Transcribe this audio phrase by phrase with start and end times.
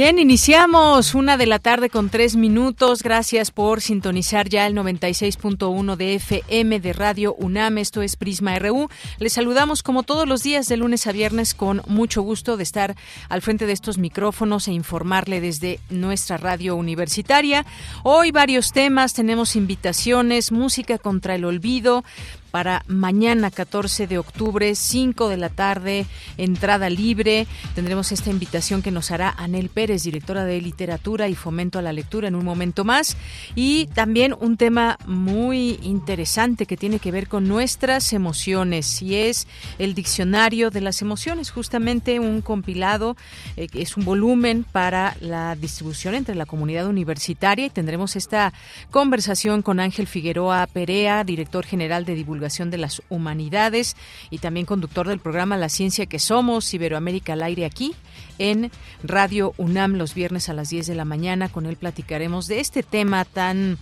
[0.00, 3.02] Bien, iniciamos una de la tarde con tres minutos.
[3.02, 7.76] Gracias por sintonizar ya el 96.1 de FM de Radio UNAM.
[7.76, 8.88] Esto es Prisma RU.
[9.18, 12.96] Les saludamos como todos los días de lunes a viernes con mucho gusto de estar
[13.28, 17.66] al frente de estos micrófonos e informarle desde nuestra radio universitaria.
[18.02, 22.04] Hoy varios temas, tenemos invitaciones, música contra el olvido,
[22.50, 26.06] para mañana 14 de octubre, 5 de la tarde,
[26.36, 27.46] entrada libre.
[27.74, 31.92] Tendremos esta invitación que nos hará Anel Pérez, directora de literatura y fomento a la
[31.92, 33.16] lectura en un momento más.
[33.54, 39.46] Y también un tema muy interesante que tiene que ver con nuestras emociones y es
[39.78, 43.16] el diccionario de las emociones, justamente un compilado,
[43.56, 48.52] eh, es un volumen para la distribución entre la comunidad universitaria y tendremos esta
[48.90, 53.96] conversación con Ángel Figueroa Perea, director general de divulgación de las Humanidades
[54.30, 57.94] y también conductor del programa La Ciencia que Somos, Iberoamérica al aire aquí
[58.38, 58.70] en
[59.02, 61.48] Radio UNAM los viernes a las 10 de la mañana.
[61.48, 63.78] Con él platicaremos de este tema tan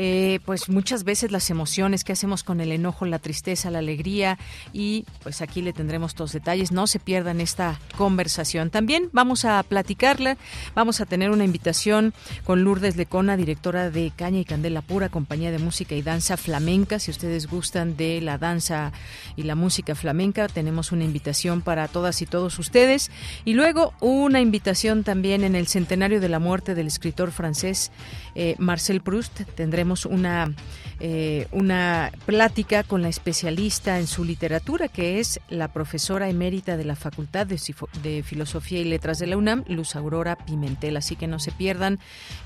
[0.00, 4.38] eh, pues muchas veces las emociones que hacemos con el enojo, la tristeza, la alegría
[4.72, 6.70] y pues aquí le tendremos todos detalles.
[6.70, 8.70] No se pierdan esta conversación.
[8.70, 10.36] También vamos a platicarla,
[10.76, 12.14] vamos a tener una invitación
[12.44, 17.00] con Lourdes Lecona, directora de Caña y Candela Pura, compañía de música y danza flamenca.
[17.00, 18.92] Si ustedes gustan de la danza
[19.34, 23.10] y la música flamenca, tenemos una invitación para todas y todos ustedes.
[23.44, 27.90] Y luego una invitación también en el centenario de la muerte del escritor francés
[28.36, 29.40] eh, Marcel Proust.
[29.56, 30.52] Tendremos una,
[31.00, 36.84] eh, una plática con la especialista en su literatura, que es la profesora emérita de
[36.84, 40.96] la Facultad de, Filosofía y Letras de la UNAM, Luz Aurora Pimentel.
[40.96, 41.98] Así que no se pierdan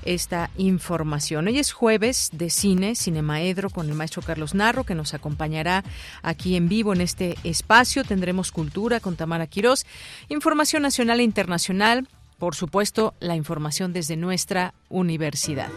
[0.03, 1.47] esta información.
[1.47, 5.83] Hoy es jueves de cine, Cinemaedro, con el maestro Carlos Narro, que nos acompañará
[6.21, 8.03] aquí en vivo en este espacio.
[8.03, 9.85] Tendremos cultura con Tamara Quirós,
[10.29, 12.07] información nacional e internacional
[12.43, 15.69] por supuesto, la información desde nuestra universidad.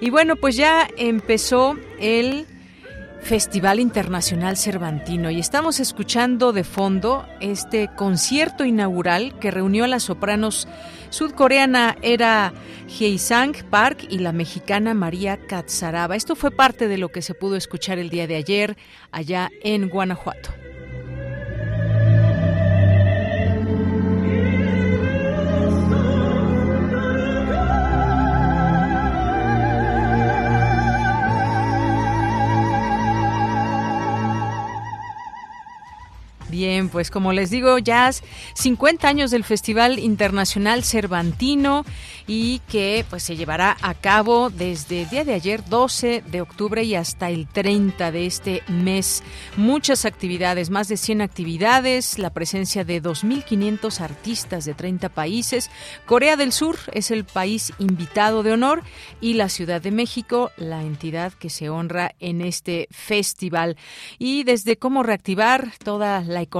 [0.00, 2.46] Y bueno, pues ya empezó el
[3.20, 10.04] Festival Internacional Cervantino y estamos escuchando de fondo este concierto inaugural que reunió a las
[10.04, 10.66] sopranos
[11.10, 12.54] sudcoreana Era
[13.18, 16.16] Sang Park y la mexicana María Katsaraba.
[16.16, 18.78] Esto fue parte de lo que se pudo escuchar el día de ayer
[19.12, 20.67] allá en Guanajuato.
[36.90, 38.10] Pues como les digo, ya
[38.54, 41.84] 50 años del Festival Internacional Cervantino
[42.26, 46.82] y que pues se llevará a cabo desde el día de ayer 12 de octubre
[46.82, 49.22] y hasta el 30 de este mes.
[49.56, 55.70] Muchas actividades, más de 100 actividades, la presencia de 2.500 artistas de 30 países.
[56.06, 58.82] Corea del Sur es el país invitado de honor
[59.20, 63.76] y la Ciudad de México, la entidad que se honra en este festival.
[64.18, 66.57] Y desde cómo reactivar toda la economía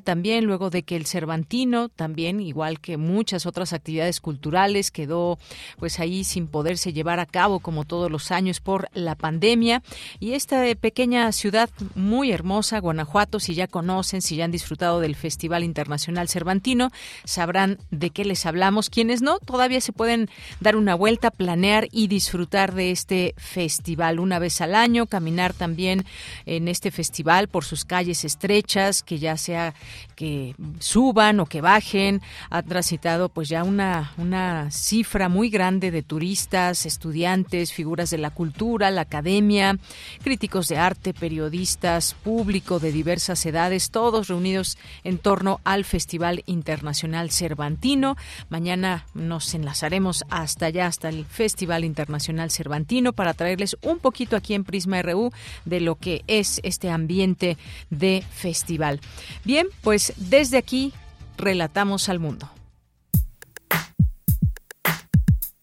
[0.00, 5.38] también, luego de que el Cervantino también, igual que muchas otras actividades culturales, quedó
[5.78, 9.82] pues ahí sin poderse llevar a cabo como todos los años por la pandemia.
[10.20, 15.16] Y esta pequeña ciudad muy hermosa, Guanajuato, si ya conocen, si ya han disfrutado del
[15.16, 16.90] Festival Internacional Cervantino,
[17.24, 18.90] sabrán de qué les hablamos.
[18.90, 20.28] Quienes no, todavía se pueden
[20.60, 26.04] dar una vuelta, planear y disfrutar de este festival una vez al año, caminar también
[26.46, 29.74] en este festival por sus calles estrechas que ya se sea
[30.14, 32.20] que suban o que bajen.
[32.50, 38.30] Ha transitado pues ya una, una cifra muy grande de turistas, estudiantes, figuras de la
[38.30, 39.78] cultura, la academia,
[40.22, 47.30] críticos de arte, periodistas, público de diversas edades, todos reunidos en torno al Festival Internacional
[47.30, 48.16] Cervantino.
[48.50, 54.54] Mañana nos enlazaremos hasta allá, hasta el Festival Internacional Cervantino, para traerles un poquito aquí
[54.54, 55.32] en Prisma RU
[55.64, 57.56] de lo que es este ambiente
[57.90, 59.00] de festival.
[59.44, 60.92] Bien, pues desde aquí
[61.36, 62.50] relatamos al mundo.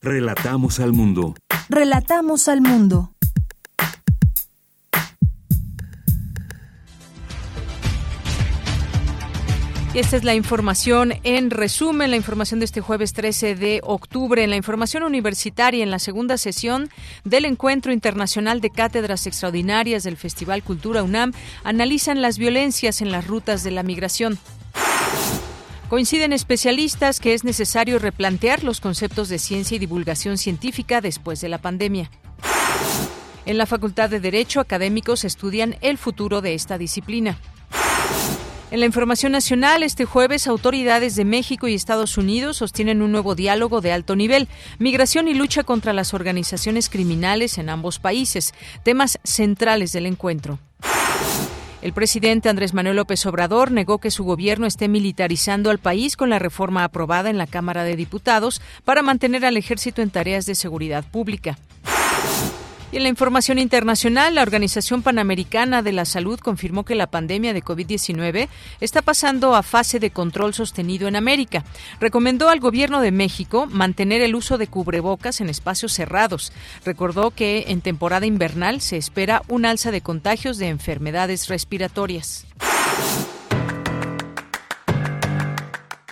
[0.02, 1.36] Relatamos al mundo.
[1.68, 3.12] Relatamos al mundo.
[9.96, 14.44] Y esta es la información en resumen, la información de este jueves 13 de octubre.
[14.44, 16.90] En la información universitaria, en la segunda sesión
[17.24, 21.32] del Encuentro Internacional de Cátedras Extraordinarias del Festival Cultura UNAM,
[21.64, 24.38] analizan las violencias en las rutas de la migración.
[25.88, 31.48] Coinciden especialistas que es necesario replantear los conceptos de ciencia y divulgación científica después de
[31.48, 32.12] la pandemia.
[33.46, 37.40] En la Facultad de Derecho, académicos estudian el futuro de esta disciplina.
[38.72, 43.36] En la información nacional, este jueves, autoridades de México y Estados Unidos sostienen un nuevo
[43.36, 44.48] diálogo de alto nivel,
[44.80, 48.54] migración y lucha contra las organizaciones criminales en ambos países,
[48.84, 50.58] temas centrales del encuentro.
[51.84, 56.32] El presidente Andrés Manuel López Obrador negó que su gobierno esté militarizando al país con
[56.32, 60.56] la reforma aprobada en la Cámara de Diputados para mantener al ejército en tareas de
[60.56, 61.60] seguridad pública.
[62.96, 67.52] Y en la información internacional, la Organización Panamericana de la Salud confirmó que la pandemia
[67.52, 68.48] de COVID-19
[68.80, 71.66] está pasando a fase de control sostenido en América.
[72.00, 76.54] Recomendó al gobierno de México mantener el uso de cubrebocas en espacios cerrados.
[76.86, 82.46] Recordó que en temporada invernal se espera un alza de contagios de enfermedades respiratorias.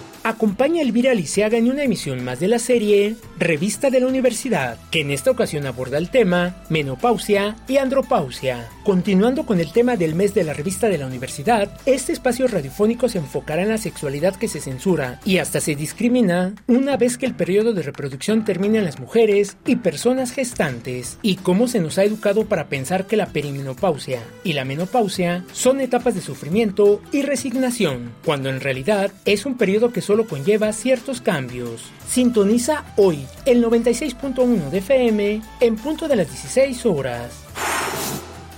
[0.23, 4.77] Acompaña a Elvira Liceaga en una emisión más de la serie Revista de la Universidad,
[4.91, 8.69] que en esta ocasión aborda el tema menopausia y andropausia.
[8.83, 13.09] Continuando con el tema del mes de la Revista de la Universidad, este espacio radiofónico
[13.09, 17.25] se enfocará en la sexualidad que se censura y hasta se discrimina una vez que
[17.25, 21.97] el periodo de reproducción termina en las mujeres y personas gestantes, y cómo se nos
[21.97, 27.23] ha educado para pensar que la perimenopausia y la menopausia son etapas de sufrimiento y
[27.23, 31.83] resignación, cuando en realidad es un periodo que solo conlleva ciertos cambios.
[32.05, 37.31] Sintoniza hoy el 96.1 de FM en punto de las 16 horas.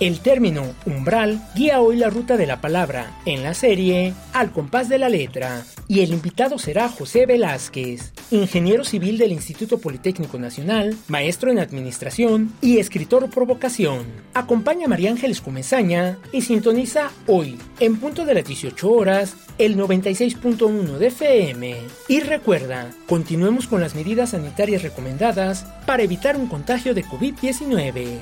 [0.00, 4.88] El término umbral guía hoy la ruta de la palabra en la serie Al compás
[4.88, 10.96] de la letra y el invitado será José Velázquez, ingeniero civil del Instituto Politécnico Nacional,
[11.08, 14.04] maestro en administración y escritor por vocación.
[14.34, 19.76] Acompaña a María Ángeles Comezaña y sintoniza hoy en punto de las 18 horas el
[19.76, 21.76] 96.1 de FM.
[22.08, 28.18] Y recuerda, continuemos con las medidas sanitarias recomendadas para evitar un contagio de COVID-19.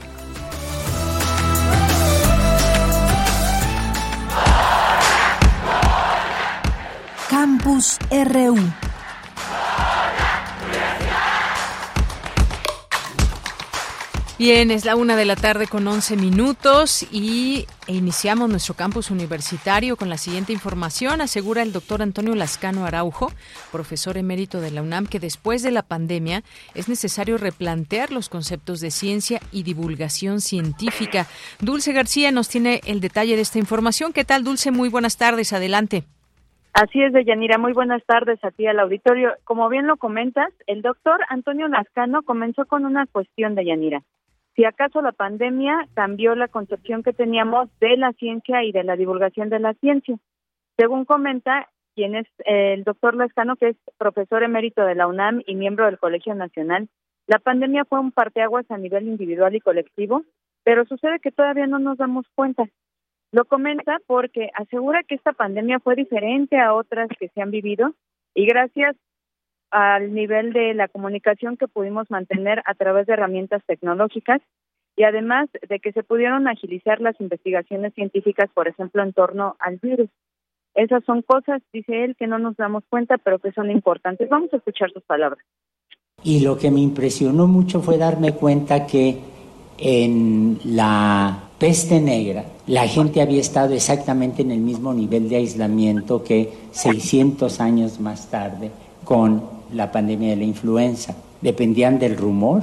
[7.32, 8.58] Campus RU.
[14.38, 19.96] Bien, es la una de la tarde con 11 minutos y iniciamos nuestro campus universitario
[19.96, 21.22] con la siguiente información.
[21.22, 23.32] Asegura el doctor Antonio Lascano Araujo,
[23.70, 28.80] profesor emérito de la UNAM, que después de la pandemia es necesario replantear los conceptos
[28.80, 31.26] de ciencia y divulgación científica.
[31.60, 34.12] Dulce García nos tiene el detalle de esta información.
[34.12, 34.70] ¿Qué tal, Dulce?
[34.70, 35.54] Muy buenas tardes.
[35.54, 36.04] Adelante.
[36.72, 37.58] Así es, Deyanira.
[37.58, 39.34] Muy buenas tardes a ti al auditorio.
[39.44, 44.02] Como bien lo comentas, el doctor Antonio Lascano comenzó con una cuestión, Deyanira.
[44.56, 48.96] Si acaso la pandemia cambió la concepción que teníamos de la ciencia y de la
[48.96, 50.16] divulgación de la ciencia.
[50.78, 55.54] Según comenta quien es el doctor Lascano, que es profesor emérito de la UNAM y
[55.54, 56.88] miembro del Colegio Nacional,
[57.26, 60.24] la pandemia fue un parteaguas a nivel individual y colectivo,
[60.64, 62.64] pero sucede que todavía no nos damos cuenta.
[63.32, 67.94] Lo comenta porque asegura que esta pandemia fue diferente a otras que se han vivido
[68.34, 68.94] y gracias
[69.70, 74.42] al nivel de la comunicación que pudimos mantener a través de herramientas tecnológicas
[74.96, 79.78] y además de que se pudieron agilizar las investigaciones científicas, por ejemplo, en torno al
[79.78, 80.10] virus.
[80.74, 84.28] Esas son cosas, dice él, que no nos damos cuenta, pero que son importantes.
[84.28, 85.42] Vamos a escuchar sus palabras.
[86.22, 89.18] Y lo que me impresionó mucho fue darme cuenta que
[89.84, 96.22] en la peste negra la gente había estado exactamente en el mismo nivel de aislamiento
[96.22, 98.70] que 600 años más tarde
[99.02, 101.16] con la pandemia de la influenza.
[101.40, 102.62] Dependían del rumor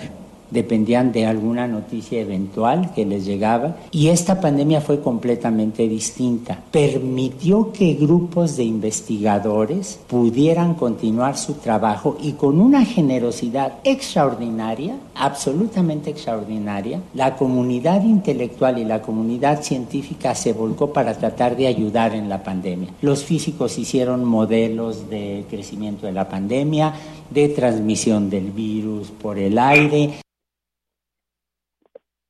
[0.52, 6.60] dependían de alguna noticia eventual que les llegaba y esta pandemia fue completamente distinta.
[6.72, 16.10] Permitió que grupos de investigadores pudieran continuar su trabajo y con una generosidad extraordinaria, absolutamente
[16.10, 22.30] extraordinaria, la comunidad intelectual y la comunidad científica se volcó para tratar de ayudar en
[22.30, 22.90] la pandemia.
[23.02, 26.94] Los físicos hicieron modelos de crecimiento de la pandemia,
[27.30, 30.14] de transmisión del virus por el aire.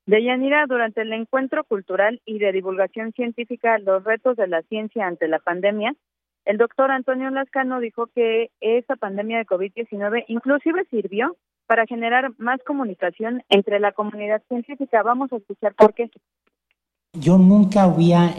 [0.10, 5.28] Deyanira, durante el encuentro cultural y de divulgación científica Los retos de la ciencia ante
[5.28, 5.94] la pandemia,
[6.46, 11.38] el doctor Antonio Lascano dijo que esa pandemia de COVID-19 inclusive sirvió
[11.68, 15.04] para generar más comunicación entre la comunidad científica.
[15.04, 16.10] Vamos a escuchar por qué.
[17.14, 18.34] Yo nunca había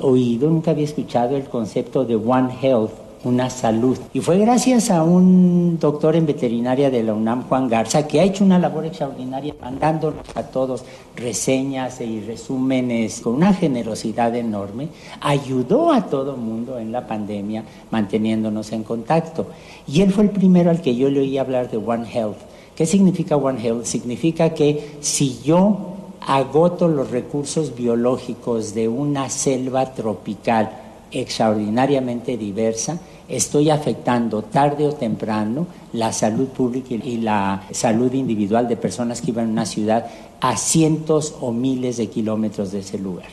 [0.00, 3.98] oído, nunca había escuchado el concepto de One Health una salud.
[4.12, 8.24] Y fue gracias a un doctor en veterinaria de la UNAM, Juan Garza, que ha
[8.24, 10.84] hecho una labor extraordinaria mandando a todos
[11.16, 14.88] reseñas y resúmenes con una generosidad enorme.
[15.20, 19.46] Ayudó a todo mundo en la pandemia manteniéndonos en contacto.
[19.86, 22.38] Y él fue el primero al que yo le oí hablar de One Health.
[22.74, 23.84] ¿Qué significa One Health?
[23.84, 25.92] Significa que si yo
[26.26, 30.70] agoto los recursos biológicos de una selva tropical
[31.10, 32.98] extraordinariamente diversa,
[33.28, 39.30] estoy afectando tarde o temprano la salud pública y la salud individual de personas que
[39.30, 40.06] iban a una ciudad
[40.40, 43.28] a cientos o miles de kilómetros de ese lugar.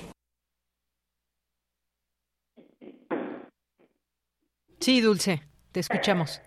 [4.79, 5.41] Sí, Dulce,
[5.71, 6.41] te escuchamos.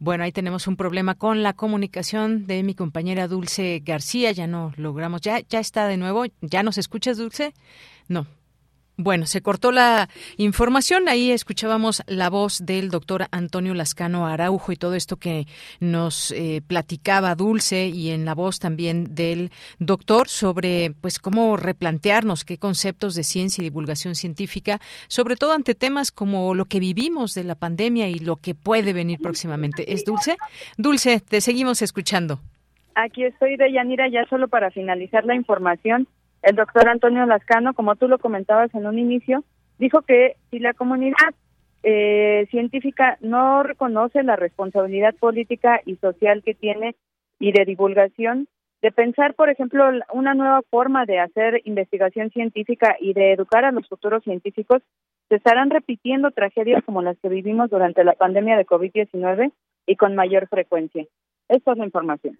[0.00, 4.30] Bueno, ahí tenemos un problema con la comunicación de mi compañera Dulce García.
[4.30, 5.20] Ya no logramos.
[5.22, 6.24] Ya, ya está de nuevo.
[6.40, 7.52] ¿Ya nos escuchas, Dulce?
[8.06, 8.26] No,
[8.98, 11.08] bueno, se cortó la información.
[11.08, 15.46] Ahí escuchábamos la voz del doctor Antonio Lascano Araujo y todo esto que
[15.78, 22.44] nos eh, platicaba Dulce y en la voz también del doctor sobre pues cómo replantearnos
[22.44, 27.34] qué conceptos de ciencia y divulgación científica, sobre todo ante temas como lo que vivimos
[27.34, 29.92] de la pandemia y lo que puede venir próximamente.
[29.92, 30.36] ¿Es Dulce?
[30.76, 32.40] Dulce, te seguimos escuchando.
[32.96, 36.08] Aquí estoy de Yanira ya solo para finalizar la información
[36.42, 39.44] el doctor Antonio Lascano, como tú lo comentabas en un inicio,
[39.78, 41.34] dijo que si la comunidad
[41.82, 46.96] eh, científica no reconoce la responsabilidad política y social que tiene
[47.38, 48.48] y de divulgación,
[48.82, 53.72] de pensar, por ejemplo, una nueva forma de hacer investigación científica y de educar a
[53.72, 54.82] los futuros científicos,
[55.28, 59.52] se estarán repitiendo tragedias como las que vivimos durante la pandemia de COVID-19
[59.86, 61.04] y con mayor frecuencia.
[61.48, 62.38] Esta es la información.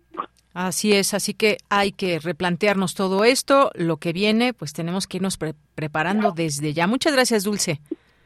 [0.54, 3.70] Así es, así que hay que replantearnos todo esto.
[3.74, 5.38] Lo que viene, pues tenemos que irnos
[5.74, 6.86] preparando desde ya.
[6.86, 7.80] Muchas gracias, Dulce.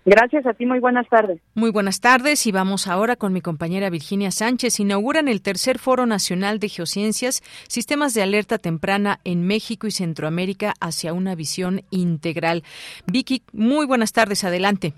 [0.05, 1.41] Gracias a ti, muy buenas tardes.
[1.55, 4.81] Muy buenas tardes y vamos ahora con mi compañera Virginia Sánchez.
[4.81, 10.75] Inauguran el tercer Foro Nacional de Geociencias, Sistemas de Alerta Temprana en México y Centroamérica
[10.81, 12.65] hacia una visión integral.
[13.07, 14.93] Vicky, muy buenas tardes, adelante.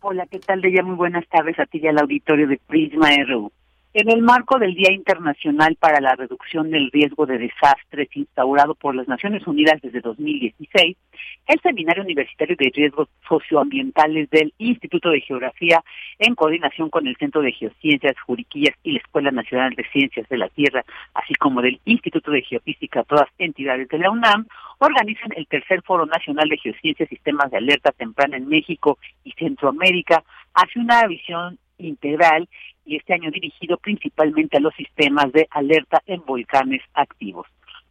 [0.00, 0.84] Hola, ¿qué tal, ella?
[0.84, 3.50] Muy buenas tardes a ti y al auditorio de Prisma RU.
[3.98, 8.94] En el marco del Día Internacional para la Reducción del Riesgo de Desastres instaurado por
[8.94, 10.98] las Naciones Unidas desde 2016,
[11.46, 15.82] el Seminario Universitario de Riesgos Socioambientales del Instituto de Geografía,
[16.18, 20.36] en coordinación con el Centro de Geociencias, Juriquillas y la Escuela Nacional de Ciencias de
[20.36, 20.84] la Tierra,
[21.14, 26.04] así como del Instituto de Geofísica, todas entidades de la UNAM, organizan el tercer Foro
[26.04, 30.22] Nacional de Geociencias, Sistemas de Alerta Temprana en México y Centroamérica,
[30.52, 32.48] hacia una visión integral
[32.84, 37.46] y este año dirigido principalmente a los sistemas de alerta en volcanes activos.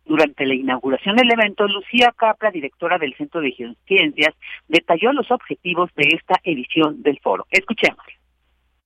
[0.06, 4.36] Durante la inauguración del evento, Lucía Capra, directora del Centro de Geociencias,
[4.68, 7.48] detalló los objetivos de esta edición del foro.
[7.50, 8.06] Escuchemos.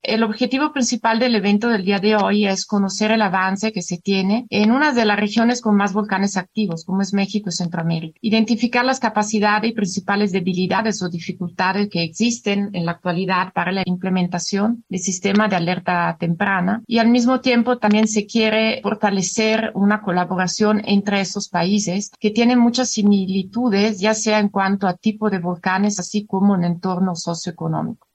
[0.01, 3.97] El objetivo principal del evento del día de hoy es conocer el avance que se
[3.97, 8.17] tiene en una de las regiones con más volcanes activos, como es México y Centroamérica.
[8.21, 13.83] Identificar las capacidades y principales debilidades o dificultades que existen en la actualidad para la
[13.85, 20.01] implementación del sistema de alerta temprana y al mismo tiempo también se quiere fortalecer una
[20.01, 25.39] colaboración entre esos países que tienen muchas similitudes, ya sea en cuanto a tipo de
[25.39, 28.08] volcanes, así como en entorno socioeconómico.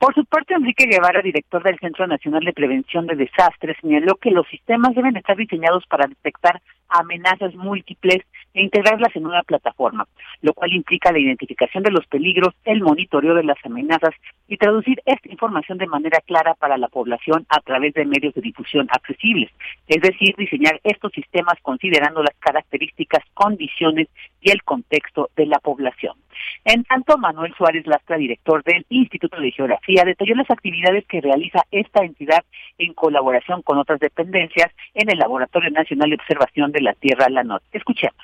[0.00, 4.30] Por su parte, Enrique Guevara, director del Centro Nacional de Prevención de Desastres, señaló que
[4.30, 8.22] los sistemas deben estar diseñados para detectar amenazas múltiples
[8.54, 10.06] e integrarlas en una plataforma,
[10.42, 14.14] lo cual implica la identificación de los peligros, el monitoreo de las amenazas
[14.48, 18.40] y traducir esta información de manera clara para la población a través de medios de
[18.40, 19.50] difusión accesibles,
[19.86, 24.08] es decir, diseñar estos sistemas considerando las características, condiciones
[24.40, 26.14] y el contexto de la población.
[26.64, 31.64] En tanto, Manuel Suárez Lastra, director del Instituto de Geografía, detalló las actividades que realiza
[31.70, 32.44] esta entidad
[32.78, 37.44] en colaboración con otras dependencias en el Laboratorio Nacional de Observación de la Tierra, la
[37.44, 37.62] NOT.
[37.72, 38.16] Escuchemos.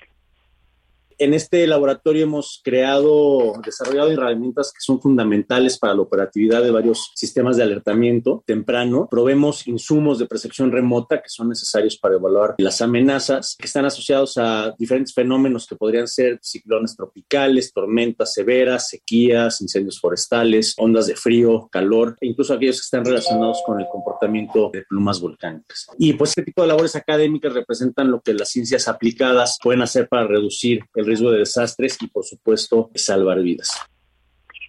[1.19, 7.11] En este laboratorio hemos creado, desarrollado herramientas que son fundamentales para la operatividad de varios
[7.15, 9.09] sistemas de alertamiento temprano.
[9.11, 14.37] Probemos insumos de percepción remota que son necesarios para evaluar las amenazas que están asociados
[14.37, 21.17] a diferentes fenómenos que podrían ser ciclones tropicales, tormentas severas, sequías, incendios forestales, ondas de
[21.17, 25.87] frío, calor e incluso aquellos que están relacionados con el comportamiento de plumas volcánicas.
[25.99, 30.09] Y pues este tipo de labores académicas representan lo que las ciencias aplicadas pueden hacer
[30.09, 33.89] para reducir el riesgo de desastres y, por supuesto, salvar vidas.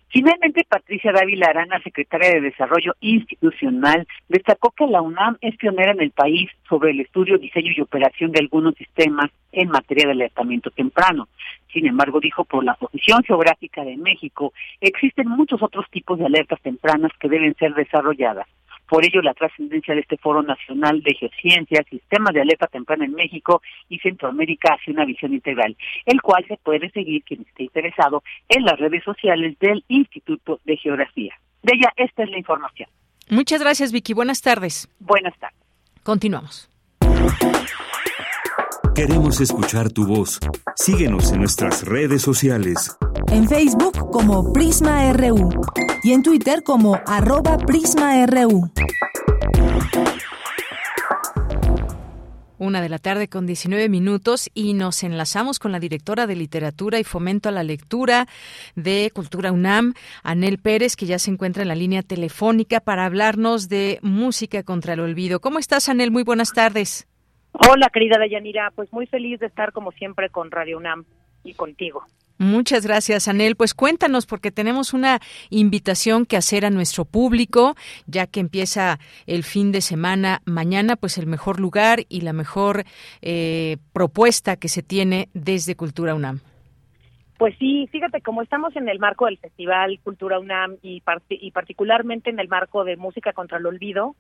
[0.10, 6.02] Finalmente, Patricia Dávila Arana, secretaria de Desarrollo Institucional, destacó que la UNAM es pionera en
[6.02, 10.72] el país sobre el estudio, diseño y operación de algunos sistemas en materia de alertamiento
[10.72, 11.28] temprano.
[11.74, 16.62] Sin embargo, dijo, por la posición geográfica de México, existen muchos otros tipos de alertas
[16.62, 18.48] tempranas que deben ser desarrolladas.
[18.88, 23.14] Por ello, la trascendencia de este Foro Nacional de Geociencias, Sistema de Alerta Temprana en
[23.14, 25.76] México y Centroamérica hace una visión integral,
[26.06, 30.78] el cual se puede seguir quien esté interesado en las redes sociales del Instituto de
[30.78, 31.36] Geografía.
[31.64, 32.90] De ella, esta es la información.
[33.30, 34.14] Muchas gracias, Vicky.
[34.14, 34.88] Buenas tardes.
[35.00, 35.60] Buenas tardes.
[36.04, 36.70] Continuamos.
[38.98, 40.40] Queremos escuchar tu voz.
[40.76, 42.98] Síguenos en nuestras redes sociales.
[43.32, 45.52] En Facebook como Prisma RU
[46.02, 48.72] y en Twitter como arroba PrismaRU.
[52.58, 56.98] Una de la tarde con 19 minutos y nos enlazamos con la directora de Literatura
[56.98, 58.28] y Fomento a la Lectura
[58.76, 63.70] de Cultura UNAM, Anel Pérez, que ya se encuentra en la línea telefónica para hablarnos
[63.70, 65.40] de música contra el olvido.
[65.40, 66.10] ¿Cómo estás, Anel?
[66.10, 67.08] Muy buenas tardes.
[67.60, 68.72] Hola, querida Dayanira.
[68.76, 71.06] Pues muy feliz de estar como siempre con Radio UNAM
[71.44, 72.04] y contigo.
[72.38, 73.56] Muchas gracias, Anel.
[73.56, 79.44] Pues cuéntanos, porque tenemos una invitación que hacer a nuestro público, ya que empieza el
[79.44, 82.84] fin de semana mañana, pues el mejor lugar y la mejor
[83.24, 86.42] eh, propuesta que se tiene desde Cultura UNAM.
[87.40, 92.30] Pues sí, fíjate, como estamos en el marco del Festival Cultura UNAM y, y particularmente
[92.30, 94.16] en el marco de Música contra el Olvido,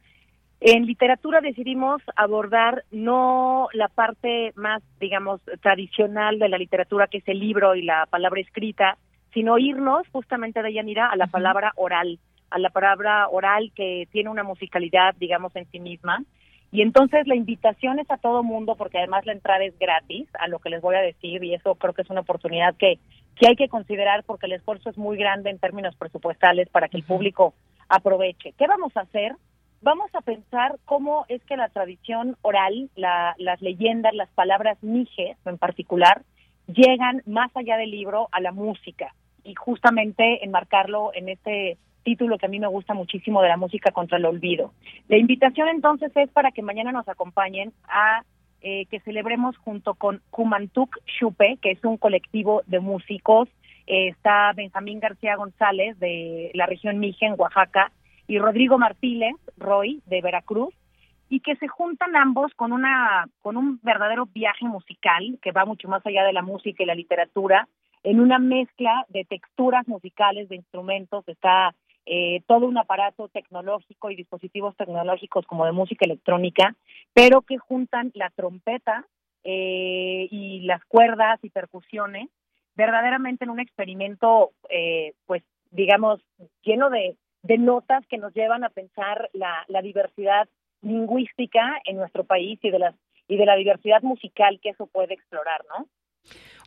[0.59, 7.27] en literatura decidimos abordar no la parte más, digamos, tradicional de la literatura, que es
[7.27, 8.97] el libro y la palabra escrita,
[9.33, 12.17] sino irnos justamente de Yanira a la palabra oral,
[12.49, 16.23] a la palabra oral que tiene una musicalidad, digamos, en sí misma.
[16.71, 20.47] Y entonces la invitación es a todo mundo, porque además la entrada es gratis, a
[20.47, 22.99] lo que les voy a decir, y eso creo que es una oportunidad que,
[23.35, 26.97] que hay que considerar porque el esfuerzo es muy grande en términos presupuestales para que
[26.97, 27.53] el público
[27.87, 28.53] aproveche.
[28.57, 29.33] ¿Qué vamos a hacer?
[29.87, 35.57] Vamos a pensar cómo es que la tradición oral, las leyendas, las palabras mijes en
[35.57, 36.23] particular,
[36.67, 42.47] llegan más allá del libro a la música y justamente enmarcarlo en este título que
[42.47, 44.73] a mí me gusta muchísimo de la música contra el olvido.
[45.07, 48.23] La invitación entonces es para que mañana nos acompañen a
[48.59, 53.47] eh, que celebremos junto con Kumantuk Chupe, que es un colectivo de músicos.
[53.85, 57.93] Eh, está Benjamín García González de la región Mije en Oaxaca,
[58.27, 60.73] y Rodrigo Martínez, Roy, de Veracruz,
[61.29, 65.87] y que se juntan ambos con una con un verdadero viaje musical que va mucho
[65.87, 67.67] más allá de la música y la literatura
[68.03, 74.15] en una mezcla de texturas musicales de instrumentos está eh, todo un aparato tecnológico y
[74.15, 76.75] dispositivos tecnológicos como de música electrónica
[77.13, 79.05] pero que juntan la trompeta
[79.43, 82.29] eh, y las cuerdas y percusiones
[82.75, 86.21] verdaderamente en un experimento eh, pues digamos
[86.63, 90.47] lleno de de notas que nos llevan a pensar la, la diversidad
[90.81, 92.95] lingüística en nuestro país y de las
[93.29, 95.87] y de la diversidad musical que eso puede explorar, ¿no?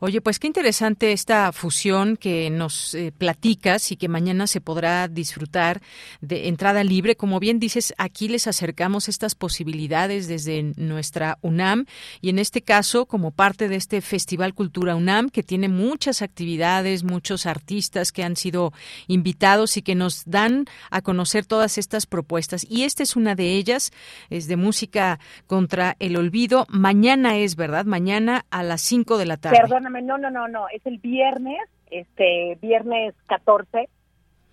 [0.03, 5.09] Oye, pues qué interesante esta fusión que nos eh, platicas y que mañana se podrá
[5.09, 5.83] disfrutar
[6.23, 7.17] de entrada libre.
[7.17, 11.85] Como bien dices, aquí les acercamos estas posibilidades desde nuestra UNAM
[12.23, 17.05] y en este caso como parte de este Festival Cultura UNAM que tiene muchas actividades,
[17.05, 18.73] muchos artistas que han sido
[19.07, 22.65] invitados y que nos dan a conocer todas estas propuestas.
[22.67, 23.93] Y esta es una de ellas,
[24.31, 26.65] es de música contra el olvido.
[26.71, 27.85] Mañana es, ¿verdad?
[27.85, 31.59] Mañana a las 5 de la tarde no, no, no, no, es el viernes,
[31.90, 33.88] este, viernes 14.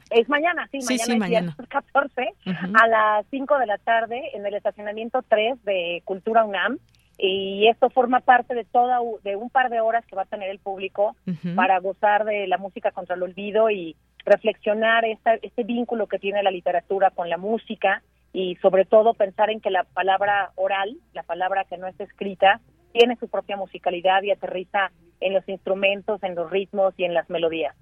[0.10, 1.56] Es mañana, sí, Sí, mañana sí, es mañana.
[1.56, 2.74] viernes 14 Ujú.
[2.82, 6.78] a las 5 de la tarde en el estacionamiento 3 de Cultura UNAM
[7.18, 10.50] y esto forma parte de toda de un par de horas que va a tener
[10.50, 11.16] el público
[11.56, 16.44] para gozar de la música contra el olvido y reflexionar esta, este vínculo que tiene
[16.44, 18.02] la literatura con la música
[18.34, 22.62] y sobre todo pensar en que la palabra oral, la palabra que no está escrita,
[22.94, 27.30] tiene su propia musicalidad y aterriza en los instrumentos, en los ritmos y en las
[27.30, 27.76] melodías.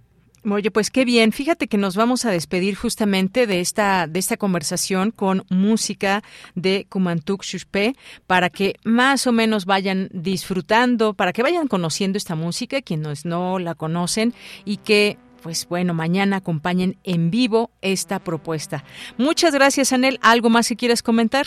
[0.47, 1.31] Oye, pues qué bien.
[1.31, 6.21] Fíjate que nos vamos a despedir justamente de esta de esta conversación con música
[6.53, 7.95] de Kumantuk Shushpe
[8.27, 13.57] para que más o menos vayan disfrutando, para que vayan conociendo esta música, quienes no
[13.57, 14.33] la conocen
[14.65, 18.83] y que pues bueno, mañana acompañen en vivo esta propuesta.
[19.17, 20.19] Muchas gracias, Anel.
[20.21, 21.45] ¿Algo más que quieras comentar?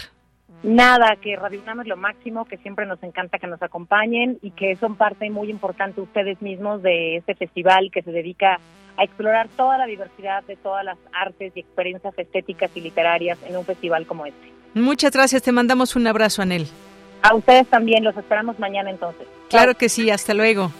[0.62, 4.50] Nada, que Radio UNAM es lo máximo, que siempre nos encanta que nos acompañen y
[4.50, 8.58] que son parte muy importante ustedes mismos de este festival que se dedica
[8.96, 13.56] a explorar toda la diversidad de todas las artes y experiencias estéticas y literarias en
[13.56, 14.52] un festival como este.
[14.74, 15.42] Muchas gracias.
[15.42, 16.66] Te mandamos un abrazo, Anel.
[17.22, 19.26] A ustedes también, los esperamos mañana entonces.
[19.48, 20.10] Claro que sí.
[20.10, 20.72] Hasta luego.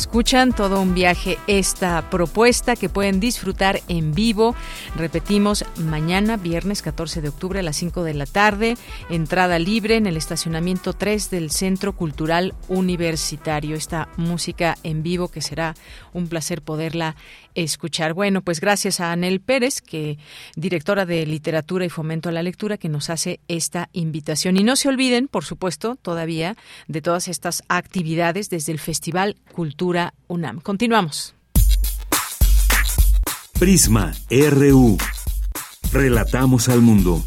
[0.00, 4.54] Escuchan, todo un viaje esta propuesta que pueden disfrutar en vivo.
[4.96, 8.78] Repetimos, mañana, viernes 14 de octubre a las 5 de la tarde,
[9.10, 13.76] entrada libre en el estacionamiento 3 del Centro Cultural Universitario.
[13.76, 15.74] Esta música en vivo que será
[16.14, 17.14] un placer poderla
[17.54, 18.14] escuchar.
[18.14, 20.18] Bueno, pues gracias a Anel Pérez, que
[20.56, 24.56] directora de Literatura y Fomento a la Lectura, que nos hace esta invitación.
[24.56, 26.56] Y no se olviden, por supuesto, todavía
[26.88, 30.60] de todas estas actividades desde el Festival Cultura UNAM.
[30.60, 31.34] Continuamos.
[33.58, 34.96] Prisma RU.
[35.92, 37.22] Relatamos al mundo.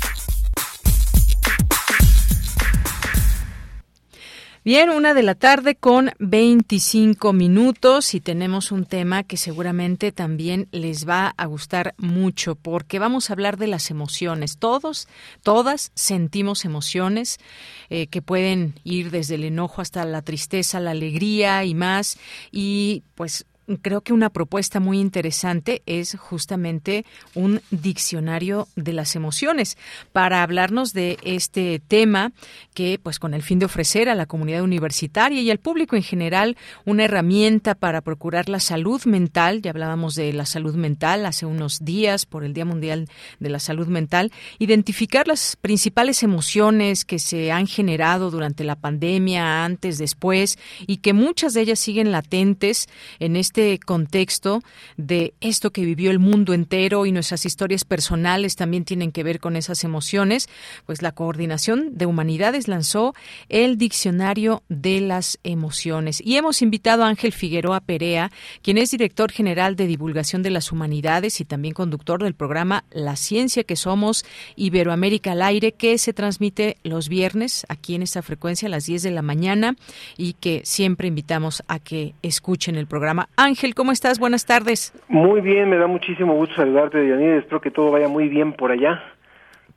[4.65, 10.69] Bien, una de la tarde con 25 minutos y tenemos un tema que seguramente también
[10.71, 14.57] les va a gustar mucho porque vamos a hablar de las emociones.
[14.57, 15.09] Todos,
[15.41, 17.41] todas sentimos emociones
[17.89, 22.17] eh, que pueden ir desde el enojo hasta la tristeza, la alegría y más.
[22.49, 23.45] Y pues
[23.81, 29.77] creo que una propuesta muy interesante es justamente un diccionario de las emociones
[30.11, 32.31] para hablarnos de este tema
[32.73, 36.03] que pues con el fin de ofrecer a la comunidad universitaria y al público en
[36.03, 41.45] general una herramienta para procurar la salud mental, ya hablábamos de la salud mental hace
[41.45, 43.07] unos días por el Día Mundial
[43.39, 49.63] de la Salud Mental, identificar las principales emociones que se han generado durante la pandemia,
[49.63, 52.87] antes, después y que muchas de ellas siguen latentes
[53.19, 54.63] en este este contexto
[54.97, 59.39] de esto que vivió el mundo entero y nuestras historias personales también tienen que ver
[59.39, 60.49] con esas emociones,
[60.87, 63.13] pues la Coordinación de Humanidades lanzó
[63.49, 66.19] el Diccionario de las Emociones.
[66.25, 68.31] Y hemos invitado a Ángel Figueroa Perea,
[68.63, 73.15] quien es director general de divulgación de las humanidades y también conductor del programa La
[73.15, 78.67] Ciencia que Somos Iberoamérica al Aire, que se transmite los viernes aquí en esta frecuencia
[78.67, 79.75] a las 10 de la mañana
[80.17, 83.29] y que siempre invitamos a que escuchen el programa.
[83.43, 84.19] Ángel, ¿cómo estás?
[84.19, 84.93] Buenas tardes.
[85.09, 87.35] Muy bien, me da muchísimo gusto saludarte, Yanir.
[87.35, 89.03] Espero que todo vaya muy bien por allá.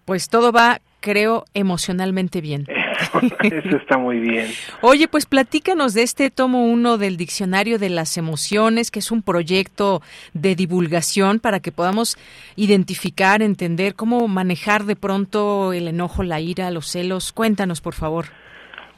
[0.04, 2.66] Pues todo va, creo, emocionalmente bien.
[3.42, 4.46] Eso está muy bien.
[4.82, 9.22] Oye, pues platícanos de este tomo uno del Diccionario de las Emociones, que es un
[9.22, 10.00] proyecto
[10.32, 12.16] de divulgación para que podamos
[12.54, 17.32] identificar, entender cómo manejar de pronto el enojo, la ira, los celos.
[17.32, 18.26] Cuéntanos, por favor.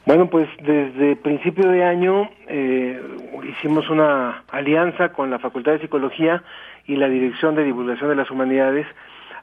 [0.09, 2.99] Bueno, pues desde principio de año eh,
[3.47, 6.41] hicimos una alianza con la Facultad de Psicología
[6.87, 8.87] y la Dirección de Divulgación de las Humanidades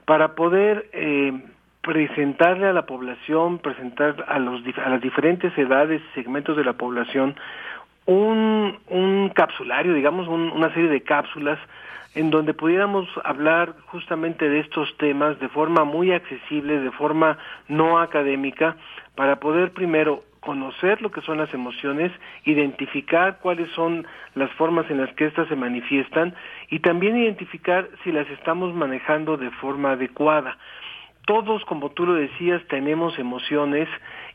[0.07, 1.41] para poder eh,
[1.83, 7.37] presentarle a la población, presentar a, los, a las diferentes edades segmentos de la población
[8.07, 11.61] un, un capsulario, digamos, una serie de cápsulas
[12.17, 18.01] en donde pudiéramos hablar justamente de estos temas de forma muy accesible, de forma no
[18.01, 18.75] académica,
[19.15, 22.13] para poder primero conocer lo que son las emociones,
[22.45, 24.07] identificar cuáles son
[24.37, 26.35] las formas en las que éstas se manifiestan
[26.71, 30.57] y también identificar si las estamos manejando de forma adecuada.
[31.27, 33.89] Todos, como tú lo decías, tenemos emociones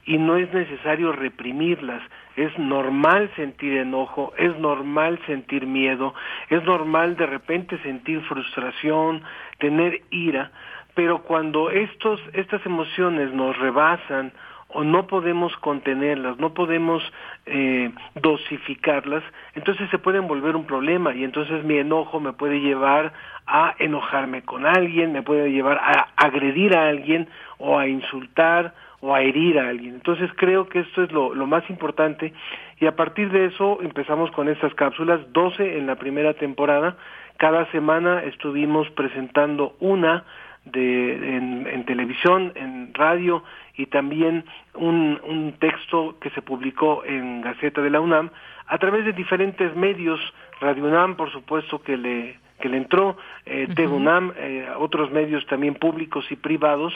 [0.06, 2.04] y no es necesario reprimirlas.
[2.36, 6.13] Es normal sentir enojo, es normal sentir miedo,
[6.50, 9.24] es normal de repente sentir frustración,
[9.60, 10.52] tener ira,
[10.93, 14.34] pero cuando estos, estas emociones nos rebasan
[14.74, 17.04] o no podemos contenerlas, no podemos
[17.46, 19.24] eh, dosificarlas,
[19.56, 23.14] entonces se pueden volver un problema y entonces mi enojo me puede llevar
[23.48, 29.16] a enojarme con alguien, me puede llevar a agredir a alguien o a insultar o
[29.16, 29.96] a herir a alguien.
[29.96, 32.34] Entonces creo que esto es lo, lo más importante
[32.80, 36.96] y a partir de eso empezamos con estas cápsulas, 12 en la primera temporada,
[37.38, 40.24] cada semana estuvimos presentando una
[40.65, 43.43] de, en, en televisión, en radio
[43.76, 48.30] y también un, un texto que se publicó en Gaceta de la UNAM
[48.67, 50.19] a través de diferentes medios,
[50.60, 56.26] Radio UNAM por supuesto que le que le entró, eh, eh, otros medios también públicos
[56.30, 56.93] y privados,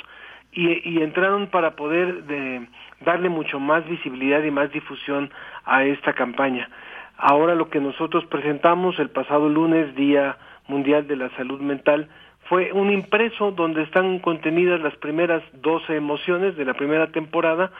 [0.51, 2.67] y, y entraron para poder de,
[3.01, 5.31] darle mucho más visibilidad y más difusión
[5.65, 6.69] a esta campaña.
[7.17, 12.07] Ahora lo que nosotros presentamos el pasado lunes, Día Mundial de la Salud Mental,
[12.49, 17.71] fue un impreso donde están contenidas las primeras 12 emociones de la primera temporada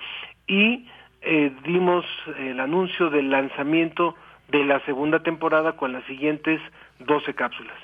[0.47, 0.87] y
[1.21, 2.05] eh, dimos
[2.37, 4.15] el anuncio del lanzamiento
[4.49, 6.61] de la segunda temporada con las siguientes
[6.99, 7.75] 12 cápsulas.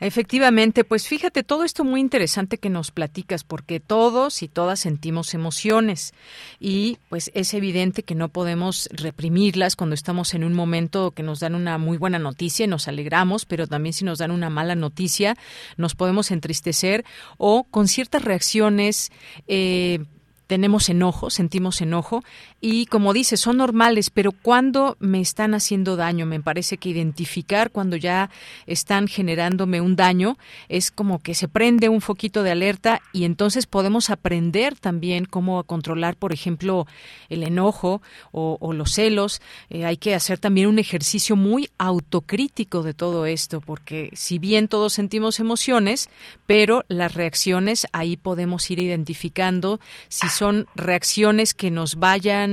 [0.00, 5.34] Efectivamente, pues fíjate, todo esto muy interesante que nos platicas, porque todos y todas sentimos
[5.34, 6.14] emociones
[6.60, 11.40] y pues es evidente que no podemos reprimirlas cuando estamos en un momento que nos
[11.40, 14.76] dan una muy buena noticia y nos alegramos, pero también si nos dan una mala
[14.76, 15.36] noticia
[15.76, 17.04] nos podemos entristecer
[17.36, 19.10] o con ciertas reacciones
[19.48, 20.04] eh,
[20.46, 22.24] tenemos enojo, sentimos enojo
[22.60, 27.70] y como dice, son normales, pero cuando me están haciendo daño, me parece que identificar
[27.70, 28.30] cuando ya
[28.66, 33.66] están generándome un daño es como que se prende un foquito de alerta y entonces
[33.66, 36.86] podemos aprender también cómo controlar, por ejemplo,
[37.28, 39.40] el enojo o, los celos.
[39.70, 44.68] Eh, hay que hacer también un ejercicio muy autocrítico de todo esto, porque si bien
[44.68, 46.10] todos sentimos emociones,
[46.46, 52.47] pero las reacciones ahí podemos ir identificando si son reacciones que nos vayan,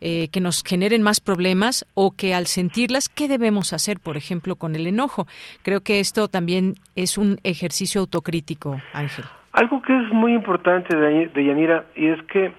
[0.00, 4.56] eh, que nos generen más problemas o que al sentirlas, ¿qué debemos hacer, por ejemplo,
[4.56, 5.26] con el enojo?
[5.62, 9.24] Creo que esto también es un ejercicio autocrítico, Ángel.
[9.52, 12.52] Algo que es muy importante de Yanira y es que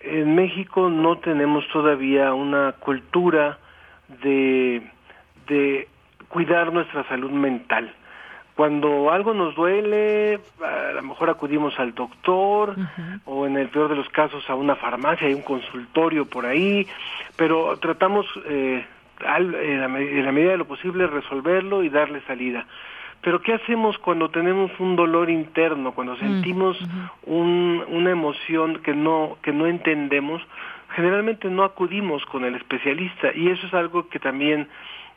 [0.00, 3.58] en México no tenemos todavía una cultura
[4.22, 4.82] de,
[5.46, 5.88] de
[6.28, 7.94] cuidar nuestra salud mental
[8.60, 12.76] cuando algo nos duele, a lo mejor acudimos al doctor
[13.24, 16.86] o en el peor de los casos a una farmacia, hay un consultorio por ahí,
[17.36, 18.84] pero tratamos eh,
[19.22, 22.66] en, la, medida de lo posible resolverlo y darle salida.
[23.22, 26.76] Pero ¿qué hacemos cuando tenemos un dolor interno, cuando sentimos
[27.24, 30.42] un, una emoción que no, que no entendemos?
[30.90, 34.68] Generalmente no acudimos con el especialista y eso es algo que también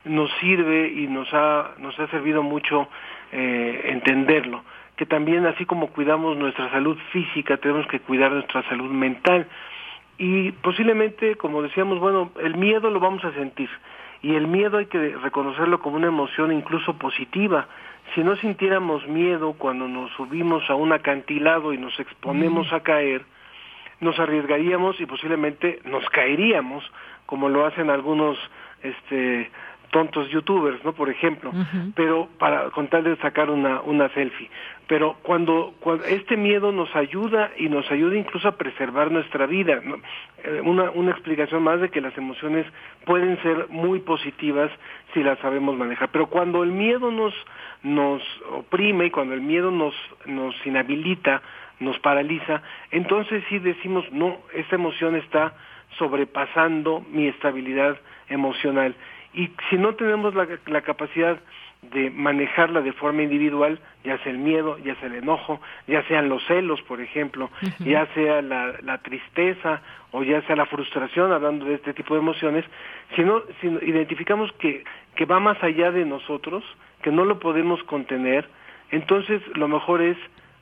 [0.05, 2.87] nos sirve y nos ha, nos ha servido mucho
[3.35, 4.63] eh, entenderlo,
[4.95, 9.47] que también así como cuidamos nuestra salud física, tenemos que cuidar nuestra salud mental.
[10.19, 13.69] Y posiblemente, como decíamos, bueno, el miedo lo vamos a sentir.
[14.21, 17.67] Y el miedo hay que reconocerlo como una emoción incluso positiva.
[18.13, 23.23] Si no sintiéramos miedo cuando nos subimos a un acantilado y nos exponemos a caer,
[23.99, 26.83] nos arriesgaríamos y posiblemente nos caeríamos,
[27.25, 28.37] como lo hacen algunos
[28.83, 29.49] este
[29.93, 30.93] tontos youtubers, ¿no?
[30.93, 31.53] Por ejemplo,
[31.95, 34.49] pero para con tal de sacar una, una selfie.
[34.87, 39.79] Pero cuando, cuando este miedo nos ayuda y nos ayuda incluso a preservar nuestra vida,
[40.43, 42.65] eh, una, una explicación más de que las emociones
[43.05, 44.71] pueden ser muy positivas
[45.13, 46.09] si las sabemos manejar.
[46.11, 47.35] Pero cuando el miedo nos,
[47.83, 49.93] nos oprime y cuando el miedo nos,
[50.25, 51.43] nos inhabilita,
[51.79, 55.53] nos paraliza, entonces sí decimos, no, esta emoción está
[55.99, 57.95] sobrepasando mi estabilidad
[58.27, 58.95] emocional
[59.33, 61.39] y si no tenemos la, la capacidad
[61.91, 66.29] de manejarla de forma individual, ya sea el miedo, ya sea el enojo, ya sean
[66.29, 71.65] los celos, por ejemplo, ya sea la, la, tristeza o ya sea la frustración, hablando
[71.65, 72.63] de este tipo de emociones,
[73.15, 74.83] si no si identificamos que,
[75.15, 76.63] que va más allá de nosotros,
[77.01, 78.47] que no lo podemos contener,
[78.91, 80.17] entonces lo mejor es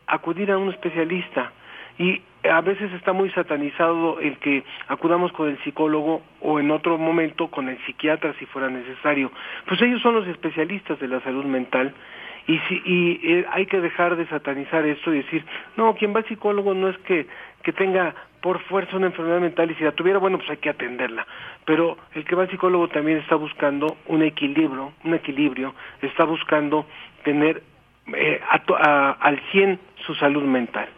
[0.08, 1.52] acudir a un especialista.
[2.00, 6.98] Y a veces está muy satanizado el que acudamos con el psicólogo o en otro
[6.98, 9.32] momento con el psiquiatra si fuera necesario.
[9.68, 11.94] Pues ellos son los especialistas de la salud mental
[12.48, 15.46] y, si, y eh, hay que dejar de satanizar esto y decir,
[15.78, 17.28] no, quien va al psicólogo no es que,
[17.64, 20.70] que tenga por fuerza una enfermedad mental y si la tuviera, bueno, pues hay que
[20.70, 21.28] atenderla.
[21.66, 26.88] Pero el que va al psicólogo también está buscando un equilibrio, un equilibrio, está buscando
[27.24, 27.62] tener
[28.16, 28.42] eh,
[29.20, 30.90] al 100 su salud mental.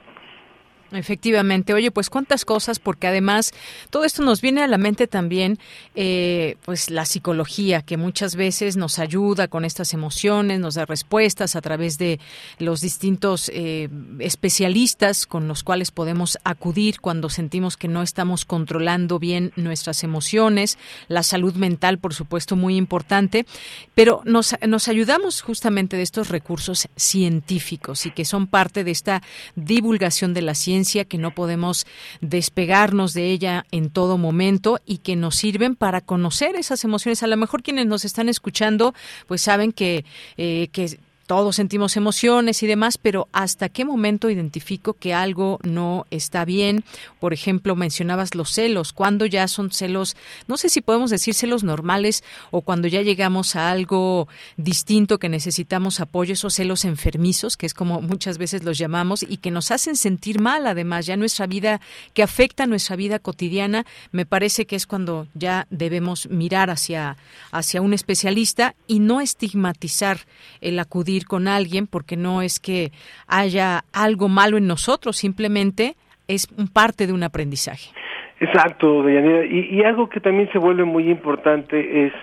[0.94, 3.52] Efectivamente, oye, pues cuántas cosas, porque además
[3.90, 5.58] todo esto nos viene a la mente también,
[5.96, 11.56] eh, pues la psicología, que muchas veces nos ayuda con estas emociones, nos da respuestas
[11.56, 12.20] a través de
[12.60, 19.18] los distintos eh, especialistas con los cuales podemos acudir cuando sentimos que no estamos controlando
[19.18, 20.78] bien nuestras emociones,
[21.08, 23.48] la salud mental, por supuesto, muy importante,
[23.96, 29.24] pero nos, nos ayudamos justamente de estos recursos científicos y que son parte de esta
[29.56, 31.86] divulgación de la ciencia que no podemos
[32.22, 37.24] despegarnos de ella en todo momento y que nos sirven para conocer esas emociones.
[37.24, 38.94] A lo mejor quienes nos están escuchando,
[39.28, 40.06] pues saben que,
[40.38, 46.06] eh, que todos sentimos emociones y demás, pero ¿hasta qué momento identifico que algo no
[46.12, 46.84] está bien?
[47.20, 51.64] Por ejemplo, mencionabas los celos, cuando ya son celos, no sé si podemos decir celos
[51.64, 57.66] normales o cuando ya llegamos a algo distinto que necesitamos apoyo, esos celos enfermizos, que
[57.66, 61.48] es como muchas veces los llamamos, y que nos hacen sentir mal, además, ya nuestra
[61.48, 61.80] vida,
[62.14, 67.18] que afecta nuestra vida cotidiana, me parece que es cuando ya debemos mirar hacia,
[67.52, 70.20] hacia un especialista y no estigmatizar
[70.62, 72.92] el acudir con alguien porque no es que
[73.28, 75.96] haya algo malo en nosotros, simplemente
[76.28, 77.92] es parte de un aprendizaje.
[78.40, 79.46] Exacto, Deyanira.
[79.46, 82.14] Y, y algo que también se vuelve muy importante es,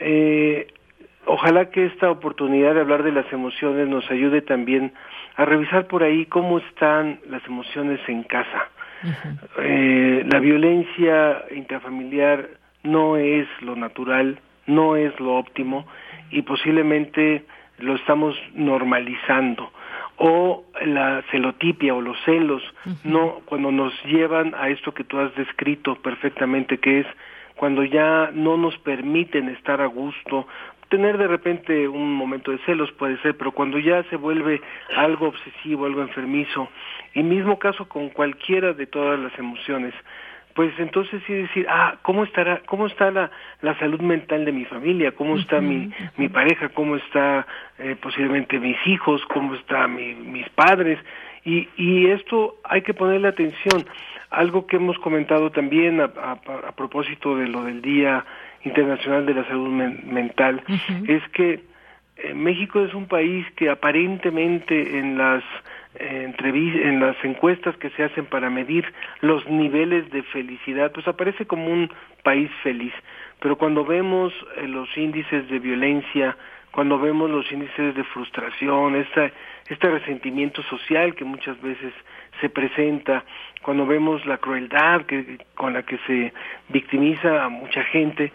[0.00, 0.66] eh,
[1.24, 4.92] ojalá que esta oportunidad de hablar de las emociones nos ayude también
[5.36, 8.70] a revisar por ahí cómo están las emociones en casa.
[9.62, 12.48] eh, la violencia intrafamiliar
[12.82, 15.86] no es lo natural, no es lo óptimo
[16.30, 17.44] y posiblemente
[17.78, 19.70] lo estamos normalizando.
[20.18, 22.62] O la celotipia o los celos
[23.04, 27.06] no cuando nos llevan a esto que tú has descrito perfectamente que es
[27.56, 30.46] cuando ya no nos permiten estar a gusto
[30.88, 34.62] tener de repente un momento de celos puede ser pero cuando ya se vuelve
[34.96, 36.68] algo obsesivo algo enfermizo
[37.12, 39.92] y mismo caso con cualquiera de todas las emociones
[40.56, 44.64] pues entonces sí decir, ah, ¿cómo estará, cómo está la, la salud mental de mi
[44.64, 45.12] familia?
[45.12, 46.70] ¿Cómo está mi, mi pareja?
[46.70, 47.46] ¿Cómo está
[47.78, 49.22] eh, posiblemente mis hijos?
[49.26, 50.98] ¿Cómo están mi, mis padres?
[51.44, 53.84] Y, y esto hay que ponerle atención.
[54.30, 58.24] Algo que hemos comentado también a, a, propósito de lo del Día
[58.64, 60.62] Internacional de la Salud Mental
[61.06, 61.60] es que
[62.16, 65.44] eh, México es un país que aparentemente en las
[65.98, 71.66] en las encuestas que se hacen para medir los niveles de felicidad, pues aparece como
[71.66, 71.90] un
[72.22, 72.92] país feliz.
[73.40, 76.36] Pero cuando vemos eh, los índices de violencia,
[76.70, 79.32] cuando vemos los índices de frustración, este,
[79.68, 81.92] este resentimiento social que muchas veces
[82.40, 83.24] se presenta,
[83.62, 86.32] cuando vemos la crueldad que, con la que se
[86.68, 88.32] victimiza a mucha gente,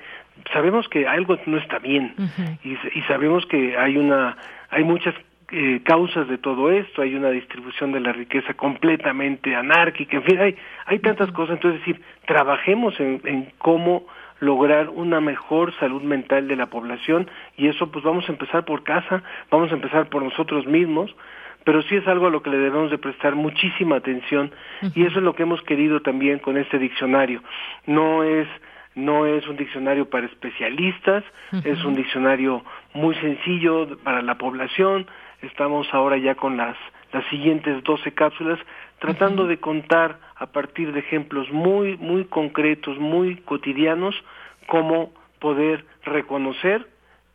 [0.53, 2.15] sabemos que algo no está bien
[2.63, 4.37] y, y sabemos que hay una
[4.71, 5.13] hay muchas
[5.51, 10.39] eh, causas de todo esto, hay una distribución de la riqueza completamente anárquica, en fin,
[10.39, 14.05] hay, hay tantas cosas, entonces decir, trabajemos en, en cómo
[14.39, 18.83] lograr una mejor salud mental de la población y eso pues vamos a empezar por
[18.83, 21.15] casa, vamos a empezar por nosotros mismos,
[21.63, 24.51] pero sí es algo a lo que le debemos de prestar muchísima atención
[24.95, 27.43] y eso es lo que hemos querido también con este diccionario.
[27.85, 28.47] No es
[28.93, 31.23] no es un diccionario para especialistas,
[31.63, 32.61] es un diccionario
[32.93, 35.07] muy sencillo para la población,
[35.41, 36.77] estamos ahora ya con las,
[37.11, 38.59] las siguientes 12 cápsulas,
[38.99, 44.15] tratando de contar a partir de ejemplos muy, muy concretos, muy cotidianos,
[44.67, 46.87] cómo poder reconocer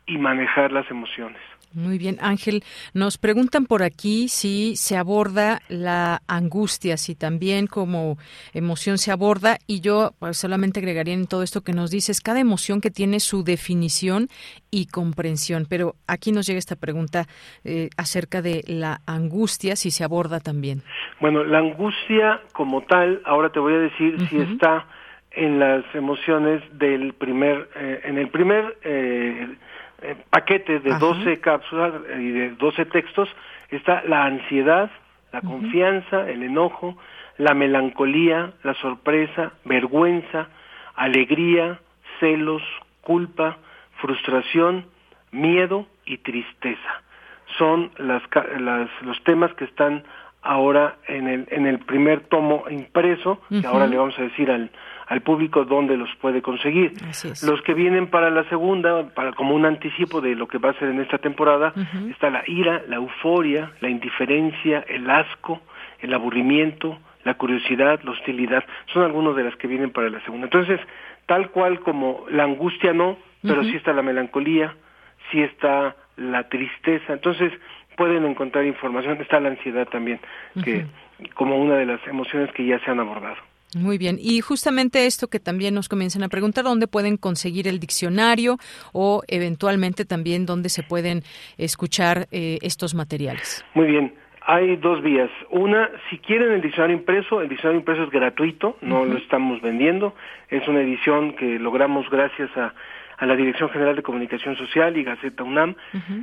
[0.06, 1.40] y manejar las emociones.
[1.72, 2.62] Muy bien, Ángel.
[2.94, 8.16] Nos preguntan por aquí si se aborda la angustia, si también como
[8.54, 9.58] emoción se aborda.
[9.66, 13.20] Y yo pues, solamente agregaría en todo esto que nos dices, cada emoción que tiene
[13.20, 14.28] su definición
[14.70, 15.66] y comprensión.
[15.68, 17.26] Pero aquí nos llega esta pregunta
[17.64, 20.82] eh, acerca de la angustia, si se aborda también.
[21.20, 24.86] Bueno, la angustia como tal, ahora te voy a decir si está
[25.30, 29.46] en las emociones del primer, eh, en el primer eh,
[30.02, 33.28] eh, paquete de 12 cápsulas y de 12 textos
[33.70, 34.90] está la ansiedad,
[35.32, 36.96] la confianza, el enojo,
[37.38, 40.48] la melancolía, la sorpresa, vergüenza,
[40.94, 41.80] alegría,
[42.20, 42.62] celos,
[43.00, 43.58] culpa,
[44.00, 44.86] frustración,
[45.32, 47.02] miedo y tristeza.
[47.58, 48.22] Son las,
[48.58, 50.04] las, los temas que están
[50.42, 54.70] ahora en el, en el primer tomo impreso, que ahora le vamos a decir al,
[55.06, 56.92] al público dónde los puede conseguir.
[57.42, 60.74] Los que vienen para la segunda, para como un anticipo de lo que va a
[60.74, 61.72] ser en esta temporada,
[62.10, 65.60] está la ira, la euforia, la indiferencia, el asco,
[66.00, 70.46] el aburrimiento, la curiosidad, la hostilidad, son algunos de las que vienen para la segunda.
[70.46, 70.80] Entonces,
[71.26, 74.74] tal cual como la angustia no, pero sí está la melancolía,
[75.30, 77.12] sí está la tristeza.
[77.12, 77.52] Entonces,
[77.96, 80.20] pueden encontrar información, está la ansiedad también,
[80.64, 80.86] que
[81.34, 83.36] como una de las emociones que ya se han abordado.
[83.74, 84.18] Muy bien.
[84.20, 88.58] Y justamente esto que también nos comienzan a preguntar, ¿dónde pueden conseguir el diccionario
[88.92, 91.22] o eventualmente también dónde se pueden
[91.58, 93.64] escuchar eh, estos materiales?
[93.74, 94.14] Muy bien.
[94.48, 95.28] Hay dos vías.
[95.50, 100.14] Una, si quieren el diccionario impreso, el diccionario impreso es gratuito, no lo estamos vendiendo.
[100.48, 102.72] Es una edición que logramos gracias a
[103.18, 105.74] a la Dirección General de Comunicación Social y Gaceta UNAM.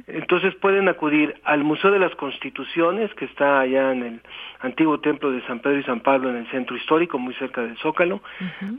[0.08, 4.22] Entonces pueden acudir al Museo de las Constituciones, que está allá en el
[4.60, 7.78] antiguo templo de San Pedro y San Pablo en el centro histórico, muy cerca del
[7.78, 8.22] Zócalo.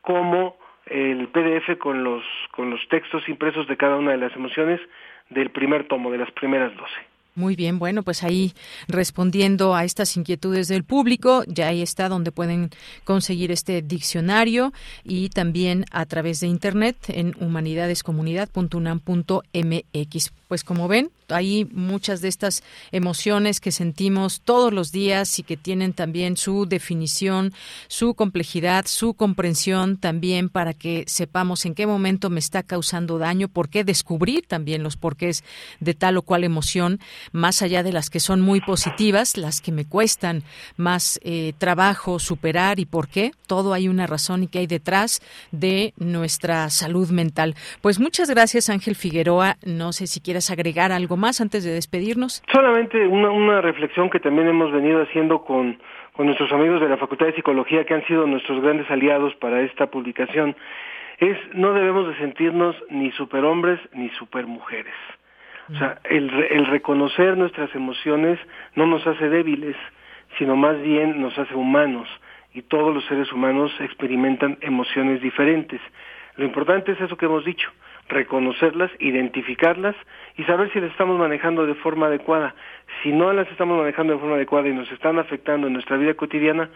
[0.00, 0.56] como
[0.86, 4.80] el PDF con los, con los textos impresos de cada una de las emociones
[5.28, 7.11] del primer tomo, de las primeras doce.
[7.34, 8.52] Muy bien, bueno, pues ahí
[8.88, 12.68] respondiendo a estas inquietudes del público, ya ahí está donde pueden
[13.04, 20.32] conseguir este diccionario y también a través de internet en humanidadescomunidad.unam.mx.
[20.46, 25.56] Pues como ven, hay muchas de estas emociones que sentimos todos los días y que
[25.56, 27.52] tienen también su definición,
[27.88, 33.48] su complejidad, su comprensión también para que sepamos en qué momento me está causando daño,
[33.48, 35.44] por qué descubrir también los porqués
[35.80, 37.00] de tal o cual emoción,
[37.32, 40.44] más allá de las que son muy positivas, las que me cuestan
[40.76, 43.32] más eh, trabajo superar y por qué.
[43.46, 45.20] Todo hay una razón y que hay detrás
[45.50, 47.54] de nuestra salud mental.
[47.80, 49.58] Pues muchas gracias Ángel Figueroa.
[49.64, 52.42] No sé si quieres agregar algo más antes de despedirnos?
[52.50, 55.78] Solamente una, reflexión que también hemos venido haciendo con,
[56.14, 59.62] con nuestros amigos de la Facultad de Psicología que han sido nuestros grandes aliados para
[59.62, 60.56] esta publicación
[61.18, 64.94] es no debemos de sentirnos ni superhombres ni supermujeres.
[65.72, 68.38] O sea, el, el reconocer nuestras emociones
[68.74, 69.76] no nos hace débiles,
[70.36, 72.08] sino más bien nos hace humanos
[72.52, 75.80] y todos los seres humanos experimentan emociones diferentes.
[76.36, 77.70] Lo importante es eso que hemos dicho,
[78.12, 79.96] reconocerlas, identificarlas
[80.36, 82.54] y saber si las estamos manejando de forma adecuada.
[83.02, 86.14] Si no las estamos manejando de forma adecuada y nos están afectando en nuestra vida
[86.14, 86.70] cotidiana,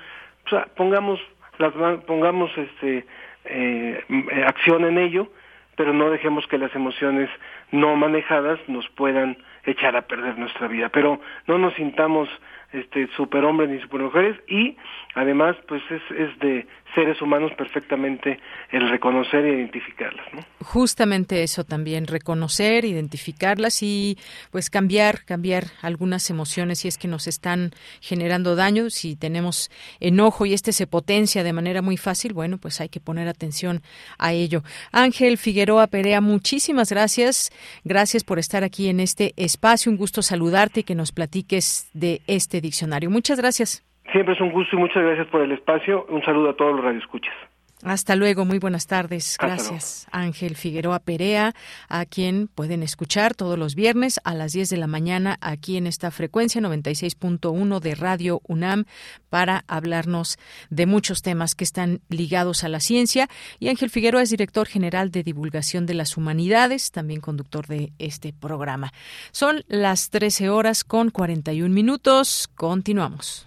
[0.48, 1.20] pues, pongamos
[1.58, 1.72] las
[2.02, 3.06] pongamos este
[3.46, 4.04] eh,
[4.46, 5.28] acción en ello,
[5.76, 7.30] pero no dejemos que las emociones
[7.70, 10.88] no manejadas nos puedan echar a perder nuestra vida.
[10.90, 12.28] Pero no nos sintamos
[12.72, 14.76] este superhombres ni supermujeres y
[15.14, 18.40] además pues es, es de seres humanos perfectamente
[18.70, 20.26] el reconocer e identificarlas.
[20.32, 20.40] ¿no?
[20.60, 24.18] Justamente eso también, reconocer, identificarlas y
[24.50, 30.46] pues cambiar, cambiar algunas emociones si es que nos están generando daño, si tenemos enojo
[30.46, 33.82] y este se potencia de manera muy fácil, bueno, pues hay que poner atención
[34.18, 34.62] a ello.
[34.92, 37.50] Ángel Figueroa Perea, muchísimas gracias.
[37.84, 39.90] Gracias por estar aquí en este espacio.
[39.90, 43.10] Un gusto saludarte y que nos platiques de este diccionario.
[43.10, 43.84] Muchas gracias.
[44.12, 46.06] Siempre es un gusto y muchas gracias por el espacio.
[46.08, 47.34] Un saludo a todos los radioescuchas.
[47.82, 49.36] Hasta luego, muy buenas tardes.
[49.38, 50.06] Gracias.
[50.10, 51.54] Ángel Figueroa Perea,
[51.88, 55.86] a quien pueden escuchar todos los viernes a las 10 de la mañana aquí en
[55.86, 58.86] esta frecuencia 96.1 de Radio UNAM
[59.28, 60.38] para hablarnos
[60.70, 63.28] de muchos temas que están ligados a la ciencia.
[63.58, 68.32] Y Ángel Figueroa es director general de divulgación de las humanidades, también conductor de este
[68.32, 68.92] programa.
[69.32, 72.48] Son las 13 horas con 41 minutos.
[72.54, 73.46] Continuamos.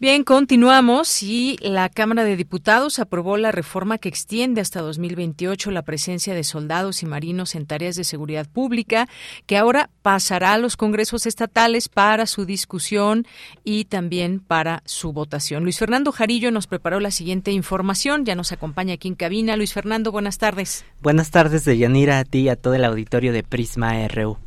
[0.00, 5.82] Bien, continuamos y la Cámara de Diputados aprobó la reforma que extiende hasta 2028 la
[5.82, 9.08] presencia de soldados y marinos en tareas de seguridad pública,
[9.46, 13.26] que ahora pasará a los congresos estatales para su discusión
[13.64, 15.64] y también para su votación.
[15.64, 19.56] Luis Fernando Jarillo nos preparó la siguiente información, ya nos acompaña aquí en cabina.
[19.56, 20.84] Luis Fernando, buenas tardes.
[21.02, 24.38] Buenas tardes, de Yanira, a ti y a todo el auditorio de Prisma RU.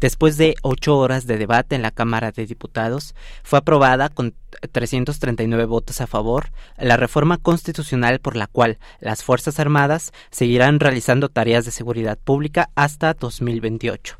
[0.00, 4.34] Después de ocho horas de debate en la Cámara de Diputados, fue aprobada con
[4.70, 11.28] 339 votos a favor la reforma constitucional por la cual las Fuerzas Armadas seguirán realizando
[11.28, 14.18] tareas de seguridad pública hasta 2028.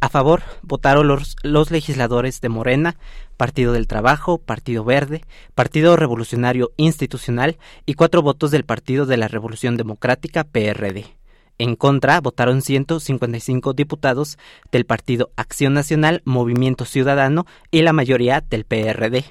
[0.00, 2.96] A favor votaron los, legisladores de Morena,
[3.36, 5.22] Partido del Trabajo, Partido Verde,
[5.54, 7.56] Partido Revolucionario Institucional
[7.86, 11.21] y cuatro votos del Partido de la Revolución Democrática PRD.
[11.62, 14.36] En contra votaron 155 diputados
[14.72, 19.24] del Partido Acción Nacional, Movimiento Ciudadano y la mayoría del PRD.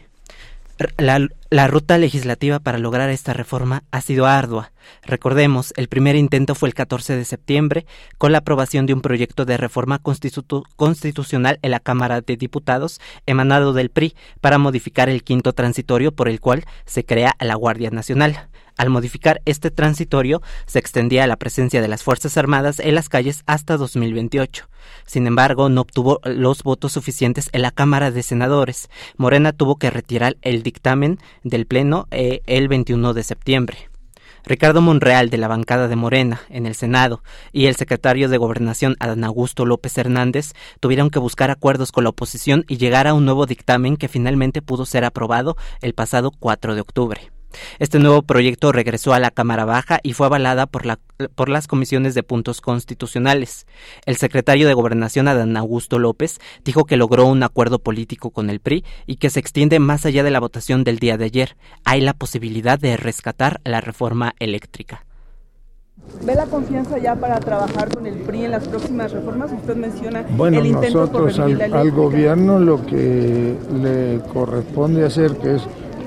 [0.97, 4.71] La, ruta legislativa para lograr esta reforma ha sido ardua.
[5.03, 7.85] Recordemos, el primer intento fue el 14 de septiembre,
[8.17, 13.01] con la aprobación de un proyecto de reforma constitu constitucional en la Cámara de Diputados,
[13.25, 17.89] emanado del PRI, para modificar el quinto transitorio por el cual se crea la Guardia
[17.89, 18.47] Nacional.
[18.81, 23.43] Al modificar este transitorio, se extendía la presencia de las Fuerzas Armadas en las calles
[23.45, 24.67] hasta 2028.
[25.05, 28.89] Sin embargo, no obtuvo los votos suficientes en la Cámara de Senadores.
[29.17, 33.77] Morena tuvo que retirar el dictamen del Pleno eh, el 21 de septiembre.
[34.45, 37.21] Ricardo Monreal de la bancada de Morena en el Senado
[37.51, 42.09] y el secretario de Gobernación Adán Augusto López Hernández tuvieron que buscar acuerdos con la
[42.09, 46.73] oposición y llegar a un nuevo dictamen que finalmente pudo ser aprobado el pasado 4
[46.73, 47.31] de octubre.
[47.79, 50.99] Este nuevo proyecto regresó a la Cámara Baja y fue avalada por, la,
[51.35, 53.65] por las comisiones de puntos constitucionales.
[54.05, 58.59] El secretario de Gobernación, Adán Augusto López, dijo que logró un acuerdo político con el
[58.59, 61.57] PRI y que se extiende más allá de la votación del día de ayer.
[61.85, 65.05] Hay la posibilidad de rescatar la reforma eléctrica.
[66.23, 69.51] ¿Ve la confianza ya para trabajar con el PRI en las próximas reformas?
[69.51, 75.35] Usted menciona bueno, el intento nosotros por al, al gobierno lo que le corresponde hacer,
[75.37, 75.63] que es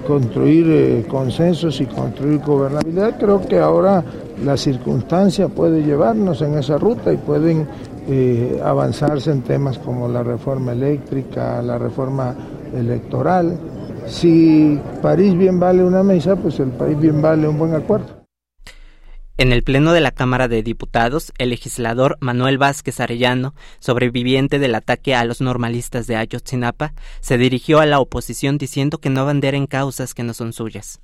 [0.06, 3.18] construir eh, consensos y construir gobernabilidad.
[3.18, 4.04] Creo que ahora
[4.44, 7.66] la circunstancia puede llevarnos en esa ruta y pueden
[8.08, 12.34] eh, avanzarse en temas como la reforma eléctrica, la reforma
[12.74, 13.58] electoral.
[14.06, 18.23] Si París bien vale una mesa, pues el país bien vale un buen acuerdo.
[19.36, 24.76] En el Pleno de la Cámara de Diputados, el legislador Manuel Vázquez Arellano, sobreviviente del
[24.76, 29.66] ataque a los normalistas de Ayotzinapa, se dirigió a la oposición diciendo que no abanderen
[29.66, 31.00] causas que no son suyas.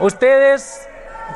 [0.00, 0.88] Ustedes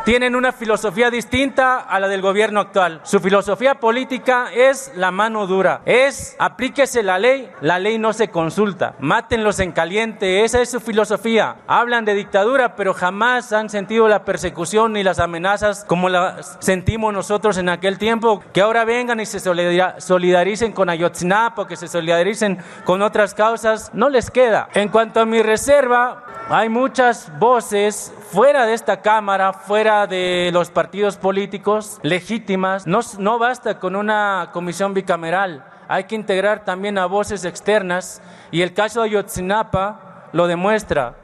[0.05, 3.01] tienen una filosofía distinta a la del gobierno actual.
[3.05, 8.29] Su filosofía política es la mano dura, es aplíquese la ley, la ley no se
[8.29, 11.57] consulta, mátenlos en caliente, esa es su filosofía.
[11.67, 17.13] Hablan de dictadura, pero jamás han sentido la persecución ni las amenazas como las sentimos
[17.13, 18.43] nosotros en aquel tiempo.
[18.53, 24.09] Que ahora vengan y se solidaricen con Ayotzinapa, que se solidaricen con otras causas, no
[24.09, 24.69] les queda.
[24.75, 30.71] En cuanto a mi reserva, hay muchas voces fuera de esta Cámara, fuera de los
[30.71, 32.87] partidos políticos legítimas.
[32.87, 38.21] No, no basta con una comisión bicameral, hay que integrar también a voces externas
[38.51, 41.17] y el caso de Ayotzinapa lo demuestra.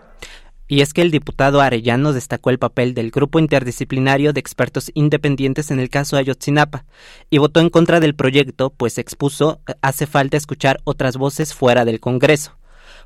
[0.69, 5.71] Y es que el diputado Arellano destacó el papel del grupo interdisciplinario de expertos independientes
[5.71, 6.85] en el caso Ayotzinapa
[7.29, 11.99] y votó en contra del proyecto, pues expuso hace falta escuchar otras voces fuera del
[11.99, 12.57] Congreso.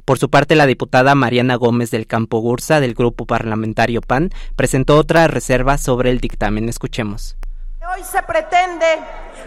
[0.07, 4.97] Por su parte, la diputada Mariana Gómez del Campo Gursa del Grupo Parlamentario PAN presentó
[4.99, 6.69] otra reserva sobre el dictamen.
[6.69, 7.37] Escuchemos.
[7.93, 8.87] Hoy se pretende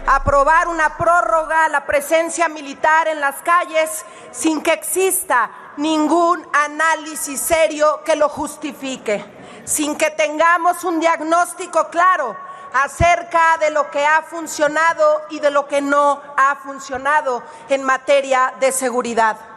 [0.06, 7.40] aprobar una prórroga a la presencia militar en las calles sin que exista ningún análisis
[7.40, 9.24] serio que lo justifique,
[9.64, 12.36] sin que tengamos un diagnóstico claro
[12.74, 18.52] acerca de lo que ha funcionado y de lo que no ha funcionado en materia
[18.60, 19.49] de seguridad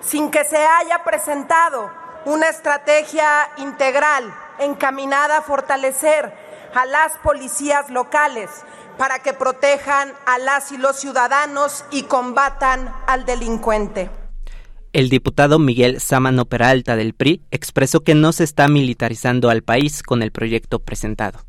[0.00, 1.90] sin que se haya presentado
[2.24, 6.32] una estrategia integral encaminada a fortalecer
[6.74, 8.50] a las policías locales
[8.98, 14.10] para que protejan a las y los ciudadanos y combatan al delincuente.
[14.92, 20.02] El diputado Miguel Sámano Peralta del PRI expresó que no se está militarizando al país
[20.02, 21.40] con el proyecto presentado.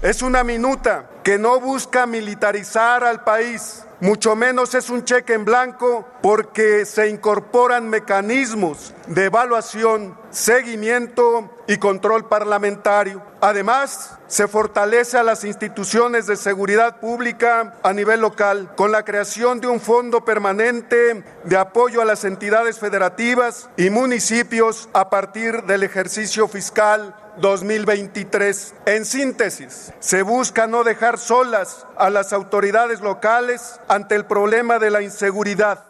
[0.00, 5.44] Es una minuta que no busca militarizar al país, mucho menos es un cheque en
[5.44, 13.20] blanco porque se incorporan mecanismos de evaluación, seguimiento y control parlamentario.
[13.40, 19.60] Además, se fortalece a las instituciones de seguridad pública a nivel local con la creación
[19.60, 25.82] de un fondo permanente de apoyo a las entidades federativas y municipios a partir del
[25.82, 28.74] ejercicio fiscal 2023.
[28.86, 34.90] En síntesis, se busca no dejar solas a las autoridades locales ante el problema de
[34.90, 35.87] la inseguridad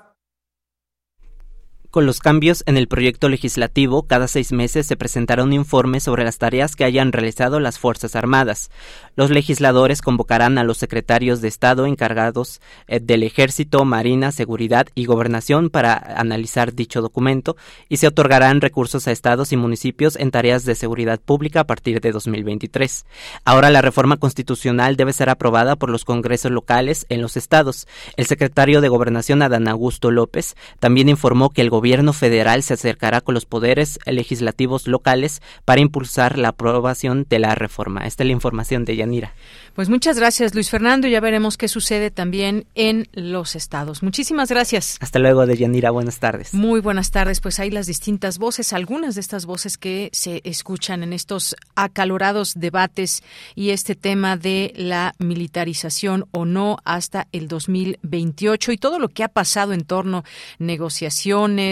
[1.90, 6.24] con los cambios en el proyecto legislativo, cada seis meses se presentará un informe sobre
[6.24, 8.70] las tareas que hayan realizado las Fuerzas Armadas.
[9.16, 15.06] Los legisladores convocarán a los secretarios de Estado encargados eh, del Ejército, Marina, Seguridad y
[15.06, 17.56] Gobernación para analizar dicho documento
[17.88, 22.00] y se otorgarán recursos a estados y municipios en tareas de seguridad pública a partir
[22.00, 23.06] de 2023.
[23.44, 27.88] Ahora la reforma constitucional debe ser aprobada por los congresos locales en los estados.
[28.16, 33.20] El secretario de Gobernación, Adán Augusto López, también informó que el gobierno federal se acercará
[33.20, 38.04] con los poderes legislativos locales para impulsar la aprobación de la reforma.
[38.04, 39.32] Esta es la información de Yanira.
[39.74, 41.06] Pues muchas gracias, Luis Fernando.
[41.06, 44.02] Ya veremos qué sucede también en los estados.
[44.02, 44.98] Muchísimas gracias.
[45.00, 45.92] Hasta luego, de Yanira.
[45.92, 46.52] Buenas tardes.
[46.52, 47.40] Muy buenas tardes.
[47.40, 52.54] Pues hay las distintas voces, algunas de estas voces que se escuchan en estos acalorados
[52.56, 53.22] debates
[53.54, 59.22] y este tema de la militarización o no hasta el 2028 y todo lo que
[59.22, 60.24] ha pasado en torno
[60.58, 61.67] negociaciones,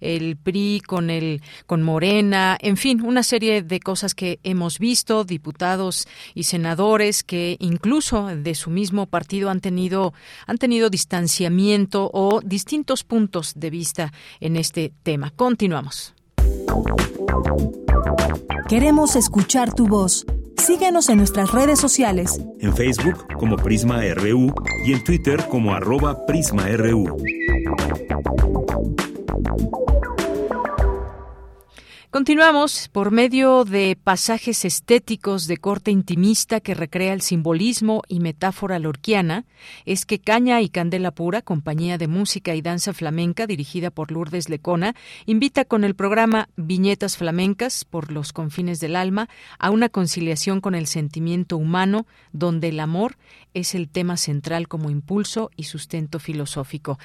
[0.00, 5.24] el PRI con el con Morena, en fin, una serie de cosas que hemos visto,
[5.24, 10.12] diputados y senadores que incluso de su mismo partido han tenido,
[10.46, 15.30] han tenido distanciamiento o distintos puntos de vista en este tema.
[15.34, 16.14] Continuamos.
[18.68, 20.24] Queremos escuchar tu voz.
[20.56, 22.40] Síguenos en nuestras redes sociales.
[22.60, 27.16] En Facebook como Prisma RU y en Twitter como arroba PrismaRU.
[29.42, 29.89] Bye.
[32.10, 38.80] Continuamos por medio de pasajes estéticos de corte intimista que recrea el simbolismo y metáfora
[38.80, 39.44] lorquiana,
[39.84, 44.48] es que Caña y Candela Pura, compañía de música y danza flamenca dirigida por Lourdes
[44.48, 49.28] Lecona, invita con el programa Viñetas Flamencas por los confines del alma
[49.60, 53.18] a una conciliación con el sentimiento humano, donde el amor
[53.54, 56.98] es el tema central como impulso y sustento filosófico.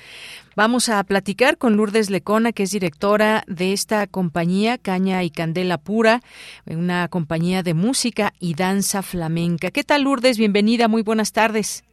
[0.56, 6.22] Vamos a platicar con Lourdes Lecona, que es directora de esta compañía, y Candela Pura,
[6.66, 9.72] una compañía de música y danza flamenca.
[9.72, 10.38] ¿Qué tal, Lourdes?
[10.38, 11.84] Bienvenida, muy buenas tardes.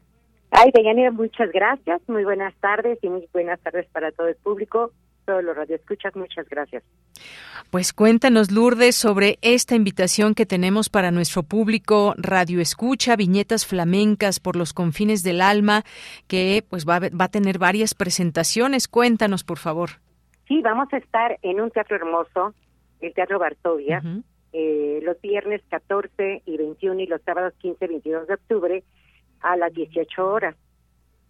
[0.50, 4.92] Ay, Deyanira, muchas gracias, muy buenas tardes y muy buenas tardes para todo el público
[5.24, 6.82] todos los radioescuchas, muchas gracias.
[7.70, 14.40] Pues cuéntanos, Lourdes, sobre esta invitación que tenemos para nuestro público Radio Escucha, Viñetas Flamencas
[14.40, 15.84] por los confines del alma,
[16.28, 18.88] que pues va, va a tener varias presentaciones.
[18.88, 19.90] Cuéntanos, por favor.
[20.48, 22.54] Sí, vamos a estar en un teatro hermoso,
[23.02, 24.02] el Teatro Bartovia,
[24.52, 28.84] eh, los viernes 14 y 21 y los sábados 15 y 22 de octubre
[29.40, 30.56] a las 18 horas.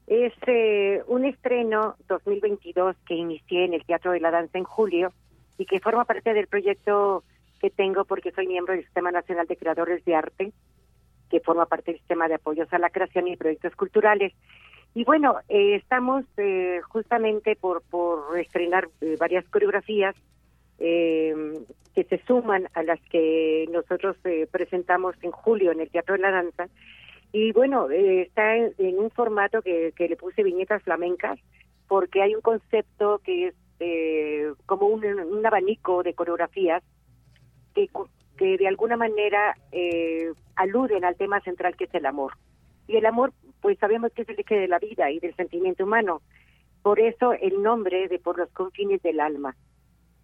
[0.06, 5.12] Es eh, un estreno 2022 que inicié en el Teatro de la Danza en julio
[5.56, 7.22] y que forma parte del proyecto
[7.60, 10.52] que tengo porque soy miembro del Sistema Nacional de Creadores de Arte,
[11.30, 14.32] que forma parte del Sistema de Apoyos a la Creación y Proyectos Culturales.
[14.94, 20.16] Y bueno, eh, estamos eh, justamente por, por estrenar varias coreografías
[20.78, 24.16] que se suman a las que nosotros
[24.50, 26.68] presentamos en julio en el Teatro de la Danza
[27.32, 31.38] y bueno, eh, está en, un formato que, que, le puse viñetas flamencas,
[31.88, 36.82] porque hay un concepto que es eh, como un, un, abanico de coreografías
[37.74, 37.88] que,
[38.36, 42.34] que de alguna manera eh, aluden al tema central que es el amor.
[42.86, 45.84] Y el amor, pues sabemos que es el eje de la vida y del sentimiento
[45.84, 46.20] humano.
[46.82, 49.56] Por eso el nombre de Por los confines del alma.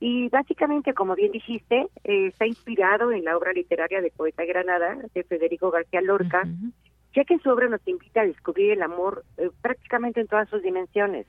[0.00, 5.24] Y básicamente, como bien dijiste, está inspirado en la obra literaria de Poeta Granada, de
[5.24, 6.44] Federico García Lorca,
[7.14, 10.62] ya que su obra nos invita a descubrir el amor eh, prácticamente en todas sus
[10.62, 11.26] dimensiones.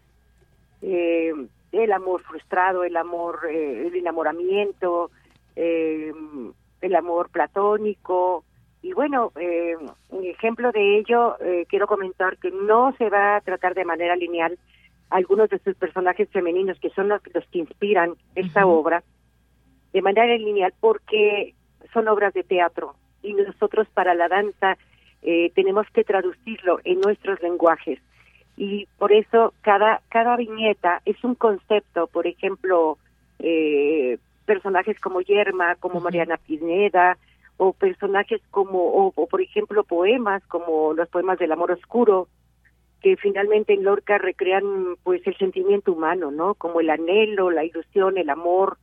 [0.83, 1.33] Eh,
[1.71, 5.09] el amor frustrado, el amor, eh, el enamoramiento,
[5.55, 8.45] el amor platónico.
[8.81, 9.33] Y bueno,
[10.09, 11.35] un ejemplo de ello,
[11.67, 14.57] quiero comentar que no se va a tratar de manera lineal
[15.09, 19.03] algunos de sus personajes femeninos, que son los, los que inspiran esta obra,
[19.93, 21.53] de manera lineal porque
[21.93, 22.95] son obras de teatro.
[23.23, 24.77] Y nosotros para la danza
[25.21, 27.99] eh, tenemos que traducirlo en nuestros lenguajes.
[28.55, 32.97] Y por eso cada cada viñeta es un concepto por ejemplo
[33.39, 37.17] eh, personajes como Yerma como Mariana Pineda
[37.57, 42.27] o personajes como o, por ejemplo poemas como los poemas del amor oscuro
[43.01, 48.17] que finalmente en Lorca recrean pues el sentimiento humano no como el anhelo la ilusión
[48.17, 48.77] el amor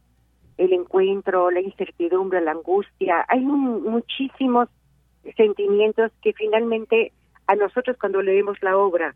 [0.57, 3.25] el encuentro, la incertidumbre, la angustia.
[3.29, 4.69] Hay muchísimos
[5.37, 7.13] sentimientos que finalmente
[7.47, 9.15] a nosotros cuando leemos la obra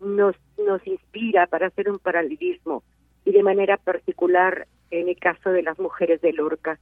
[0.00, 2.82] nos, nos inspira para hacer un paralelismo
[3.24, 6.78] y de manera particular en el caso de las mujeres de Lorca.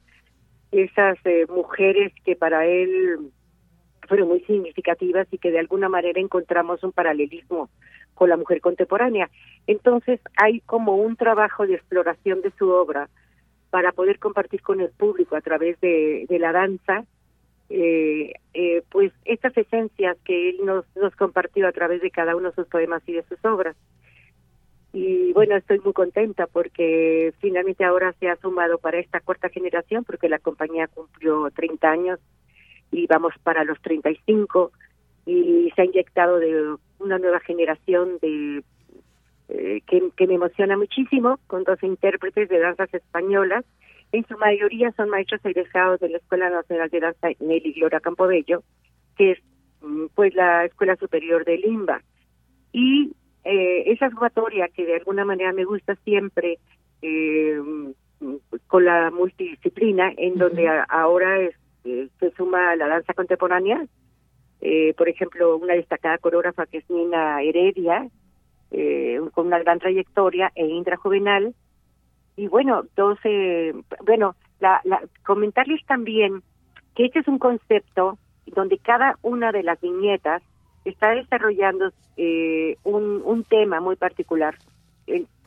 [0.73, 3.31] Esas eh, mujeres que para él
[4.05, 7.71] fueron muy significativas y que de alguna manera encontramos un paralelismo
[8.15, 9.31] con la mujer contemporánea.
[9.67, 13.09] Entonces hay como un trabajo de exploración de su obra
[13.71, 17.05] para poder compartir con el público a través de, de la danza,
[17.71, 22.51] eh, eh, pues estas esencias que él nos, nos compartió a través de cada uno
[22.51, 23.75] de sus poemas y de sus obras.
[24.93, 30.05] Y bueno, estoy muy contenta porque finalmente ahora se ha sumado para esta cuarta generación,
[30.05, 32.21] porque la compañía cumplió 30 años
[32.95, 34.72] y vamos para los 35
[35.26, 38.62] y se ha inyectado de una nueva generación de
[39.49, 43.64] eh, que, que, me emociona muchísimo con dos intérpretes de danzas españolas.
[44.12, 48.62] En su mayoría son maestros egresados de la Escuela Nacional de Danza Nelly Gloria Campobello
[49.16, 49.38] que es
[49.82, 52.03] mm, pues la Escuela Superior de Limba.
[52.72, 53.12] Y
[53.45, 56.59] eh, esa sumatoria que de alguna manera me gusta siempre
[57.03, 57.61] eh,
[58.66, 61.55] con la multidisciplina, en donde ahora es,
[61.85, 63.85] eh, se suma la danza contemporánea,
[64.61, 68.09] eh, por ejemplo, una destacada coreógrafa que es Nina Heredia,
[69.35, 71.55] con una gran trayectoria, e Indra Juvenal,
[72.37, 73.72] y bueno, 12,
[74.05, 76.43] bueno, la, la, comentarles también
[76.97, 80.43] que este es un concepto donde cada una de las viñetas
[80.85, 84.57] está desarrollando eh, un, un tema muy particular,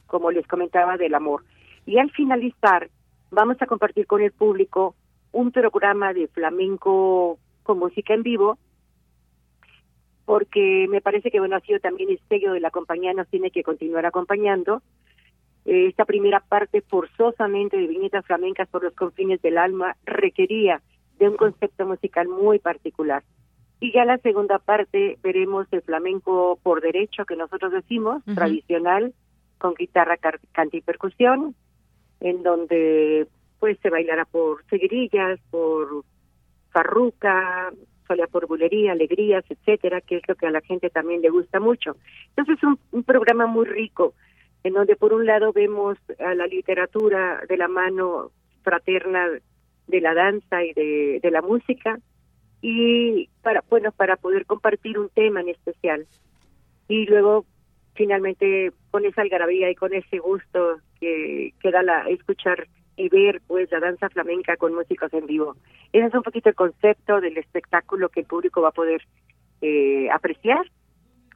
[0.07, 1.43] como les comentaba, del amor.
[1.85, 2.89] Y al finalizar,
[3.31, 4.95] vamos a compartir con el público
[5.32, 8.57] un programa de flamenco con música en vivo,
[10.25, 13.51] porque me parece que, bueno, ha sido también el sello de la compañía, nos tiene
[13.51, 14.82] que continuar acompañando.
[15.65, 20.82] Eh, esta primera parte, forzosamente, de viñetas flamencas por los confines del alma, requería
[21.19, 23.23] de un concepto musical muy particular.
[23.80, 29.13] Y ya la segunda parte veremos el flamenco por derecho, que nosotros decimos, tradicional,
[29.59, 31.55] con guitarra, cante y percusión,
[32.19, 33.28] en donde
[33.60, 36.03] pues se bailará por seguirillas, por
[36.72, 37.72] farruca,
[38.08, 41.60] sola por bulería, alegrías, etcétera, que es lo que a la gente también le gusta
[41.60, 41.97] mucho.
[42.30, 44.14] Entonces es un, programa muy rico,
[44.64, 48.32] en donde por un lado vemos a la literatura de la mano
[48.64, 49.28] fraterna
[49.88, 51.97] de la danza y de, de la música,
[52.62, 56.08] y para bueno para poder compartir un tema en especial
[56.88, 57.45] y luego
[57.93, 63.41] finalmente con esa algarabía y con ese gusto que, que da la escuchar y ver
[63.47, 65.55] pues la danza flamenca con músicos en vivo.
[65.93, 69.03] Ese es un poquito el concepto del espectáculo que el público va a poder
[69.61, 70.69] eh, apreciar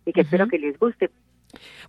[0.05, 1.09] y que espero que les guste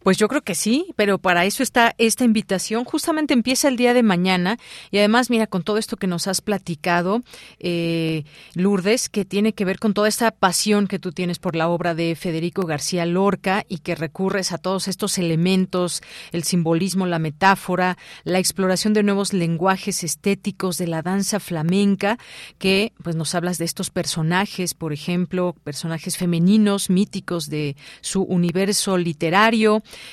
[0.03, 2.85] pues yo creo que sí, pero para eso está esta invitación.
[2.85, 4.59] Justamente empieza el día de mañana
[4.91, 7.23] y además, mira, con todo esto que nos has platicado,
[7.59, 11.69] eh, Lourdes, que tiene que ver con toda esta pasión que tú tienes por la
[11.69, 16.03] obra de Federico García Lorca y que recurres a todos estos elementos,
[16.33, 22.19] el simbolismo, la metáfora, la exploración de nuevos lenguajes estéticos de la danza flamenca,
[22.59, 28.97] que pues nos hablas de estos personajes, por ejemplo, personajes femeninos míticos de su universo
[28.97, 29.52] literario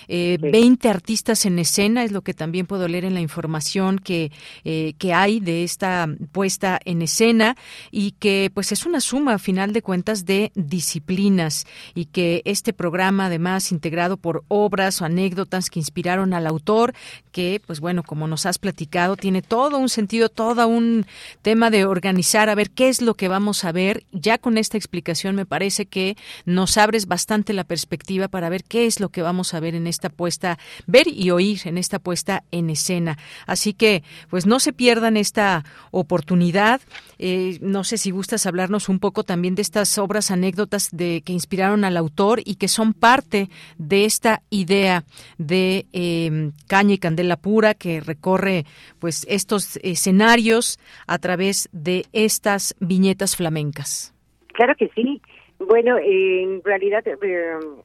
[0.08, 4.32] eh, 20 artistas en escena, es lo que también puedo leer en la información que,
[4.64, 7.56] eh, que hay de esta puesta en escena
[7.92, 11.66] y que pues es una suma a final de cuentas de disciplinas
[11.96, 16.94] y que este programa además integrado por obras o anécdotas que inspiraron al autor,
[17.32, 21.06] que pues bueno, como nos has platicado, tiene todo un sentido, todo un
[21.42, 24.04] tema de organizar, a ver qué es lo que vamos a ver.
[24.12, 28.86] Ya con esta explicación me parece que nos abres bastante la perspectiva para ver qué
[28.86, 30.58] es lo que vamos a ver en esta puesta,
[30.88, 33.18] ver y oír en esta puesta en escena.
[33.46, 36.82] Así que, pues no se pierdan esta oportunidad.
[37.20, 41.34] Eh, no sé si gustas hablarnos un poco también de estas obras, anécdotas de que
[41.34, 45.04] inspiraron al autor y que son parte de esta idea
[45.38, 48.66] de eh, Caña y Candela Pura que recorre,
[49.00, 54.14] pues, estos escenarios a través de estas viñetas flamencas.
[54.54, 55.22] Claro que sí.
[55.60, 57.16] Bueno, en realidad eh,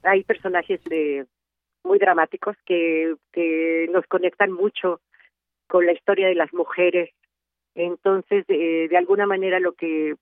[0.04, 1.26] hay personajes de,
[1.84, 5.00] muy dramáticos que, que nos conectan mucho
[5.68, 7.10] con la historia de las mujeres.
[7.74, 10.14] Entonces, eh, de alguna manera lo que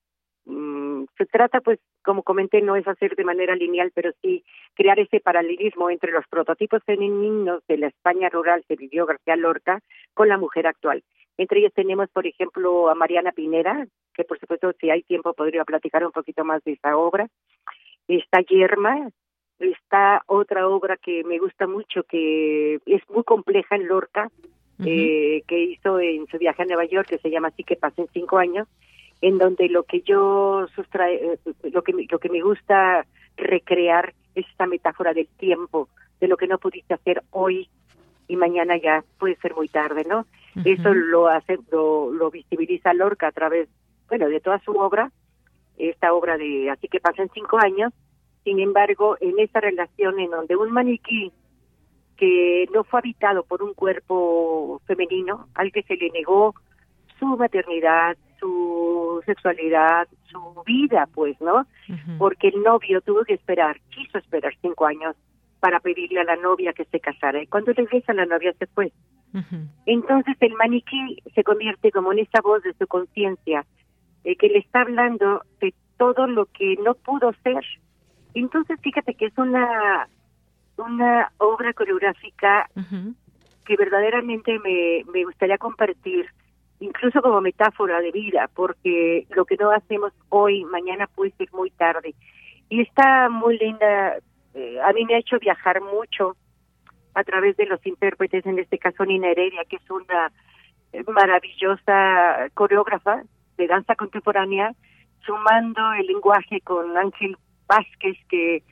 [0.45, 4.45] mm, se trata, pues, como comenté, no es hacer de manera lineal, pero sí
[4.75, 9.81] crear ese paralelismo entre los prototipos femeninos de la España rural que vivió García Lorca
[10.15, 11.03] con la mujer actual.
[11.39, 15.65] Entre ellos tenemos, por ejemplo, a Mariana Pinera, que por supuesto, si hay tiempo, podría
[15.65, 17.29] platicar un poquito más de esa obra.
[18.09, 19.09] Está Yerma,
[19.71, 24.31] está otra obra que me gusta mucho, que es muy compleja en Lorca,
[24.85, 28.09] eh, que hizo en su viaje a Nueva York, que se llama Así que pasen
[28.13, 28.67] cinco años,
[29.21, 31.39] en donde lo que yo sustrae, eh,
[31.71, 33.07] lo que, lo que me gusta
[33.37, 35.89] recrear es esta metáfora del tiempo,
[36.21, 37.69] de lo que no pudiste hacer hoy
[38.29, 40.27] y mañana ya puede ser muy tarde, ¿no?
[40.65, 43.69] Eso lo hace, lo, lo visibiliza Lorca a través,
[44.09, 45.11] bueno, de toda su obra,
[45.79, 47.93] esta obra de Así que pasan cinco años,
[48.45, 51.33] sin embargo, en esa relación en donde un maniquí
[52.17, 56.55] que no fue habitado por un cuerpo femenino, al que se le negó
[57.19, 61.67] su maternidad, su sexualidad, su vida, pues, ¿no?
[62.19, 65.15] Porque el novio tuvo que esperar, quiso esperar cinco años
[65.61, 67.41] para pedirle a la novia que se casara.
[67.41, 68.93] Y cuando regresa la novia se fue.
[69.87, 73.65] Entonces el maniquí se convierte como en esa voz de su conciencia,
[74.25, 77.65] eh, que le está hablando de todo lo que no pudo ser.
[78.35, 80.09] Entonces fíjate que es una,
[80.77, 82.69] una obra coreográfica
[83.65, 86.27] que verdaderamente me, me gustaría compartir
[86.81, 91.71] incluso como metáfora de vida, porque lo que no hacemos hoy, mañana puede ser muy
[91.71, 92.15] tarde.
[92.69, 94.17] Y está muy linda,
[94.55, 96.37] eh, a mí me ha hecho viajar mucho
[97.15, 100.33] a través de los intérpretes, en este caso Nina Heredia, que es una
[101.07, 103.23] maravillosa coreógrafa
[103.57, 104.75] de danza contemporánea,
[105.25, 107.37] sumando el lenguaje con Ángel
[107.73, 108.63] Vázquez, que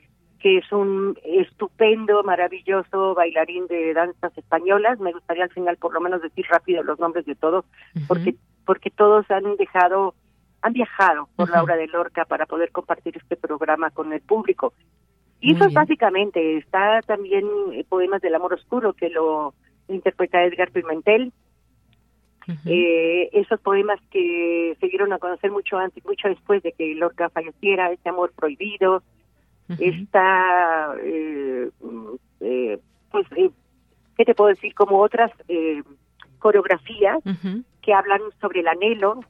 [0.41, 4.99] que es un estupendo, maravilloso bailarín de danzas españolas.
[4.99, 7.63] Me gustaría al final por lo menos decir rápido los nombres de todos,
[8.07, 8.35] porque
[8.65, 10.13] porque todos han dejado,
[10.61, 14.73] han viajado por la obra de Lorca para poder compartir este programa con el público.
[15.39, 19.53] Y eso es básicamente, está también eh, Poemas del Amor Oscuro, que lo
[19.87, 21.33] interpreta Edgar Pimentel.
[22.65, 27.29] Eh, esos poemas que se dieron a conocer mucho antes, mucho después de que Lorca
[27.29, 29.03] falleciera, ese amor prohibido,
[29.79, 31.69] está, eh,
[32.41, 32.79] eh,
[33.09, 33.49] pues, eh,
[34.17, 34.73] ¿qué te puedo decir?
[34.73, 35.81] Como otras eh,
[36.39, 37.19] coreografías
[37.81, 39.21] que hablan sobre el anhelo,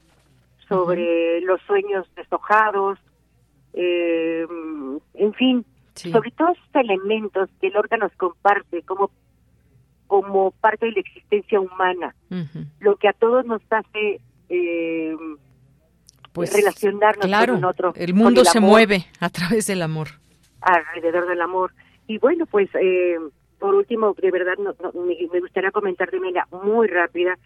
[0.68, 2.98] sobre los sueños deshojados,
[3.74, 4.46] eh,
[5.14, 9.10] en fin, sobre todos estos elementos que órgano nos comparte como
[10.20, 12.14] como parte de la existencia humana,
[12.80, 15.16] lo que a todos nos hace eh,
[16.32, 17.92] pues relacionarnos claro, con otro.
[17.96, 20.08] El mundo se mueve a través del amor
[20.62, 21.72] alrededor del amor.
[22.06, 23.16] Y bueno, pues eh,
[23.62, 27.38] por último, de verdad no, me, gustaría comentar de manera muy rápida,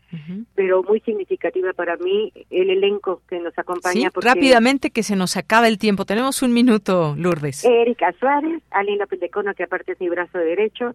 [0.55, 4.11] pero muy significativa para mí, el elenco que nos acompaña.
[4.15, 6.07] Sí, rápidamente que se nos acaba el tiempo.
[6.07, 7.65] Tenemos un minuto, Lourdes.
[7.65, 10.95] Erika Suárez, Alina Pendecono, que aparte es mi brazo derecho,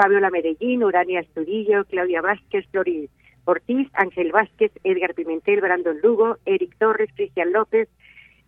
[0.00, 3.10] Fabiola Medellín, Urania Estudillo, Claudia Vázquez, Flori
[3.44, 7.86] Ortiz, Ángel Vázquez, Edgar Pimentel, Brandon Lugo, Eric Torres, Cristian López,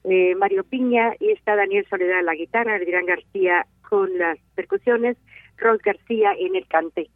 [0.05, 5.19] eh, Mario Piña y está Daniel Soledad en la guitarra, Adrián García con las percusiones,
[5.59, 7.11] Ros García en el cante.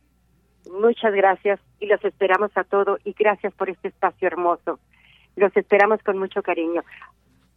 [0.70, 4.80] Muchas gracias y los esperamos a todos y gracias por este espacio hermoso.
[5.36, 6.82] Los esperamos con mucho cariño.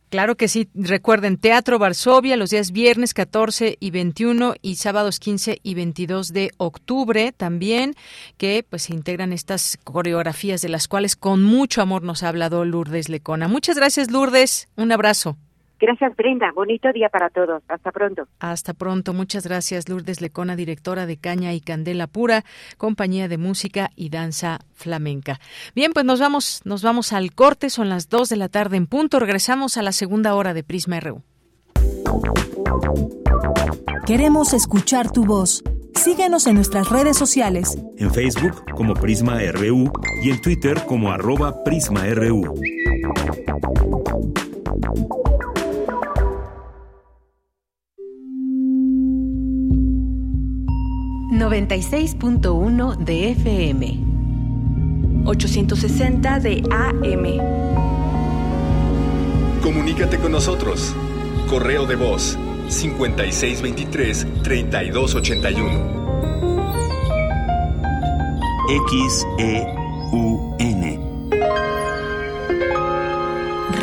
[0.10, 0.70] Claro que sí.
[0.74, 6.52] Recuerden, Teatro Varsovia los días viernes 14 y 21 y sábados 15 y 22 de
[6.58, 7.96] octubre también,
[8.38, 12.66] que pues se integran estas coreografías de las cuales con mucho amor nos ha hablado
[12.66, 13.48] Lourdes Lecona.
[13.48, 14.68] Muchas gracias, Lourdes.
[14.76, 15.38] Un abrazo.
[15.80, 16.52] Gracias, Brenda.
[16.54, 17.64] Bonito día para todos.
[17.68, 18.28] Hasta pronto.
[18.40, 19.14] Hasta pronto.
[19.14, 22.44] Muchas gracias, Lourdes Lecona, directora de Caña y Candela Pura,
[22.78, 25.40] compañía de música y danza flamenca.
[25.76, 27.70] Bien, pues nos vamos, nos vamos al corte.
[27.70, 29.20] Son las 2 de la tarde en punto.
[29.20, 31.24] Regresamos a la segunda hora de Prisma RU.
[34.06, 35.64] Queremos escuchar tu voz.
[35.94, 37.78] Síguenos en nuestras redes sociales.
[37.98, 39.92] En Facebook como Prisma RU
[40.24, 42.56] y en Twitter como arroba PrismaRU.
[51.32, 54.00] 96.1 de FM.
[55.26, 57.38] 860 de AM.
[59.62, 60.96] Comunícate con nosotros.
[61.48, 62.38] Correo de voz
[62.70, 66.00] 5623 3281.
[68.88, 69.70] XEUN.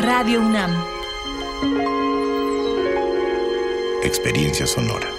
[0.01, 0.71] Radio UNAM.
[4.03, 5.16] Experiencia sonora.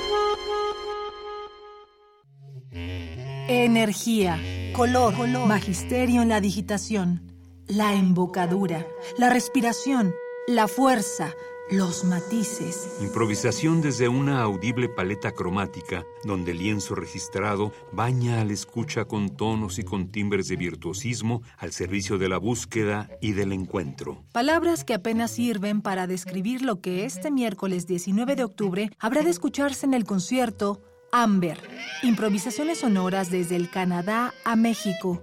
[3.50, 4.38] Energía,
[4.74, 5.14] color,
[5.46, 7.22] magisterio en la digitación,
[7.66, 8.86] la embocadura,
[9.16, 10.14] la respiración,
[10.46, 11.32] la fuerza,
[11.70, 12.98] los matices.
[13.00, 19.78] Improvisación desde una audible paleta cromática, donde el lienzo registrado baña al escucha con tonos
[19.78, 24.24] y con timbres de virtuosismo al servicio de la búsqueda y del encuentro.
[24.32, 29.30] Palabras que apenas sirven para describir lo que este miércoles 19 de octubre habrá de
[29.30, 30.82] escucharse en el concierto
[31.12, 31.58] Amber,
[32.02, 35.22] improvisaciones sonoras desde el Canadá a México.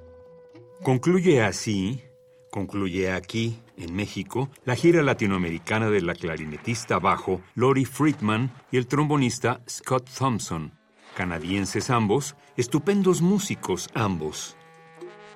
[0.83, 2.03] Concluye así,
[2.51, 8.87] concluye aquí, en México, la gira latinoamericana de la clarinetista bajo Lori Friedman y el
[8.87, 10.73] trombonista Scott Thompson,
[11.15, 14.55] canadienses ambos, estupendos músicos ambos.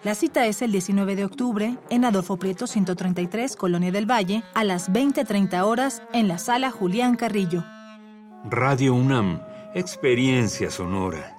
[0.04, 4.64] La cita es el 19 de octubre en Adolfo Prieto 133, Colonia del Valle, a
[4.64, 7.66] las 20.30 horas en la sala Julián Carrillo.
[8.46, 9.42] Radio UNAM,
[9.74, 11.39] experiencia sonora.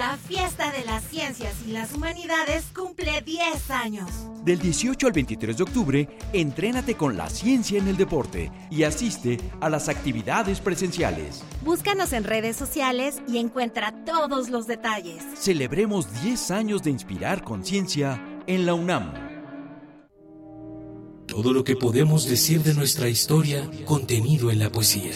[0.00, 4.08] La fiesta de las ciencias y las humanidades cumple 10 años.
[4.42, 9.36] Del 18 al 23 de octubre, entrénate con la ciencia en el deporte y asiste
[9.60, 11.44] a las actividades presenciales.
[11.62, 15.22] Búscanos en redes sociales y encuentra todos los detalles.
[15.34, 19.12] Celebremos 10 años de inspirar conciencia en la UNAM.
[21.26, 25.12] Todo lo que podemos decir de nuestra historia contenido en la poesía.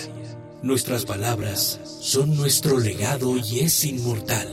[0.64, 4.48] Nuestras palabras son nuestro legado y es inmortal.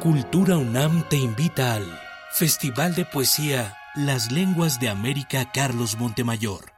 [0.00, 1.84] Cultura UNAM te invita al
[2.32, 6.72] Festival de Poesía Las Lenguas de América Carlos Montemayor.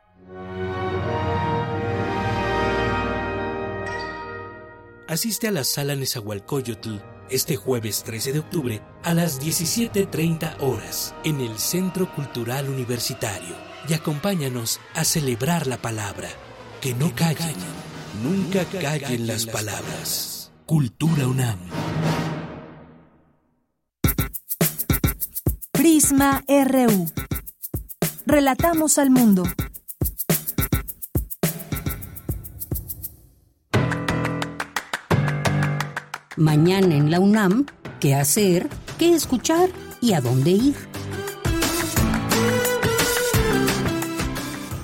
[5.06, 6.96] Asiste a la sala Nezahualcóyotl
[7.30, 13.94] este jueves 13 de octubre a las 17.30 horas en el Centro Cultural Universitario y
[13.94, 16.28] acompáñanos a celebrar la palabra.
[16.80, 17.56] Que no callen,
[18.22, 20.50] nunca callen las palabras.
[20.66, 21.58] Cultura UNAM.
[25.72, 27.10] Prisma RU.
[28.26, 29.44] Relatamos al mundo.
[36.36, 37.66] Mañana en la UNAM,
[38.00, 38.68] ¿qué hacer?
[38.98, 39.68] ¿Qué escuchar?
[40.00, 40.91] ¿Y a dónde ir?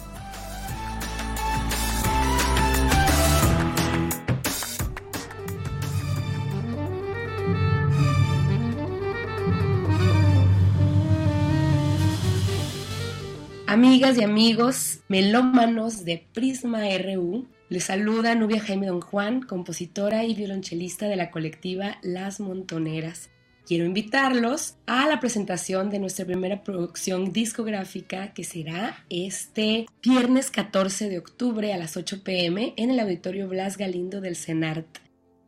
[13.75, 20.33] Amigas y amigos melómanos de Prisma RU, les saluda Nubia Jaime Don Juan, compositora y
[20.37, 23.31] violonchelista de la colectiva Las Montoneras.
[23.67, 31.09] Quiero invitarlos a la presentación de nuestra primera producción discográfica que será este viernes 14
[31.09, 34.87] de octubre a las 8 pm en el Auditorio Blas Galindo del CENART.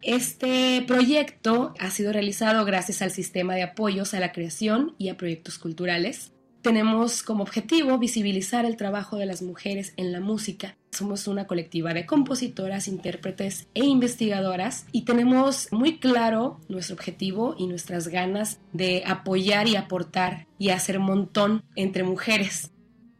[0.02, 5.16] Este proyecto ha sido realizado gracias al sistema de apoyos a la creación y a
[5.16, 6.32] proyectos culturales
[6.66, 10.76] tenemos como objetivo visibilizar el trabajo de las mujeres en la música.
[10.90, 17.68] Somos una colectiva de compositoras, intérpretes e investigadoras y tenemos muy claro nuestro objetivo y
[17.68, 22.72] nuestras ganas de apoyar y aportar y hacer montón entre mujeres.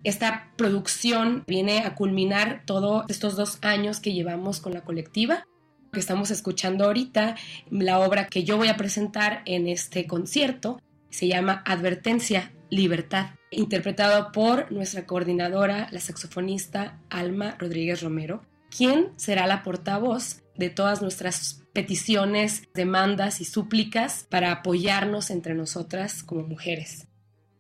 [0.03, 5.45] Esta producción viene a culminar todos estos dos años que llevamos con la colectiva
[5.93, 7.37] que estamos escuchando ahorita,
[7.71, 10.81] la obra que yo voy a presentar en este concierto,
[11.11, 19.47] se llama Advertencia, Libertad, interpretado por nuestra coordinadora, la saxofonista Alma Rodríguez Romero, quien será
[19.47, 27.07] la portavoz de todas nuestras peticiones, demandas y súplicas para apoyarnos entre nosotras como mujeres.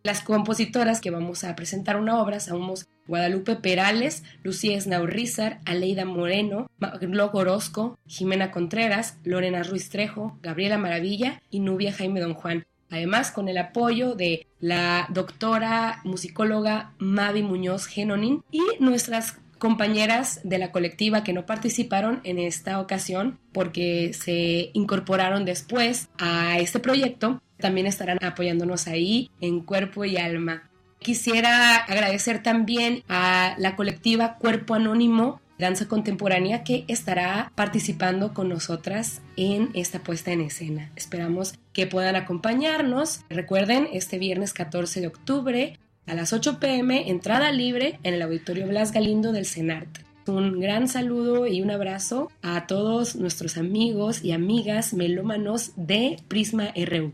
[0.02, 6.70] Las compositoras que vamos a presentar una obra somos Guadalupe Perales, Lucía Esnaurrizar, Aleida Moreno,
[6.78, 12.66] Maglo Orozco, Jimena Contreras, Lorena Ruiz Trejo, Gabriela Maravilla y Nubia Jaime Don Juan.
[12.90, 20.58] Además, con el apoyo de la doctora musicóloga Mavi Muñoz Genonin y nuestras compañeras de
[20.58, 27.40] la colectiva que no participaron en esta ocasión porque se incorporaron después a este proyecto,
[27.58, 30.68] también estarán apoyándonos ahí en cuerpo y alma.
[30.98, 39.22] Quisiera agradecer también a la colectiva Cuerpo Anónimo Danza Contemporánea que estará participando con nosotras
[39.36, 40.90] en esta puesta en escena.
[40.96, 43.20] Esperamos que puedan acompañarnos.
[43.28, 48.66] Recuerden, este viernes 14 de octubre a las 8 pm, entrada libre en el Auditorio
[48.66, 49.88] Blas Galindo del CENART.
[50.28, 56.72] Un gran saludo y un abrazo a todos nuestros amigos y amigas melómanos de Prisma
[56.74, 57.12] RU.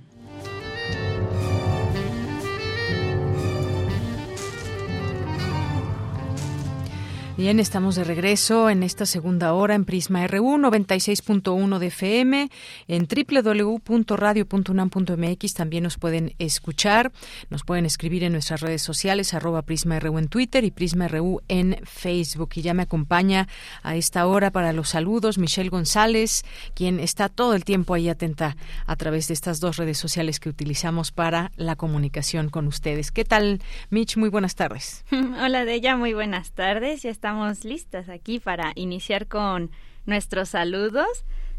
[7.35, 12.51] Bien, estamos de regreso en esta segunda hora en Prisma RU 96.1 de FM
[12.89, 17.11] en www.radio.unam.mx también nos pueden escuchar,
[17.49, 21.41] nos pueden escribir en nuestras redes sociales arroba Prisma RU en Twitter y Prisma RU
[21.49, 23.49] en Facebook y ya me acompaña
[23.83, 28.59] a esta hora para los saludos Michelle González, quien está todo el tiempo ahí atenta
[28.85, 33.11] a través de estas dos redes sociales que utilizamos para la comunicación con ustedes.
[33.11, 34.18] ¿Qué tal, Mitch?
[34.18, 35.07] Muy buenas tardes.
[35.43, 37.07] Hola, de ella, muy buenas tardes.
[37.23, 39.70] Estamos listas aquí para iniciar con
[40.07, 41.07] nuestros saludos.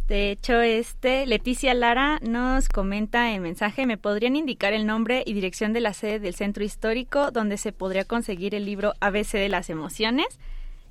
[0.09, 5.31] De hecho, este Leticia Lara nos comenta en mensaje, ¿me podrían indicar el nombre y
[5.31, 9.47] dirección de la sede del centro histórico donde se podría conseguir el libro ABC de
[9.47, 10.27] las emociones?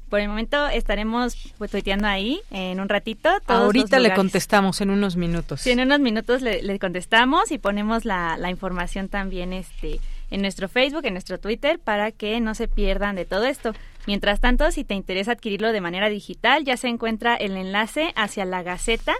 [0.08, 3.28] Por el momento estaremos pues, tuiteando ahí en un ratito.
[3.48, 5.60] Ahorita le contestamos en unos minutos.
[5.60, 10.00] Sí, en unos minutos le, contestamos y ponemos la, la información también este
[10.32, 13.72] en nuestro Facebook, en nuestro Twitter, para que no se pierdan de todo esto.
[14.06, 18.44] Mientras tanto, si te interesa adquirirlo de manera digital, ya se encuentra el enlace hacia
[18.44, 19.14] la Gaceta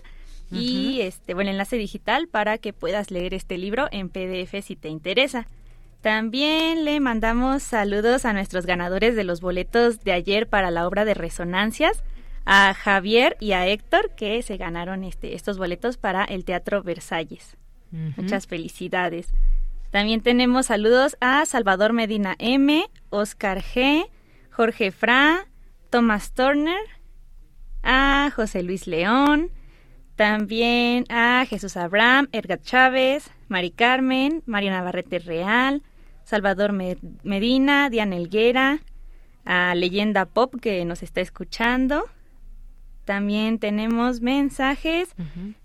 [0.50, 4.76] y este, bueno, el enlace digital para que puedas leer este libro en PDF si
[4.76, 5.46] te interesa.
[6.02, 11.04] También le mandamos saludos a nuestros ganadores de los boletos de ayer para la obra
[11.04, 12.02] de Resonancias,
[12.44, 17.56] a Javier y a Héctor que se ganaron este, estos boletos para el Teatro Versalles.
[18.16, 19.32] Muchas felicidades.
[19.92, 24.08] También tenemos saludos a Salvador Medina M, Oscar G,
[24.50, 25.46] Jorge Fra,
[25.90, 26.80] Thomas Turner,
[27.82, 29.50] a José Luis León,
[30.16, 35.82] también a Jesús Abraham, Edgar Chávez, Mari Carmen, Mariana Barrete Real,
[36.24, 38.80] Salvador Medina, Diana Elguera,
[39.44, 42.06] a Leyenda Pop que nos está escuchando,
[43.04, 45.14] también tenemos mensajes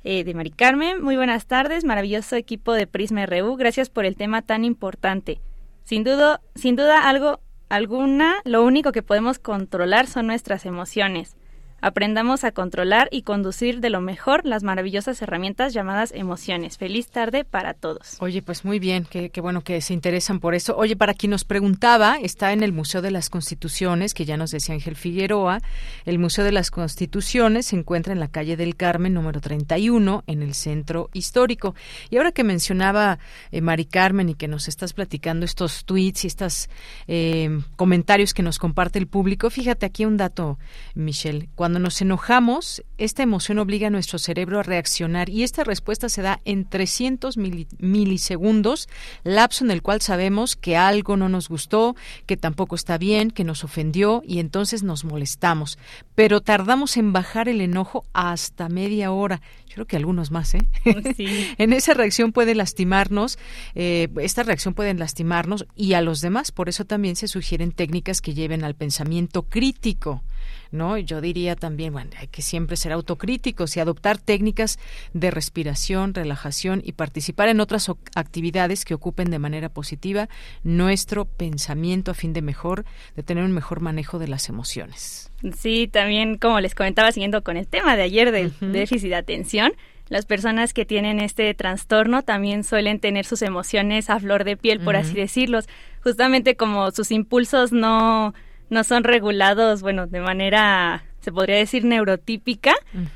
[0.03, 1.03] eh, de Mari Carmen.
[1.03, 3.55] Muy buenas tardes, maravilloso equipo de Prisma RU.
[3.55, 5.39] Gracias por el tema tan importante.
[5.83, 11.37] Sin duda, sin duda algo, alguna, lo único que podemos controlar son nuestras emociones.
[11.79, 16.77] Aprendamos a controlar y conducir de lo mejor las maravillosas herramientas llamadas emociones.
[16.77, 18.17] Feliz tarde para todos.
[18.19, 20.75] Oye, pues muy bien, qué, bueno que se interesan por eso.
[20.75, 24.51] Oye, para quien nos preguntaba, está en el Museo de las Constituciones, que ya nos
[24.51, 25.61] decía Ángel Figueroa.
[26.05, 30.41] El Museo de las Constituciones se encuentra en la calle del Carmen, número 31, en
[30.41, 31.75] el centro histórico.
[32.09, 33.19] Y ahora que mencionaba
[33.51, 36.69] eh, Mari Carmen y que nos estás platicando estos tweets y estos
[37.07, 40.57] eh, comentarios que nos comparte el público, fíjate aquí un dato,
[40.95, 41.49] Michelle.
[41.69, 46.39] Nos enojamos, esta emoción obliga a nuestro cerebro a reaccionar y esta respuesta se da
[46.45, 48.89] en 300 milisegundos,
[49.23, 51.95] lapso en el cual sabemos que algo no nos gustó,
[52.25, 55.77] que tampoco está bien, que nos ofendió y entonces nos molestamos.
[56.15, 59.41] Pero tardamos en bajar el enojo hasta media hora.
[59.67, 60.67] Yo creo que algunos más, ¿eh?
[61.57, 63.37] en esa reacción puede lastimarnos,
[63.75, 66.51] eh, esta reacción puede lastimarnos y a los demás.
[66.51, 70.23] Por eso también se sugieren técnicas que lleven al pensamiento crítico
[70.71, 70.97] ¿no?
[70.97, 74.79] Yo diría también, bueno, hay que siempre ser autocríticos y adoptar técnicas
[75.13, 80.29] de respiración, relajación y participar en otras actividades que ocupen de manera positiva
[80.63, 82.85] nuestro pensamiento a fin de mejor,
[83.15, 85.31] de tener un mejor manejo de las emociones.
[85.57, 89.73] Sí, también como les comentaba, siguiendo con el tema de ayer del déficit de atención,
[90.09, 94.79] las personas que tienen este trastorno también suelen tener sus emociones a flor de piel,
[94.79, 95.67] por así decirlos,
[96.01, 98.33] justamente como sus impulsos no,
[98.69, 102.73] no son regulados, bueno, de manera se podría decir neurotípica,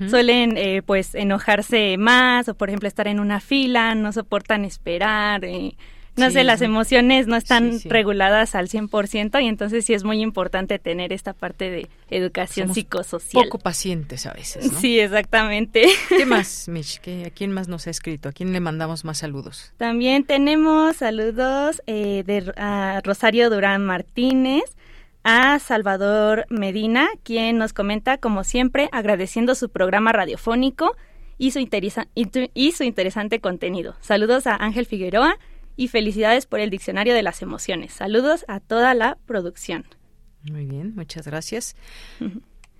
[0.10, 5.46] suelen eh, pues enojarse más o por ejemplo estar en una fila, no soportan esperar,
[5.46, 5.76] eh,
[6.18, 10.78] no sé, las emociones no están reguladas al 100% y entonces sí es muy importante
[10.78, 13.46] tener esta parte de educación psicosocial.
[13.46, 14.80] Poco pacientes a veces, ¿no?
[14.80, 15.88] Sí, exactamente.
[16.10, 17.00] ¿Qué más, Mish?
[17.26, 18.28] ¿A quién más nos ha escrito?
[18.28, 19.72] ¿A quién le mandamos más saludos?
[19.78, 24.64] También tenemos saludos eh, de a Rosario Durán Martínez,
[25.24, 30.96] a Salvador Medina, quien nos comenta, como siempre, agradeciendo su programa radiofónico
[31.38, 31.60] y su,
[32.54, 33.96] y su interesante contenido.
[34.00, 35.38] Saludos a Ángel Figueroa
[35.76, 37.94] y felicidades por el Diccionario de las Emociones.
[37.94, 39.86] Saludos a toda la producción.
[40.50, 41.76] Muy bien, muchas gracias.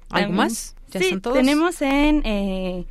[0.10, 0.76] ¿Algo más?
[0.90, 1.38] ¿Ya sí, todos?
[1.38, 2.22] tenemos en...
[2.26, 2.86] Eh,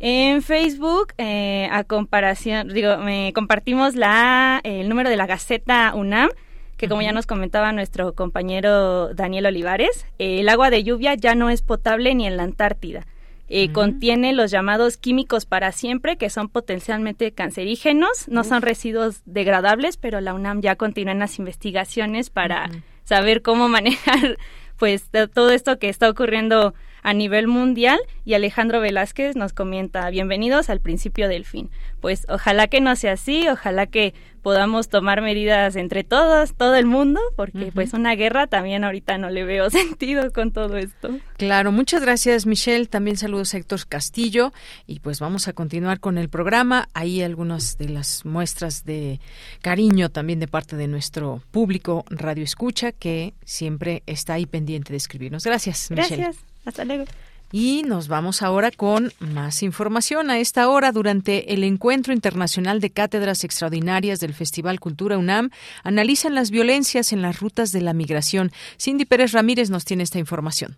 [0.00, 2.98] en Facebook, eh, a comparación, digo,
[3.34, 6.30] compartimos la, el número de la Gaceta UNAM,
[6.78, 11.50] que como ya nos comentaba nuestro compañero Daniel Olivares, el agua de lluvia ya no
[11.50, 13.06] es potable ni en la Antártida.
[13.50, 19.96] Eh, contiene los llamados químicos para siempre, que son potencialmente cancerígenos, no son residuos degradables,
[19.96, 22.70] pero la UNAM ya continúa en las investigaciones para
[23.04, 24.38] saber cómo manejar
[24.76, 30.70] pues todo esto que está ocurriendo a nivel mundial y Alejandro Velázquez nos comenta bienvenidos
[30.70, 31.70] al principio del fin.
[32.00, 36.86] Pues ojalá que no sea así, ojalá que podamos tomar medidas entre todos, todo el
[36.86, 41.10] mundo, porque pues una guerra también ahorita no le veo sentido con todo esto.
[41.36, 44.52] Claro, muchas gracias Michelle, también saludos a Héctor Castillo
[44.86, 46.88] y pues vamos a continuar con el programa.
[46.94, 49.20] Ahí algunas de las muestras de
[49.60, 54.96] cariño también de parte de nuestro público Radio Escucha que siempre está ahí pendiente de
[54.96, 55.44] escribirnos.
[55.44, 56.30] Gracias, Michelle.
[56.68, 57.04] Hasta luego.
[57.50, 60.30] Y nos vamos ahora con más información.
[60.30, 65.48] A esta hora, durante el Encuentro Internacional de Cátedras Extraordinarias del Festival Cultura UNAM,
[65.82, 68.52] analizan las violencias en las rutas de la migración.
[68.78, 70.76] Cindy Pérez Ramírez nos tiene esta información.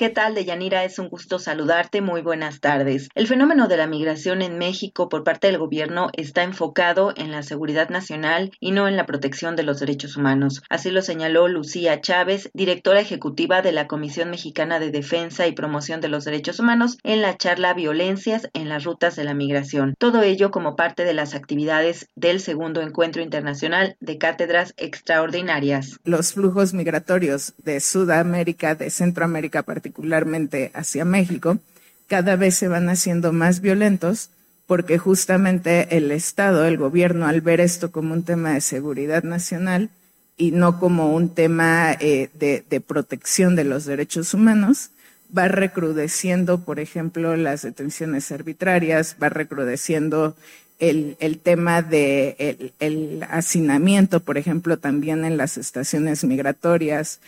[0.00, 0.82] ¿Qué tal, Deyanira?
[0.84, 2.00] Es un gusto saludarte.
[2.00, 3.10] Muy buenas tardes.
[3.14, 7.42] El fenómeno de la migración en México por parte del gobierno está enfocado en la
[7.42, 10.62] seguridad nacional y no en la protección de los derechos humanos.
[10.70, 16.00] Así lo señaló Lucía Chávez, directora ejecutiva de la Comisión Mexicana de Defensa y Promoción
[16.00, 19.96] de los Derechos Humanos, en la charla Violencias en las Rutas de la Migración.
[19.98, 25.98] Todo ello como parte de las actividades del segundo encuentro internacional de cátedras extraordinarias.
[26.04, 31.58] Los flujos migratorios de Sudamérica, de Centroamérica particularmente, particularmente hacia México,
[32.06, 34.30] cada vez se van haciendo más violentos
[34.66, 39.90] porque justamente el Estado, el gobierno, al ver esto como un tema de seguridad nacional
[40.36, 44.90] y no como un tema eh, de, protección de los derechos humanos,
[45.36, 50.36] va recrudeciendo, por ejemplo, las detenciones arbitrarias, va recrudeciendo
[50.78, 57.20] el, tema de el, hacinamiento, por ejemplo, también en las estaciones migratorias,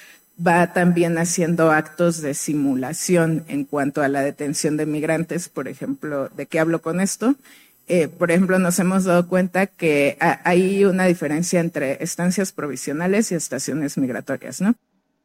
[0.45, 6.29] va también haciendo actos de simulación en cuanto a la detención de migrantes, por ejemplo,
[6.29, 7.37] ¿de qué hablo con esto?
[7.89, 13.35] Eh, por ejemplo, nos hemos dado cuenta que hay una diferencia entre estancias provisionales y
[13.35, 14.75] estaciones migratorias, ¿no?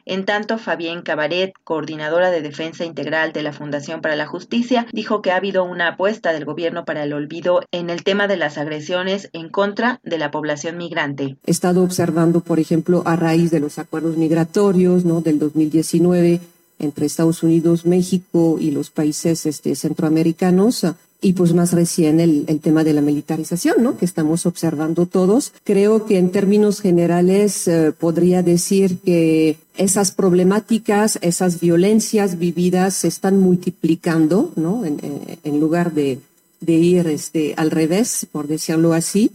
[0.10, 5.22] En tanto, Fabián Cabaret, coordinadora de defensa integral de la Fundación para la Justicia, dijo
[5.22, 8.58] que ha habido una apuesta del gobierno para el olvido en el tema de las
[8.58, 11.36] agresiones en contra de la población migrante.
[11.46, 15.20] He estado observando, por ejemplo, a raíz de los acuerdos migratorios ¿no?
[15.20, 16.40] del 2019
[16.80, 20.86] entre Estados Unidos, México y los países este, centroamericanos,
[21.20, 23.98] y pues más recién el, el, tema de la militarización, ¿no?
[23.98, 25.52] Que estamos observando todos.
[25.64, 33.08] Creo que en términos generales eh, podría decir que esas problemáticas, esas violencias vividas se
[33.08, 34.84] están multiplicando, ¿no?
[34.86, 36.20] En, lugar de,
[36.62, 39.32] de, ir este, al revés, por decirlo así.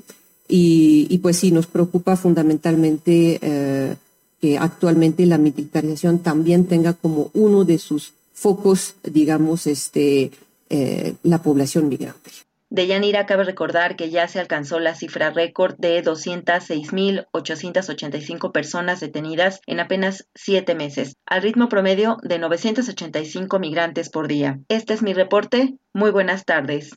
[0.48, 3.96] Y, y pues sí, nos preocupa fundamentalmente eh,
[4.40, 10.32] que actualmente la militarización también tenga como uno de sus focos, digamos, este,
[10.72, 12.30] eh, la población migrante.
[12.70, 19.60] De Yanira cabe recordar que ya se alcanzó la cifra récord de 206.885 personas detenidas
[19.66, 24.58] en apenas siete meses, al ritmo promedio de 985 migrantes por día.
[24.68, 25.74] Este es mi reporte.
[25.92, 26.92] Muy buenas tardes.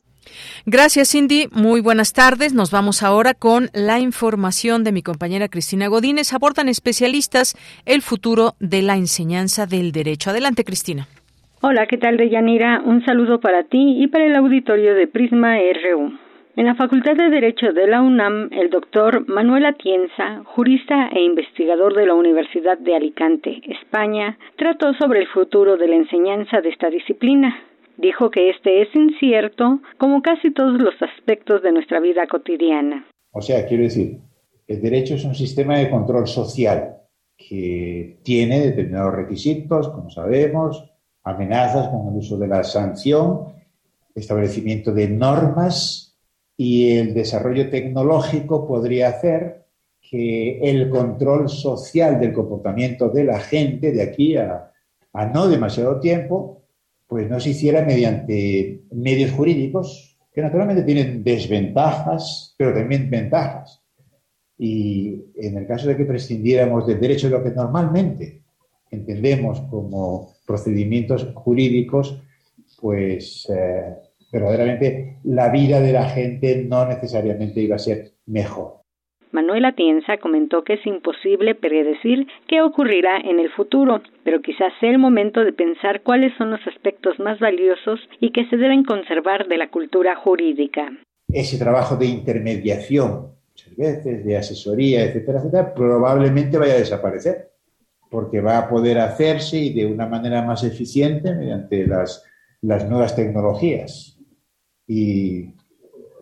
[0.64, 1.48] Gracias, Cindy.
[1.52, 2.54] Muy buenas tardes.
[2.54, 6.32] Nos vamos ahora con la información de mi compañera Cristina Godínez.
[6.32, 7.54] Abordan especialistas
[7.84, 10.30] el futuro de la enseñanza del derecho.
[10.30, 11.06] Adelante, Cristina.
[11.68, 12.80] Hola, ¿qué tal, Deyanira?
[12.86, 16.12] Un saludo para ti y para el auditorio de Prisma RU.
[16.54, 21.96] En la Facultad de Derecho de la UNAM, el doctor Manuel Atienza, jurista e investigador
[21.96, 26.88] de la Universidad de Alicante, España, trató sobre el futuro de la enseñanza de esta
[26.88, 27.56] disciplina.
[27.96, 33.08] Dijo que este es incierto, como casi todos los aspectos de nuestra vida cotidiana.
[33.32, 34.18] O sea, quiero decir,
[34.68, 36.98] el derecho es un sistema de control social
[37.36, 40.92] que tiene determinados requisitos, como sabemos,
[41.26, 43.52] amenazas con el uso de la sanción,
[44.14, 46.16] establecimiento de normas
[46.56, 49.66] y el desarrollo tecnológico podría hacer
[50.00, 54.70] que el control social del comportamiento de la gente de aquí a,
[55.12, 56.62] a no demasiado tiempo
[57.08, 63.82] pues no se hiciera mediante medios jurídicos que naturalmente tienen desventajas, pero también ventajas.
[64.58, 68.42] Y en el caso de que prescindiéramos del derecho de lo que normalmente
[68.90, 72.22] entendemos como procedimientos jurídicos,
[72.80, 73.94] pues eh,
[74.32, 78.76] verdaderamente la vida de la gente no necesariamente iba a ser mejor.
[79.32, 84.90] Manuel Atienza comentó que es imposible predecir qué ocurrirá en el futuro, pero quizás sea
[84.90, 89.46] el momento de pensar cuáles son los aspectos más valiosos y que se deben conservar
[89.48, 90.90] de la cultura jurídica.
[91.28, 97.50] Ese trabajo de intermediación, muchas veces, de asesoría, etcétera, etcétera, probablemente vaya a desaparecer,
[98.16, 102.24] porque va a poder hacerse y de una manera más eficiente mediante las,
[102.62, 104.18] las nuevas tecnologías.
[104.86, 105.54] Y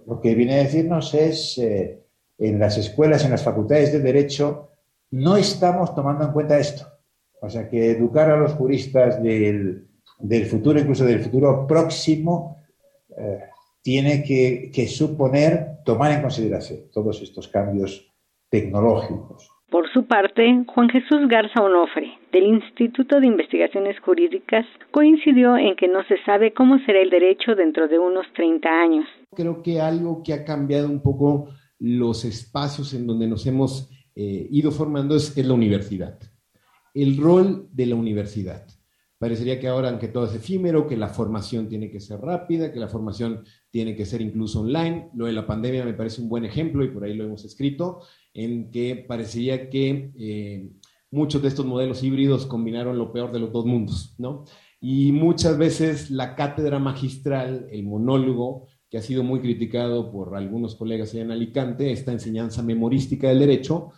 [0.05, 1.59] lo que viene a decirnos es...
[1.59, 2.01] Eh,
[2.39, 4.71] en las escuelas, en las facultades de Derecho,
[5.11, 6.87] no estamos tomando en cuenta esto.
[7.41, 9.87] O sea, que educar a los juristas del,
[10.49, 12.59] futuro, incluso del futuro próximo,
[13.17, 13.45] eh,
[13.83, 18.11] tiene que, que suponer tomar en consideración todos estos cambios
[18.49, 19.54] tecnológicos.
[19.75, 25.89] Por su parte, Juan Jesús Garza Onofre, del Instituto de Investigaciones Jurídicas, coincidió en que
[25.89, 29.05] no se sabe cómo será el derecho dentro de unos 30 años.
[29.35, 31.49] Creo que algo que ha cambiado un poco
[31.81, 36.21] los espacios en donde nos hemos eh, ido formando es, la universidad.
[36.95, 38.65] El rol de la universidad.
[39.19, 42.79] Parecería que ahora, aunque todo es efímero, que la formación tiene que ser rápida, que
[42.79, 45.09] la formación tiene que ser incluso online.
[45.15, 48.03] Lo de la pandemia me parece un buen ejemplo y por ahí lo hemos escrito,
[48.35, 50.69] en que parecería que eh,
[51.11, 54.45] muchos de estos modelos híbridos combinaron lo peor de los dos mundos, ¿no?
[54.81, 60.75] Y muchas veces la cátedra magistral, el monólogo, que ha sido muy criticado por algunos
[60.75, 63.93] colegas allá en Alicante, esta enseñanza memorística del derecho,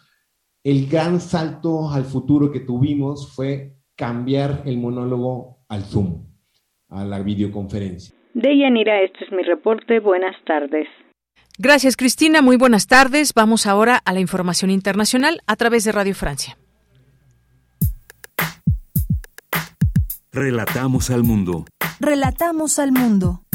[0.63, 6.25] el gran salto al futuro que tuvimos fue cambiar el monólogo al Zoom,
[6.89, 8.15] a la videoconferencia.
[8.35, 9.99] De Yanira, este es mi reporte.
[10.01, 10.87] Buenas tardes.
[11.59, 12.43] Gracias, Cristina.
[12.43, 13.33] Muy buenas tardes.
[13.35, 16.59] Vamos ahora a la información internacional a través de Radio Francia.
[20.33, 21.65] Relatamos al mundo.
[21.99, 23.46] Relatamos al mundo.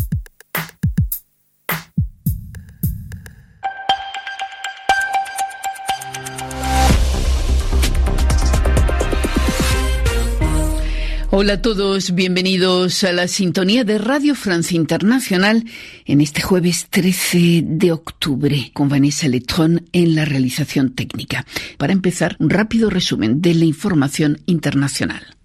[11.42, 15.66] Hola a todos, bienvenidos a la sintonía de Radio Francia Internacional
[16.06, 21.48] en este jueves 13 de octubre con Vanessa Letrón en la realización técnica.
[21.80, 25.36] Para empezar, un rápido resumen de la información internacional.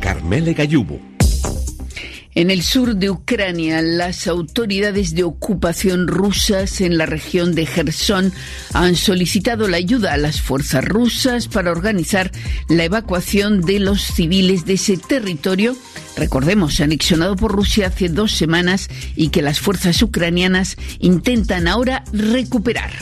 [0.00, 1.17] Carmele Gallubo.
[2.38, 8.32] En el sur de Ucrania, las autoridades de ocupación rusas en la región de Gerson
[8.74, 12.30] han solicitado la ayuda a las fuerzas rusas para organizar
[12.68, 15.76] la evacuación de los civiles de ese territorio,
[16.16, 22.92] recordemos, anexionado por Rusia hace dos semanas y que las fuerzas ucranianas intentan ahora recuperar.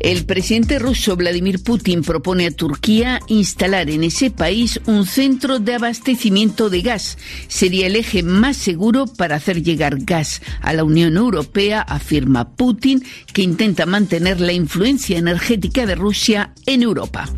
[0.00, 5.74] El presidente ruso Vladimir Putin propone a Turquía instalar en ese país un centro de
[5.74, 7.18] abastecimiento de gas.
[7.48, 13.04] Sería el eje más seguro para hacer llegar gas a la Unión Europea, afirma Putin,
[13.34, 17.28] que intenta mantener la influencia energética de Rusia en Europa.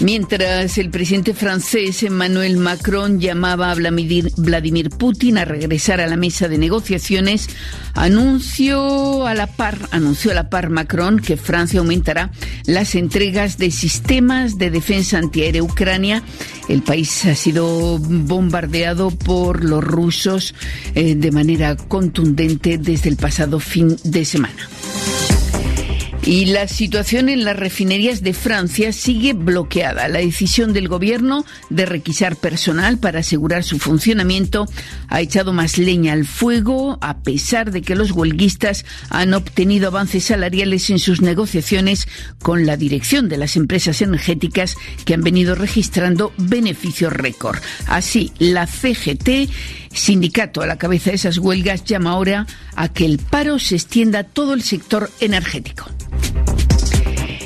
[0.00, 6.46] Mientras el presidente francés Emmanuel Macron llamaba a Vladimir Putin a regresar a la mesa
[6.46, 7.48] de negociaciones,
[7.94, 12.30] anunció a la par, anunció a la par Macron que Francia aumentará
[12.64, 16.22] las entregas de sistemas de defensa antiaérea a Ucrania.
[16.68, 20.54] El país ha sido bombardeado por los rusos
[20.94, 24.68] eh, de manera contundente desde el pasado fin de semana.
[26.28, 30.08] Y la situación en las refinerías de Francia sigue bloqueada.
[30.08, 34.66] La decisión del gobierno de requisar personal para asegurar su funcionamiento
[35.08, 40.24] ha echado más leña al fuego, a pesar de que los huelguistas han obtenido avances
[40.24, 42.06] salariales en sus negociaciones
[42.42, 44.76] con la dirección de las empresas energéticas
[45.06, 47.58] que han venido registrando beneficios récord.
[47.86, 49.48] Así, la CGT
[49.98, 52.46] sindicato a la cabeza de esas huelgas llama ahora
[52.76, 55.86] a que el paro se extienda a todo el sector energético.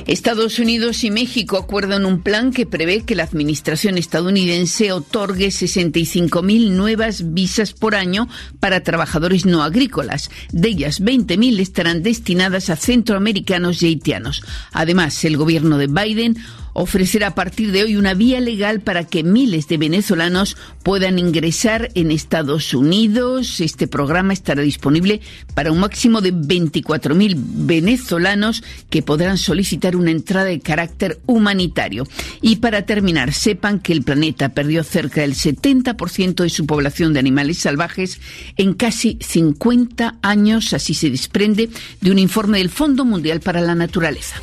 [0.06, 6.70] Estados Unidos y México acuerdan un plan que prevé que la administración estadounidense otorgue 65.000
[6.70, 10.30] nuevas visas por año para trabajadores no agrícolas.
[10.50, 14.42] De ellas, 20.000 estarán destinadas a centroamericanos y haitianos.
[14.72, 16.36] Además, el gobierno de Biden
[16.72, 21.90] ofrecerá a partir de hoy una vía legal para que miles de venezolanos puedan ingresar
[21.94, 23.60] en Estados Unidos.
[23.60, 25.20] Este programa estará disponible
[25.54, 32.06] para un máximo de 24.000 venezolanos que podrán solicitar una entrada de carácter humanitario.
[32.40, 37.20] Y para terminar, sepan que el planeta perdió cerca del 70% de su población de
[37.20, 38.20] animales salvajes
[38.56, 41.68] en casi 50 años, así se desprende
[42.00, 44.42] de un informe del Fondo Mundial para la Naturaleza.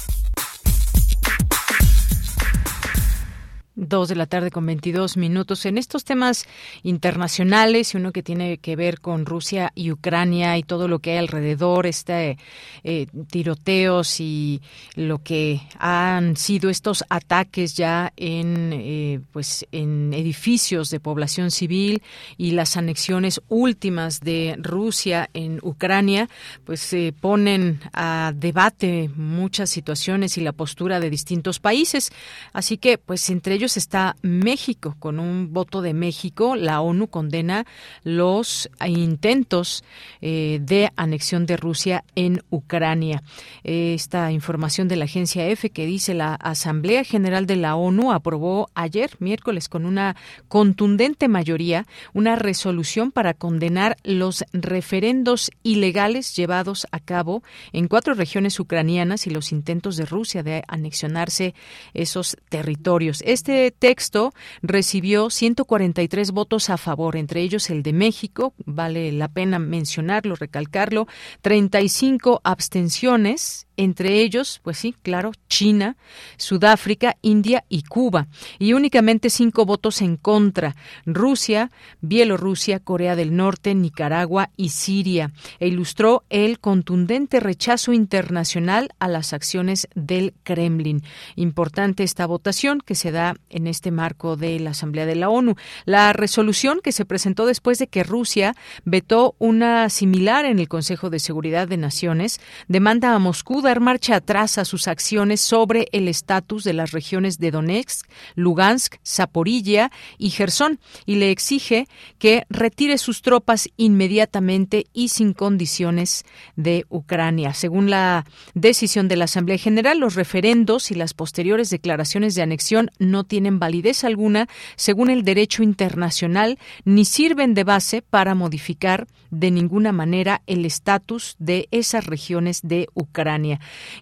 [3.83, 5.65] Dos de la tarde con 22 minutos.
[5.65, 6.45] En estos temas
[6.83, 11.13] internacionales y uno que tiene que ver con Rusia y Ucrania y todo lo que
[11.13, 12.37] hay alrededor, este
[12.83, 14.61] eh, tiroteos y
[14.93, 22.03] lo que han sido estos ataques ya en, eh, pues, en edificios de población civil
[22.37, 26.29] y las anexiones últimas de Rusia en Ucrania,
[26.65, 32.11] pues se ponen a debate muchas situaciones y la postura de distintos países.
[32.53, 34.95] Así que, pues entre ellos está México.
[34.99, 37.65] Con un voto de México, la ONU condena
[38.03, 39.83] los intentos
[40.21, 43.23] eh, de anexión de Rusia en Ucrania.
[43.63, 48.69] Esta información de la agencia EFE que dice la Asamblea General de la ONU aprobó
[48.73, 50.15] ayer, miércoles, con una
[50.47, 57.43] contundente mayoría, una resolución para condenar los referendos ilegales llevados a cabo
[57.73, 61.53] en cuatro regiones ucranianas y los intentos de Rusia de anexionarse
[61.93, 63.21] esos territorios.
[63.25, 64.33] Este texto
[64.63, 71.07] recibió 143 votos a favor, entre ellos el de México, vale la pena mencionarlo, recalcarlo,
[71.41, 75.97] 35 abstenciones entre ellos, pues sí, claro, China,
[76.37, 78.27] Sudáfrica, India y Cuba,
[78.59, 80.75] y únicamente cinco votos en contra,
[81.07, 89.07] Rusia, Bielorrusia, Corea del Norte, Nicaragua y Siria, e ilustró el contundente rechazo internacional a
[89.07, 91.01] las acciones del Kremlin.
[91.35, 95.55] Importante esta votación que se da en este marco de la Asamblea de la ONU.
[95.85, 98.55] La resolución que se presentó después de que Rusia
[98.85, 104.57] vetó una similar en el Consejo de Seguridad de Naciones demanda a Moscú marcha atrás
[104.57, 110.79] a sus acciones sobre el estatus de las regiones de Donetsk, Lugansk, Zaporilla y Gerson
[111.05, 111.87] y le exige
[112.19, 116.25] que retire sus tropas inmediatamente y sin condiciones
[116.55, 117.53] de Ucrania.
[117.53, 122.91] Según la decisión de la Asamblea General, los referendos y las posteriores declaraciones de anexión
[122.99, 129.51] no tienen validez alguna según el derecho internacional ni sirven de base para modificar de
[129.51, 133.50] ninguna manera el estatus de esas regiones de Ucrania.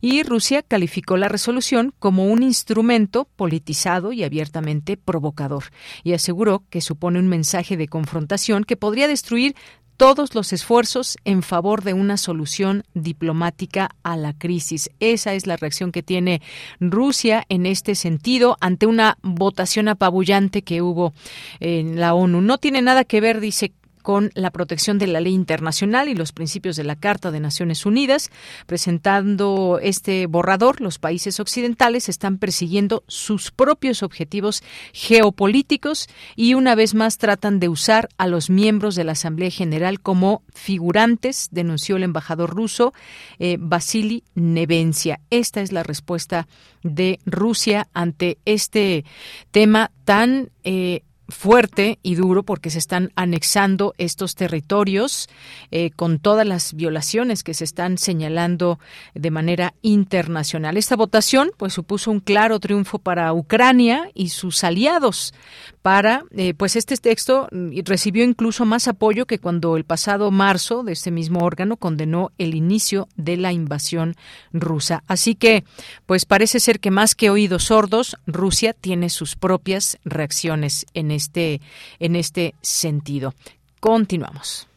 [0.02, 5.66] Y Rusia calificó la resolución como un instrumento politizado y abiertamente provocador
[6.04, 9.56] y aseguró que supone un mensaje de confrontación que podría destruir
[10.00, 14.90] todos los esfuerzos en favor de una solución diplomática a la crisis.
[15.02, 16.42] Esa es la reacción que tiene
[16.80, 21.14] Rusia en este sentido ante una votación apabullante que hubo
[21.60, 22.40] en la ONU.
[22.40, 26.32] No tiene nada que ver, dice con la protección de la ley internacional y los
[26.32, 28.30] principios de la Carta de Naciones Unidas.
[28.66, 34.64] Presentando este borrador, los países occidentales están persiguiendo sus propios objetivos
[34.94, 40.00] geopolíticos y una vez más tratan de usar a los miembros de la Asamblea General
[40.00, 42.94] como figurantes, denunció el embajador ruso
[43.40, 45.20] eh, Vasily Nevencia.
[45.30, 46.48] Esta es la respuesta
[46.84, 49.06] de Rusia ante este
[49.52, 55.30] tema tan eh, fuerte y duro porque se están anexando estos territorios
[55.72, 58.80] eh, con todas las violaciones que se están señalando
[59.14, 60.78] de manera internacional.
[60.78, 65.34] Esta votación pues supuso un claro triunfo para Ucrania y sus aliados.
[65.82, 70.84] Para eh, pues este texto mm, recibió incluso más apoyo que cuando el pasado marzo
[70.84, 74.16] de este mismo órgano condenó el inicio de la invasión
[74.52, 75.04] rusa.
[75.08, 75.64] Así que
[76.06, 81.62] pues parece ser que más que oídos sordos, Rusia tiene sus propias reacciones en este,
[82.00, 83.34] en este sentido.
[83.80, 84.68] Continuamos.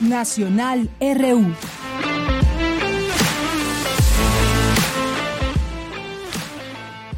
[0.00, 1.54] Nacional RU.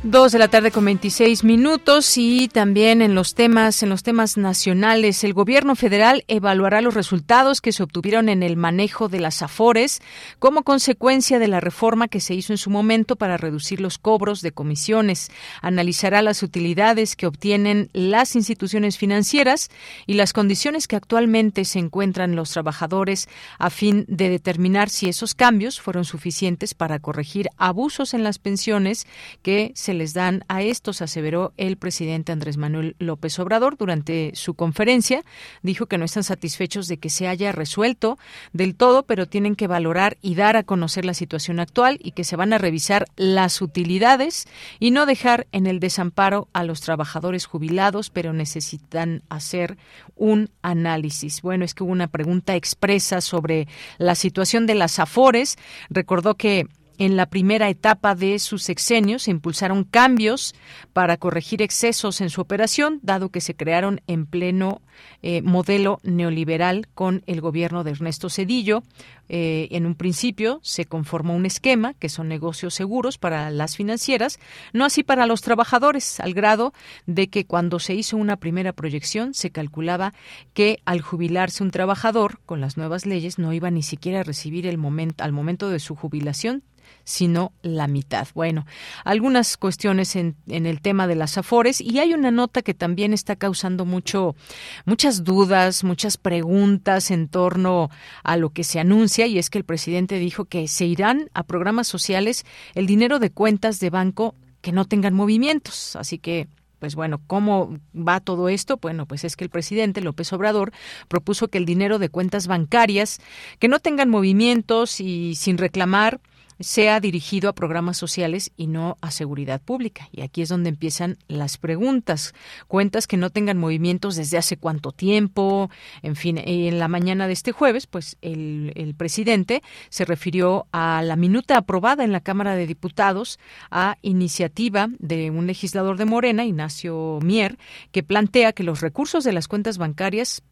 [0.04, 4.36] Dos de la tarde con 26 minutos y también en los temas en los temas
[4.36, 9.42] nacionales el gobierno federal evaluará los resultados que se obtuvieron en el manejo de las
[9.42, 10.02] afores
[10.40, 14.42] como consecuencia de la reforma que se hizo en su momento para reducir los cobros
[14.42, 15.30] de comisiones.
[15.60, 19.70] Analizará las utilidades que obtienen las instituciones financieras
[20.08, 25.36] y las condiciones que actualmente se encuentran los trabajadores a fin de determinar si esos
[25.36, 29.06] cambios fueron suficientes para corregir abusos en las pensiones
[29.42, 34.55] que se les dan a estos, aseveró el presidente Andrés Manuel López Obrador durante su
[34.55, 35.23] conferencia.
[35.62, 38.19] Dijo que no están satisfechos de que se haya resuelto
[38.52, 42.24] del todo, pero tienen que valorar y dar a conocer la situación actual y que
[42.24, 44.47] se van a revisar las utilidades
[44.78, 49.78] y no dejar en el desamparo a los trabajadores jubilados, pero necesitan hacer
[50.16, 51.43] un análisis.
[51.43, 55.56] Bueno, es que hubo una pregunta expresa sobre la situación de las AFORES.
[55.90, 56.66] Recordó que
[56.98, 60.55] en la primera etapa de su sexenio se impulsaron cambios
[60.93, 64.82] para corregir excesos en su operación, dado que se crearon en pleno
[65.23, 68.82] eh, modelo neoliberal con el gobierno de Ernesto Cedillo.
[69.28, 74.39] Eh, en un principio se conformó un esquema, que son negocios seguros para las financieras,
[74.73, 76.74] no así para los trabajadores, al grado
[77.07, 80.12] de que cuando se hizo una primera proyección se calculaba
[80.53, 84.66] que al jubilarse un trabajador con las nuevas leyes no iba ni siquiera a recibir
[84.66, 86.62] el momento, al momento de su jubilación
[87.05, 88.28] sino la mitad.
[88.35, 88.66] Bueno,
[89.05, 93.12] algunas cuestiones en, en, el tema de las afores y hay una nota que también
[93.12, 94.36] está causando mucho,
[94.85, 97.90] muchas dudas, muchas preguntas en torno
[98.23, 101.43] a lo que se anuncia y es que el presidente dijo que se irán a
[101.43, 102.44] programas sociales
[102.74, 105.97] el dinero de cuentas de banco que no tengan movimientos.
[105.97, 106.48] Así que
[106.82, 108.76] pues bueno, ¿cómo va todo esto?
[108.76, 110.72] Bueno, pues es que el presidente López Obrador
[111.06, 113.20] propuso que el dinero de cuentas bancarias
[113.60, 116.20] que no tengan movimientos y sin reclamar
[116.62, 120.09] sea dirigido a programas sociales y no a seguridad pública.
[120.12, 122.34] Y aquí es donde empiezan las preguntas.
[122.68, 125.70] Cuentas que no tengan movimientos desde hace cuánto tiempo.
[126.02, 131.02] En fin, en la mañana de este jueves, pues el, el presidente se refirió a
[131.02, 133.39] la minuta aprobada en la Cámara de Diputados
[133.70, 137.59] a iniciativa de un legislador de Morena, Ignacio Mier,
[137.90, 140.43] que plantea que los recursos de las cuentas bancarias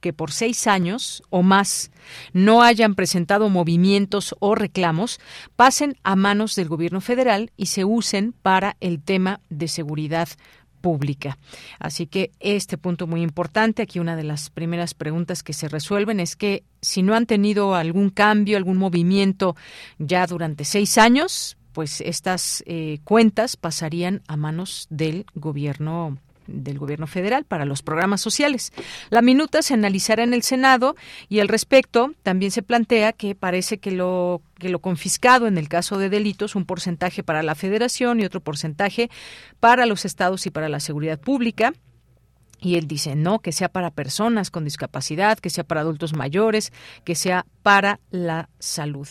[0.00, 1.90] que por seis años o más
[2.32, 5.20] no hayan presentado movimientos o reclamos
[5.56, 10.28] pasen a manos del gobierno federal y se usen para el tema de seguridad
[10.80, 11.38] pública.
[11.78, 16.20] Así que este punto muy importante, aquí una de las primeras preguntas que se resuelven
[16.20, 19.56] es que si no han tenido algún cambio, algún movimiento
[19.98, 27.06] ya durante seis años, pues estas eh, cuentas pasarían a manos del gobierno del gobierno
[27.06, 28.72] federal para los programas sociales.
[29.10, 30.96] La minuta se analizará en el Senado
[31.28, 35.68] y al respecto también se plantea que parece que lo que lo confiscado en el
[35.68, 39.10] caso de delitos un porcentaje para la Federación y otro porcentaje
[39.58, 41.72] para los estados y para la seguridad pública.
[42.60, 46.72] Y él dice, no, que sea para personas con discapacidad, que sea para adultos mayores,
[47.04, 49.08] que sea para la salud.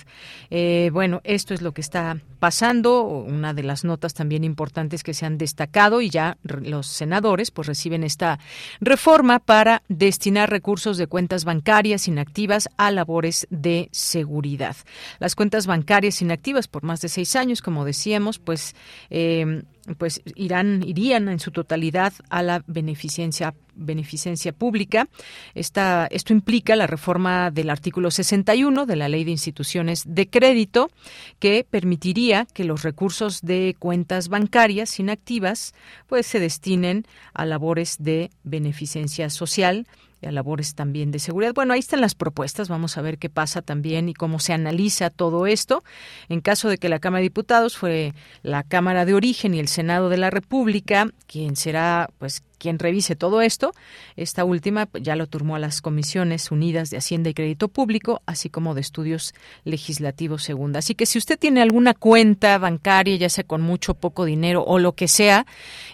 [0.50, 5.14] Eh, bueno, esto es lo que está pasando, una de las notas también importantes que
[5.14, 8.40] se han destacado y ya los senadores pues reciben esta
[8.80, 14.76] reforma para destinar recursos de cuentas bancarias inactivas a labores de seguridad.
[15.20, 18.76] Las cuentas bancarias inactivas por más de seis años, como decíamos, pues
[19.10, 19.64] eh,
[19.98, 25.08] pues irán irían en su totalidad a la beneficencia beneficencia pública.
[25.56, 30.92] Esta, esto implica la reforma del artículo 61 de la Ley de Instituciones de Crédito,
[31.40, 35.74] que permitiría que los recursos de cuentas bancarias inactivas
[36.08, 39.88] pues se destinen a labores de beneficencia social
[40.22, 41.54] y a labores también de seguridad.
[41.54, 45.10] Bueno, ahí están las propuestas, vamos a ver qué pasa también y cómo se analiza
[45.10, 45.84] todo esto.
[46.28, 48.14] En caso de que la Cámara de Diputados fue
[48.44, 53.16] la Cámara de Origen y el Senado de la República, quien será pues quien revise
[53.16, 53.74] todo esto.
[54.16, 58.50] Esta última ya lo turmó a las Comisiones Unidas de Hacienda y Crédito Público, así
[58.50, 59.34] como de Estudios
[59.64, 60.80] Legislativos Segunda.
[60.80, 64.64] Así que si usted tiene alguna cuenta bancaria, ya sea con mucho o poco dinero
[64.64, 65.46] o lo que sea,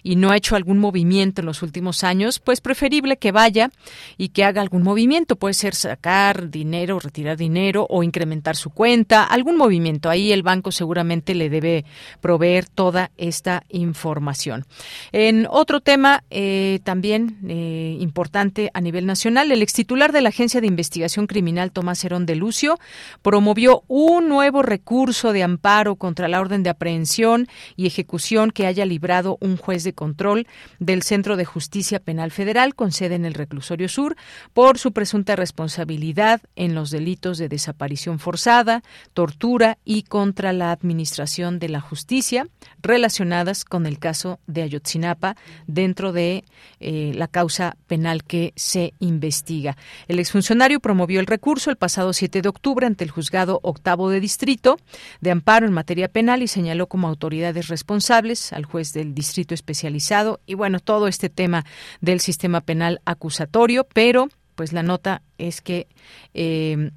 [0.03, 3.69] y no ha hecho algún movimiento en los últimos años, pues preferible que vaya
[4.17, 5.35] y que haga algún movimiento.
[5.35, 10.09] Puede ser sacar dinero, retirar dinero o incrementar su cuenta, algún movimiento.
[10.09, 11.85] Ahí el banco seguramente le debe
[12.21, 14.65] proveer toda esta información.
[15.11, 20.61] En otro tema, eh, también eh, importante a nivel nacional, el extitular de la Agencia
[20.61, 22.79] de Investigación Criminal, Tomás Herón de Lucio,
[23.21, 28.85] promovió un nuevo recurso de amparo contra la orden de aprehensión y ejecución que haya
[28.85, 30.47] librado un juez de control
[30.79, 34.15] del Centro de Justicia Penal Federal con sede en el Reclusorio Sur
[34.53, 38.83] por su presunta responsabilidad en los delitos de desaparición forzada,
[39.13, 42.47] tortura y contra la administración de la justicia
[42.81, 45.35] relacionadas con el caso de Ayotzinapa
[45.67, 46.44] dentro de
[46.79, 49.77] eh, la causa penal que se investiga.
[50.07, 54.19] El exfuncionario promovió el recurso el pasado 7 de octubre ante el juzgado octavo de
[54.19, 54.77] distrito
[55.21, 60.41] de amparo en materia penal y señaló como autoridades responsables al juez del distrito especializado
[60.45, 61.65] y bueno, todo este tema
[62.01, 65.87] del sistema penal acusatorio, pero pues la nota es que
[66.33, 66.91] eh,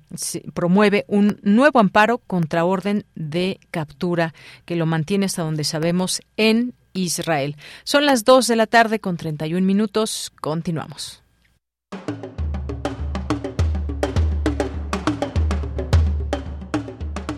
[0.54, 4.32] promueve un nuevo amparo contra orden de captura
[4.64, 7.56] que lo mantiene hasta donde sabemos en Israel.
[7.84, 10.32] Son las 2 de la tarde con 31 minutos.
[10.40, 11.22] Continuamos.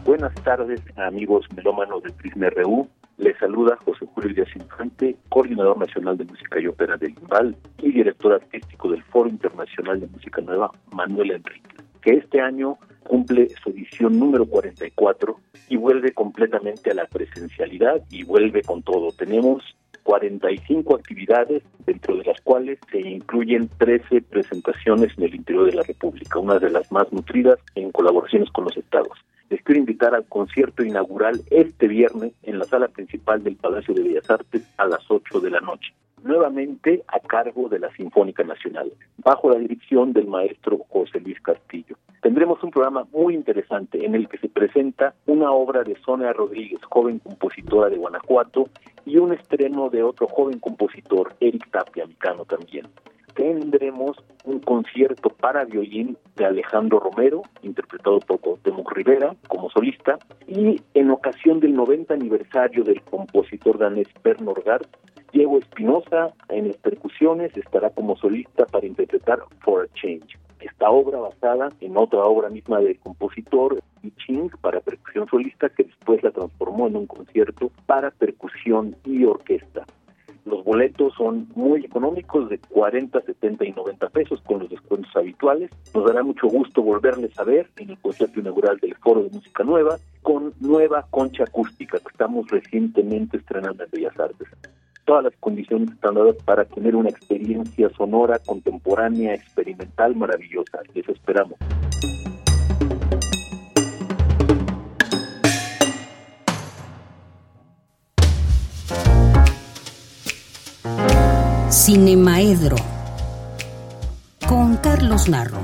[0.05, 2.89] Buenas tardes, amigos melómanos de Prisma RU.
[3.17, 7.93] Les saluda José Julio Díaz Infante, coordinador nacional de música y ópera del IMBAL y
[7.93, 12.79] director artístico del Foro Internacional de Música Nueva, Manuel Enrique, que este año
[13.11, 15.37] cumple su edición número 44
[15.69, 19.11] y vuelve completamente a la presencialidad y vuelve con todo.
[19.11, 19.65] Tenemos
[20.05, 25.83] 45 actividades, dentro de las cuales se incluyen 13 presentaciones en el interior de la
[25.83, 29.19] República, una de las más nutridas en colaboraciones con los estados
[29.51, 34.05] les quiero invitar al concierto inaugural este viernes en la sala principal del Palacio de
[34.05, 38.93] Bellas Artes a las 8 de la noche, nuevamente a cargo de la Sinfónica Nacional,
[39.19, 41.97] bajo la dirección del maestro José Luis Castillo.
[42.23, 46.81] Tendremos un programa muy interesante en el que se presenta una obra de Sonia Rodríguez,
[46.85, 48.69] joven compositora de Guanajuato,
[49.05, 52.87] y un estreno de otro joven compositor, Eric Tapia, mexicano también
[53.41, 60.79] tendremos un concierto para violín de Alejandro Romero, interpretado por Cuauhtémoc Rivera como solista, y
[60.93, 64.87] en ocasión del 90 aniversario del compositor danés Bernard Gard,
[65.33, 70.39] Diego Espinosa en las percusiones estará como solista para interpretar For a Change.
[70.61, 75.85] Esta obra basada en otra obra misma del compositor I Ching para percusión solista que
[75.85, 79.87] después la transformó en un concierto para percusión y orquesta.
[80.51, 85.71] Los boletos son muy económicos, de 40, 70 y 90 pesos con los descuentos habituales.
[85.95, 89.63] Nos dará mucho gusto volverles a ver en el concierto inaugural del Foro de Música
[89.63, 94.49] Nueva con nueva concha acústica que estamos recientemente estrenando en Bellas Artes.
[95.05, 100.81] Todas las condiciones están dadas para tener una experiencia sonora, contemporánea, experimental, maravillosa.
[100.95, 101.59] Les esperamos.
[111.73, 112.75] Cinemaedro
[114.49, 115.63] con Carlos Narro.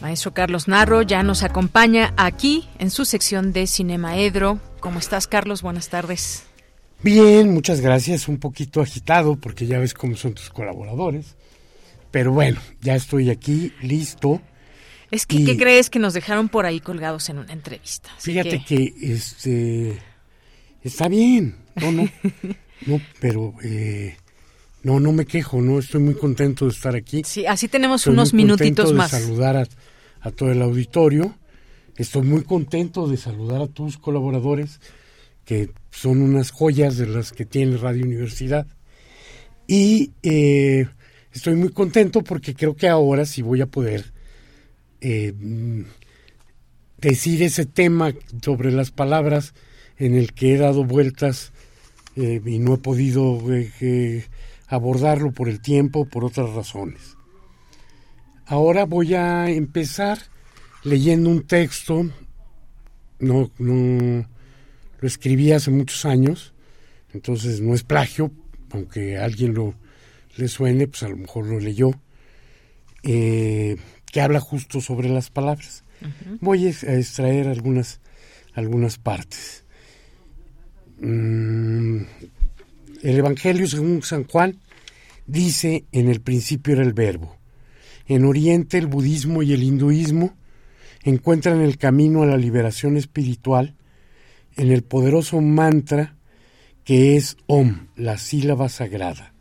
[0.00, 4.58] Maestro Carlos Narro ya nos acompaña aquí en su sección de Cinemaedro.
[4.80, 5.60] ¿Cómo estás, Carlos?
[5.60, 6.44] Buenas tardes.
[7.02, 8.26] Bien, muchas gracias.
[8.26, 11.36] Un poquito agitado porque ya ves cómo son tus colaboradores.
[12.10, 14.40] Pero bueno, ya estoy aquí, listo.
[15.10, 18.08] Es que, ¿qué crees que nos dejaron por ahí colgados en una entrevista?
[18.18, 20.00] fíjate que este
[20.84, 22.08] Está bien, no, no,
[22.86, 24.16] no, pero eh,
[24.82, 27.22] no, no me quejo, no, estoy muy contento de estar aquí.
[27.24, 29.10] Sí, así tenemos unos minutitos más.
[29.10, 29.66] De saludar a,
[30.20, 31.34] a todo el auditorio,
[31.96, 34.78] estoy muy contento de saludar a tus colaboradores,
[35.46, 38.66] que son unas joyas de las que tiene Radio Universidad.
[39.66, 40.86] Y eh,
[41.32, 44.12] estoy muy contento porque creo que ahora sí voy a poder
[45.00, 45.32] eh,
[46.98, 48.12] decir ese tema
[48.42, 49.54] sobre las palabras
[49.98, 51.52] en el que he dado vueltas
[52.16, 54.24] eh, y no he podido eh, eh,
[54.68, 57.16] abordarlo por el tiempo, por otras razones.
[58.46, 60.18] Ahora voy a empezar
[60.82, 62.10] leyendo un texto,
[63.18, 64.28] no, no
[65.00, 66.52] lo escribí hace muchos años,
[67.12, 68.30] entonces no es plagio,
[68.70, 69.74] aunque a alguien lo
[70.36, 71.92] le suene, pues a lo mejor lo leyó,
[73.02, 75.84] que habla justo sobre las palabras.
[76.40, 78.00] Voy a extraer algunas,
[78.52, 79.63] algunas partes.
[81.04, 82.06] Mm,
[83.02, 84.58] el Evangelio según San Juan
[85.26, 87.36] dice, en el principio era el verbo.
[88.06, 90.34] En Oriente el budismo y el hinduismo
[91.02, 93.74] encuentran el camino a la liberación espiritual
[94.56, 96.16] en el poderoso mantra
[96.84, 99.32] que es Om, la sílaba sagrada.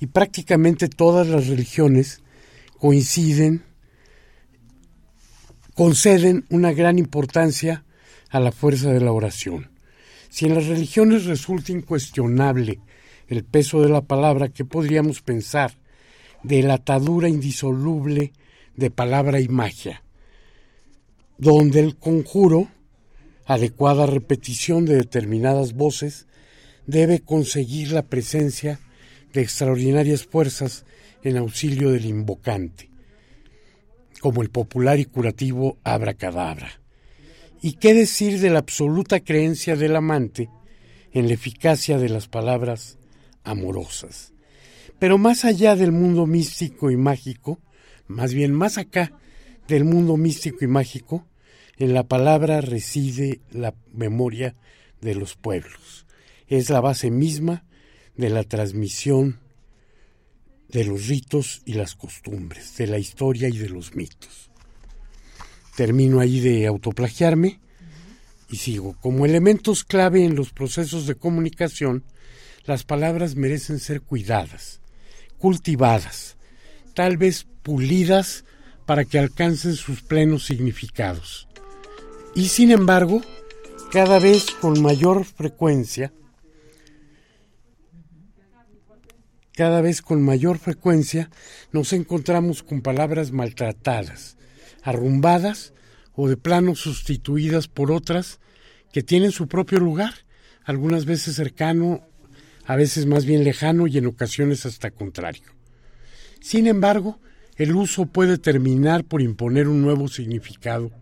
[0.00, 2.22] Y prácticamente todas las religiones
[2.78, 3.64] coinciden,
[5.74, 7.84] conceden una gran importancia
[8.30, 9.73] a la fuerza de la oración.
[10.34, 12.80] Si en las religiones resulta incuestionable
[13.28, 15.78] el peso de la palabra, ¿qué podríamos pensar
[16.42, 18.32] de la atadura indisoluble
[18.74, 20.02] de palabra y magia?
[21.38, 22.66] Donde el conjuro,
[23.46, 26.26] adecuada repetición de determinadas voces,
[26.84, 28.80] debe conseguir la presencia
[29.32, 30.84] de extraordinarias fuerzas
[31.22, 32.90] en auxilio del invocante,
[34.18, 36.83] como el popular y curativo abracadabra.
[37.66, 40.50] ¿Y qué decir de la absoluta creencia del amante
[41.12, 42.98] en la eficacia de las palabras
[43.42, 44.34] amorosas?
[44.98, 47.62] Pero más allá del mundo místico y mágico,
[48.06, 49.18] más bien más acá
[49.66, 51.26] del mundo místico y mágico,
[51.78, 54.54] en la palabra reside la memoria
[55.00, 56.04] de los pueblos.
[56.48, 57.64] Es la base misma
[58.14, 59.40] de la transmisión
[60.68, 64.50] de los ritos y las costumbres, de la historia y de los mitos
[65.76, 67.60] termino ahí de autoplagiarme
[68.48, 68.96] y sigo.
[69.00, 72.04] Como elementos clave en los procesos de comunicación,
[72.64, 74.80] las palabras merecen ser cuidadas,
[75.38, 76.36] cultivadas,
[76.94, 78.44] tal vez pulidas
[78.86, 81.48] para que alcancen sus plenos significados.
[82.34, 83.22] Y sin embargo,
[83.92, 86.12] cada vez con mayor frecuencia,
[89.52, 91.30] cada vez con mayor frecuencia
[91.72, 94.36] nos encontramos con palabras maltratadas,
[94.84, 95.72] arrumbadas
[96.14, 98.38] o de plano sustituidas por otras
[98.92, 100.14] que tienen su propio lugar,
[100.64, 102.06] algunas veces cercano,
[102.64, 105.42] a veces más bien lejano y en ocasiones hasta contrario.
[106.40, 107.18] Sin embargo,
[107.56, 110.92] el uso puede terminar por imponer un nuevo significado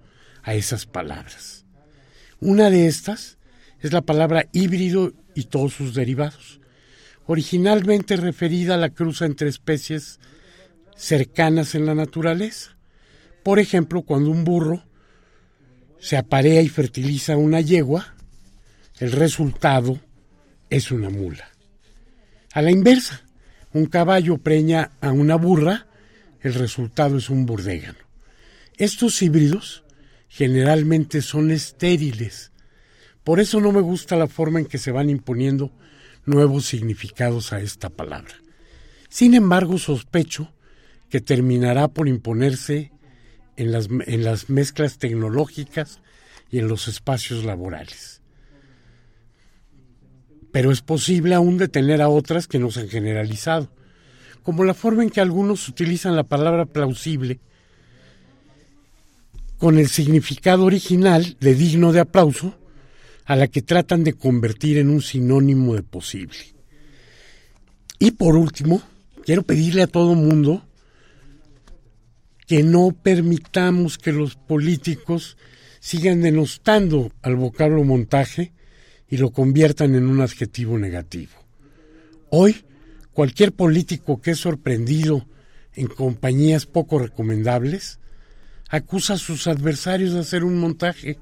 [0.43, 1.65] a esas palabras.
[2.41, 3.39] Una de estas
[3.81, 6.61] es la palabra híbrido y todos sus derivados,
[7.27, 10.19] originalmente referida a la cruza entre especies
[10.97, 12.77] cercanas en la naturaleza,
[13.43, 14.85] por ejemplo, cuando un burro
[15.99, 18.15] se aparea y fertiliza una yegua,
[18.99, 19.99] el resultado
[20.71, 21.49] es una mula.
[22.53, 23.23] A la inversa,
[23.73, 25.87] un caballo preña a una burra,
[26.41, 27.99] el resultado es un burdégano.
[28.77, 29.85] Estos híbridos
[30.29, 32.53] generalmente son estériles.
[33.25, 35.73] Por eso no me gusta la forma en que se van imponiendo
[36.25, 38.35] nuevos significados a esta palabra.
[39.09, 40.53] Sin embargo, sospecho
[41.11, 42.92] que terminará por imponerse
[43.63, 46.01] en las, en las mezclas tecnológicas
[46.51, 48.21] y en los espacios laborales.
[50.51, 53.71] Pero es posible aún detener a otras que no se han generalizado,
[54.43, 57.41] como la forma en que algunos utilizan la palabra plausible
[59.59, 62.59] con el significado original de digno de aplauso,
[63.25, 66.37] a la que tratan de convertir en un sinónimo de posible.
[68.01, 68.83] Y por último,
[69.25, 70.65] quiero pedirle a todo mundo
[72.47, 75.37] que no permitamos que los políticos
[75.81, 78.53] sigan denostando al vocablo montaje
[79.09, 81.33] y lo conviertan en un adjetivo negativo.
[82.31, 82.65] Hoy,
[83.13, 85.27] cualquier político que es sorprendido
[85.75, 87.99] en compañías poco recomendables
[88.69, 91.19] acusa a sus adversarios de hacer un montaje.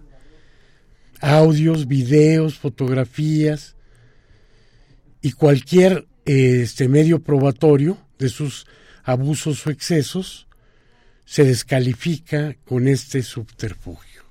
[1.20, 3.76] Audios, videos, fotografías
[5.20, 8.66] y cualquier este medio probatorio de sus
[9.02, 10.46] abusos o excesos
[11.30, 14.24] se descalifica con este subterfugio.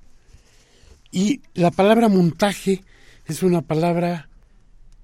[1.13, 2.83] Y la palabra montaje
[3.25, 4.27] es una palabra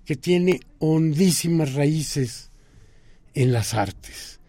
[0.03, 2.51] que tiene hondísimas raíces
[3.34, 4.41] en las artes,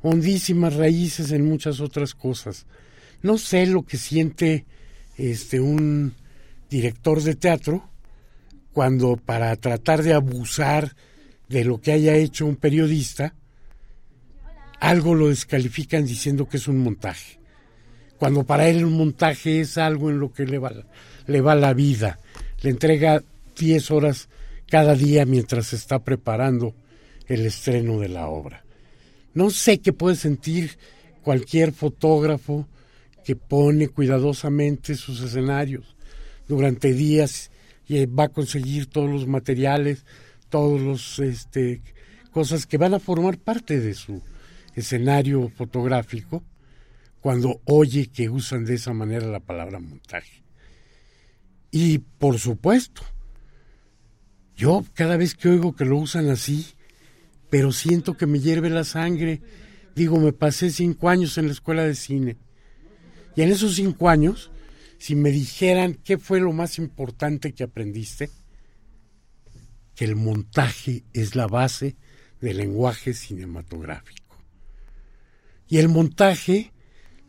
[0.00, 2.66] hondísimas raíces en muchas otras cosas.
[3.20, 4.64] No sé lo que siente
[5.16, 6.14] este un
[6.70, 7.90] director de teatro
[8.72, 10.94] cuando para tratar de abusar
[11.48, 13.34] de lo que haya hecho un periodista
[14.82, 17.38] algo lo descalifican diciendo que es un montaje.
[18.18, 20.72] Cuando para él un montaje es algo en lo que le va,
[21.28, 22.18] le va la vida.
[22.62, 23.22] Le entrega
[23.56, 24.28] 10 horas
[24.68, 26.74] cada día mientras está preparando
[27.28, 28.64] el estreno de la obra.
[29.34, 30.76] No sé qué puede sentir
[31.22, 32.66] cualquier fotógrafo
[33.24, 35.94] que pone cuidadosamente sus escenarios
[36.48, 37.52] durante días
[37.86, 40.04] y va a conseguir todos los materiales,
[40.48, 41.82] todos los este
[42.32, 44.22] cosas que van a formar parte de su
[44.74, 46.42] escenario fotográfico
[47.20, 50.42] cuando oye que usan de esa manera la palabra montaje.
[51.70, 53.02] Y por supuesto,
[54.56, 56.66] Yo cada vez que oigo que lo usan así,
[57.50, 59.40] pero siento que me hierve la sangre.
[59.94, 62.36] Digo, me pasé cinco años en la escuela de cine.
[63.34, 64.50] Y en esos cinco años,
[64.98, 68.30] si me dijeran qué fue lo más importante que aprendiste,
[69.94, 71.96] que el montaje es la base
[72.40, 74.21] del lenguaje cinematográfico.
[75.72, 76.70] Y el montaje,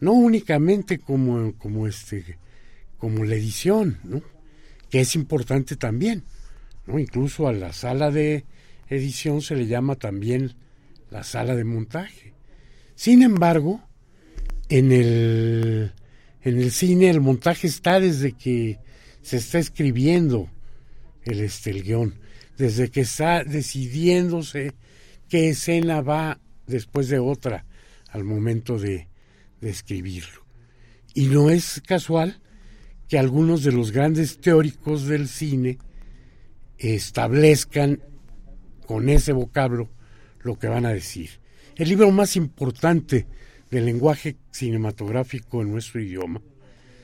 [0.02, 2.38] no únicamente como, como, este,
[2.98, 3.98] como la edición,
[4.90, 6.26] que es importante también,
[6.86, 7.00] ¿no?
[7.00, 8.44] Incluso a la sala de
[8.90, 10.56] edición se le llama también
[11.10, 12.34] la sala de montaje.
[12.96, 13.80] Sin embargo,
[14.68, 15.94] en el,
[16.42, 18.78] en el cine el montaje está desde que
[19.22, 20.50] se está escribiendo
[21.24, 22.20] el, este, el guion,
[22.58, 24.74] desde que está decidiéndose
[25.30, 27.66] qué escena va después de otra
[28.14, 29.10] al momento de,
[29.62, 30.46] escribirlo.
[31.14, 32.42] Y no es casual
[33.08, 35.78] que algunos de los grandes teóricos del cine
[36.78, 38.02] establezcan
[38.86, 39.90] con ese vocablo
[40.42, 41.40] lo que van a decir.
[41.78, 43.26] El libro más importante
[43.72, 46.42] del lenguaje cinematográfico en nuestro idioma,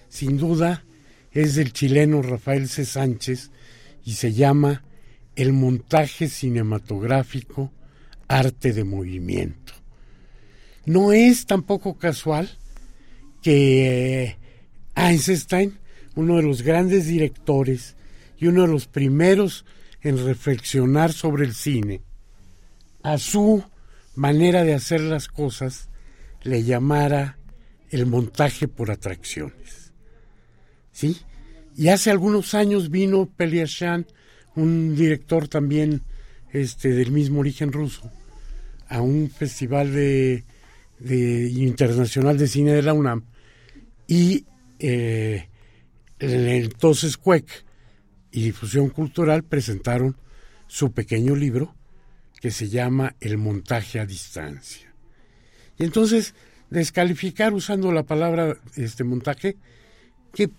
[0.10, 0.84] sin duda,
[1.32, 2.84] es del chileno Rafael C.
[2.84, 3.52] Sánchez
[4.04, 4.84] y se llama
[5.38, 7.72] El montaje cinematográfico,
[8.28, 9.59] arte de movimiento.
[10.90, 12.50] No es tampoco casual
[13.44, 14.38] que
[14.96, 15.78] Einstein,
[16.16, 17.96] uno de los grandes directores
[18.40, 19.66] y uno de los primeros
[20.02, 22.02] en reflexionar sobre el cine,
[23.04, 23.64] a su
[24.16, 25.90] manera de hacer las cosas
[26.42, 27.38] le llamara
[27.92, 29.94] el montaje por atracciones.
[30.92, 31.18] ¿Sí?
[31.78, 34.08] Y hace algunos años vino Peliashan,
[34.56, 36.02] un director también
[36.52, 38.12] este, del mismo origen ruso,
[38.88, 40.46] a un festival de,
[41.02, 43.24] internacional de cine de la UNAM
[44.08, 44.46] y
[44.80, 45.48] eh,
[46.20, 47.66] entonces Cuec
[48.32, 50.18] y Difusión Cultural presentaron
[50.68, 51.76] su pequeño libro
[52.40, 54.94] que se llama El montaje a distancia.
[55.78, 56.36] Y entonces
[56.70, 59.58] descalificar usando la palabra este montaje
[60.34, 60.50] que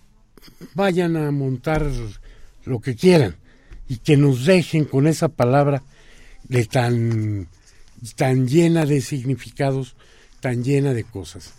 [0.73, 1.89] vayan a montar
[2.65, 3.35] lo que quieran
[3.87, 5.83] y que nos dejen con esa palabra
[6.43, 7.47] de tan
[8.15, 9.95] tan llena de significados,
[10.41, 11.53] tan llena de cosas.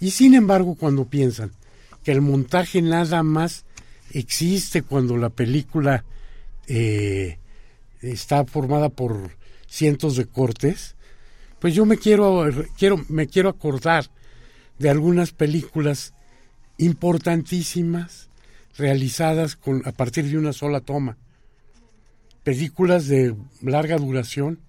[0.00, 1.52] Y sin embargo, cuando piensan
[2.04, 3.64] que el montaje nada más
[4.12, 6.04] existe cuando la película
[6.66, 7.38] eh,
[8.00, 9.36] está formada por
[9.66, 10.96] cientos de cortes,
[11.58, 12.48] pues yo me quiero,
[12.78, 14.10] quiero, me quiero acordar
[14.78, 16.14] de algunas películas
[16.78, 18.28] importantísimas
[18.76, 21.16] realizadas con, a partir de una sola toma.
[22.44, 24.60] Películas de larga duración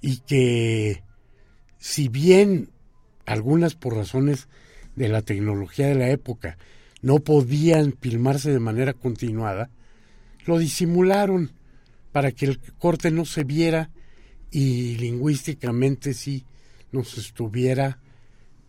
[0.00, 1.02] y que
[1.78, 2.68] si bien
[3.28, 4.48] algunas por razones
[4.96, 6.56] de la tecnología de la época
[7.02, 9.70] no podían filmarse de manera continuada,
[10.46, 11.52] lo disimularon
[12.10, 13.90] para que el corte no se viera
[14.50, 16.44] y lingüísticamente sí
[16.90, 17.98] nos estuviera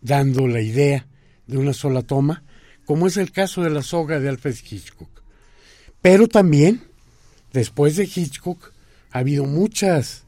[0.02, 1.06] dando la idea
[1.46, 2.44] de una sola toma,
[2.84, 5.22] como es el caso de la soga de Alfred Hitchcock.
[6.02, 6.82] Pero también,
[7.52, 8.72] después de Hitchcock,
[9.10, 10.24] ha habido muchas,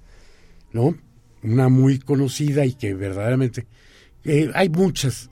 [0.72, 0.96] ¿no?
[1.42, 3.66] Una muy conocida y que verdaderamente...
[4.24, 5.30] Eh, hay muchas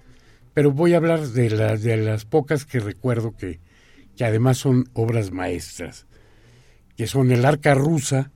[0.54, 3.60] pero voy a hablar de, de las pocas que recuerdo que,
[4.16, 6.06] que además son obras maestras,
[6.96, 8.32] que son El Arca Rusa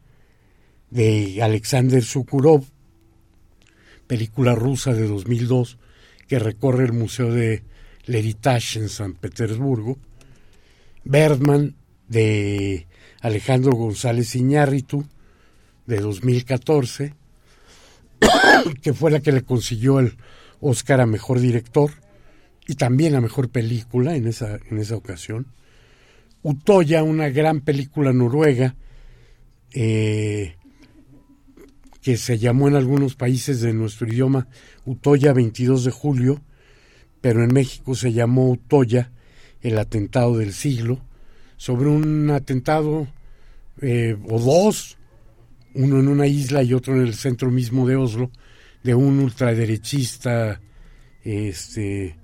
[0.91, 2.65] de Alexander Sukurov,
[4.07, 5.79] película rusa de 2002
[6.29, 7.63] que recorre el Museo de
[8.07, 9.99] L'Heritage en San Petersburgo,
[11.05, 11.75] Bergman
[12.09, 12.87] de
[13.21, 15.05] Alejandro González Iñárritu
[15.87, 17.15] de 2014,
[18.83, 20.17] que fue la que le consiguió el
[20.65, 21.91] Oscar a Mejor Director,
[22.67, 25.47] y también la mejor película en esa, en esa ocasión.
[26.43, 28.75] Utoya, una gran película noruega
[29.73, 30.57] eh,
[32.01, 34.49] que se llamó en algunos países de nuestro idioma
[34.87, 36.43] Utoya 22 de julio,
[37.21, 39.13] pero en México se llamó Utoya,
[39.61, 41.01] el atentado del siglo,
[41.57, 43.07] sobre un atentado
[43.81, 44.97] eh, o dos,
[45.75, 48.31] uno en una isla y otro en el centro mismo de Oslo,
[48.85, 50.61] de un ultraderechista
[51.25, 52.17] este,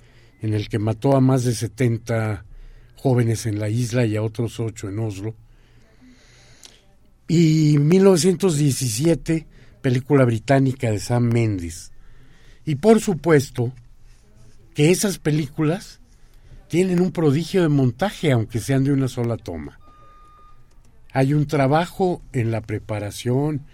[0.42, 2.44] en el que mató a más de 70
[2.96, 5.34] jóvenes en la isla y a otros ocho en Oslo.
[7.26, 9.46] Y 1917,
[9.80, 11.92] película británica de Sam Mendes.
[12.66, 13.72] Y por supuesto
[14.74, 16.00] que esas películas
[16.68, 19.80] tienen un prodigio de montaje, aunque sean de una sola toma.
[21.12, 23.66] Hay un trabajo en la preparación,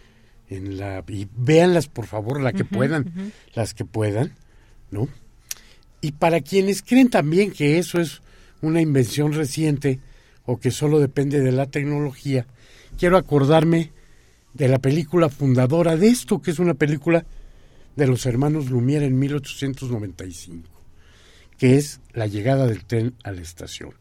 [0.48, 4.32] en la y véanlas por favor, la que puedan, las que puedan,
[4.90, 5.08] ¿no?
[6.00, 8.22] Y para quienes creen también que eso es
[8.62, 10.00] una invención reciente
[10.44, 12.46] o que solo depende de la tecnología,
[12.98, 13.92] quiero acordarme
[14.54, 17.26] de la película fundadora de esto, que es una película
[17.96, 20.68] de los hermanos Lumière en 1895,
[21.58, 23.94] que es La llegada del tren a la estación,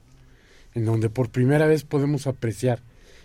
[0.74, 2.82] en donde por primera vez podemos apreciar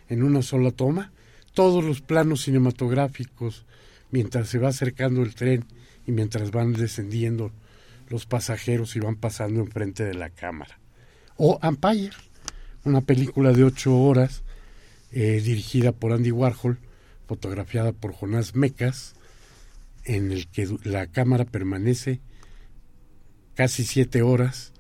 [0.09, 1.13] en una sola toma
[1.61, 3.67] todos los planos cinematográficos
[4.11, 5.67] mientras se va acercando el tren
[6.07, 7.53] y mientras van descendiendo
[8.09, 10.79] los pasajeros y van pasando enfrente de la cámara.
[11.37, 12.17] O Empire,
[12.85, 14.43] una película de ocho horas
[15.13, 16.79] eh, dirigida por Andy Warhol,
[17.29, 19.13] fotografiada por Jonás Mecas,
[20.05, 22.21] en el que la cámara permanece
[23.55, 24.73] casi siete horas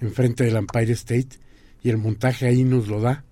[0.00, 1.38] enfrente del Empire State
[1.84, 3.24] y el montaje ahí nos lo da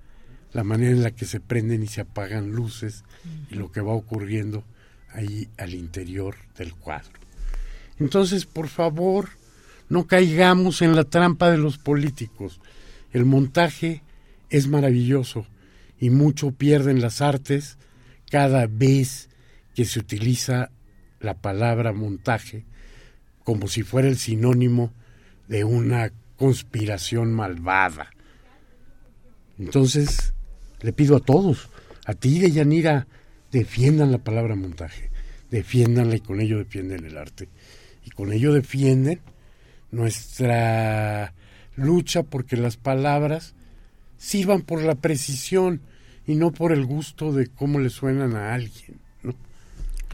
[0.54, 3.04] la manera en la que se prenden y se apagan luces
[3.50, 4.64] y lo que va ocurriendo
[5.12, 7.12] ahí al interior del cuadro.
[7.98, 9.28] Entonces, por favor,
[9.88, 12.60] no caigamos en la trampa de los políticos.
[13.12, 14.02] El montaje
[14.48, 15.46] es maravilloso
[16.00, 17.76] y mucho pierden las artes
[18.30, 19.28] cada vez
[19.74, 20.70] que se utiliza
[21.20, 22.64] la palabra montaje
[23.42, 24.92] como si fuera el sinónimo
[25.48, 28.10] de una conspiración malvada.
[29.58, 30.32] Entonces,
[30.84, 31.70] le pido a todos,
[32.04, 33.06] a ti, de Yanira,
[33.50, 35.08] defiendan la palabra montaje,
[35.50, 37.48] defiéndanla y con ello defienden el arte.
[38.04, 39.20] Y con ello defienden
[39.90, 41.32] nuestra
[41.74, 43.54] lucha porque las palabras
[44.18, 45.80] sirvan por la precisión
[46.26, 49.00] y no por el gusto de cómo le suenan a alguien.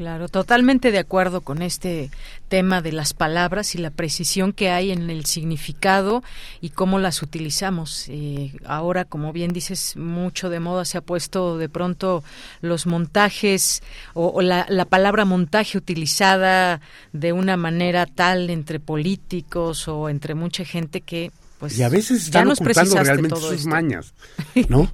[0.01, 2.11] Claro, totalmente de acuerdo con este
[2.49, 6.25] tema de las palabras y la precisión que hay en el significado
[6.63, 8.07] y cómo las utilizamos.
[8.09, 12.25] Eh, ahora, como bien dices, mucho de moda se ha puesto de pronto
[12.63, 13.83] los montajes
[14.15, 16.81] o, la, palabra montaje utilizada
[17.13, 22.23] de una manera tal entre políticos o entre mucha gente que pues y a veces
[22.23, 24.15] están ocultando realmente sus mañas,
[24.71, 24.91] ¿no?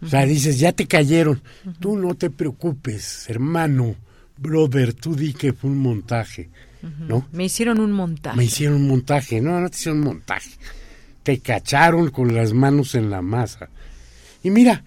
[0.00, 1.42] O sea, dices, ya te cayeron.
[1.80, 4.07] Tú no te preocupes, hermano
[4.38, 6.50] brother, tú di que fue un montaje,
[6.82, 7.26] ¿no?
[7.32, 8.36] Me hicieron un montaje.
[8.36, 10.50] Me hicieron un montaje, no, no te hicieron un montaje.
[11.22, 13.68] Te cacharon con las manos en la masa.
[14.42, 14.84] Y mira,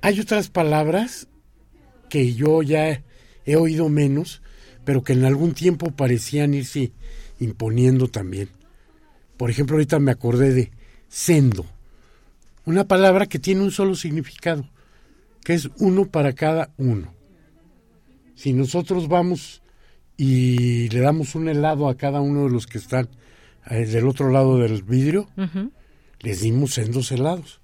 [0.00, 1.28] hay otras palabras
[2.08, 3.02] que yo ya
[3.44, 4.42] he oído menos,
[4.84, 6.92] pero que en algún tiempo parecían irse
[7.38, 8.48] imponiendo también.
[9.36, 10.72] Por ejemplo, ahorita me acordé de
[11.08, 11.66] sendo,
[12.64, 14.68] una palabra que tiene un solo significado,
[15.44, 17.17] que es uno para cada uno.
[18.38, 19.62] Si nosotros vamos
[20.16, 23.08] y le damos un helado a cada uno de los que están
[23.68, 25.28] eh, del otro lado del vidrio,
[26.20, 27.60] les dimos en dos helados.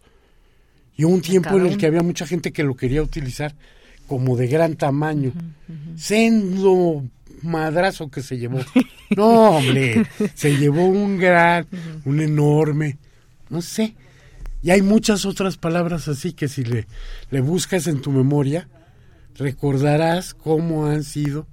[0.96, 3.54] Y hubo un tiempo en el que había mucha gente que lo quería utilizar
[4.08, 5.30] como de gran tamaño.
[5.94, 7.04] Sendo
[7.42, 8.58] madrazo que se llevó.
[9.14, 11.68] No, hombre, se llevó un gran,
[12.04, 12.98] un enorme,
[13.48, 13.94] no sé.
[14.60, 16.88] Y hay muchas otras palabras así que si le,
[17.30, 18.66] le buscas en tu memoria,
[19.36, 21.46] recordarás cómo han sido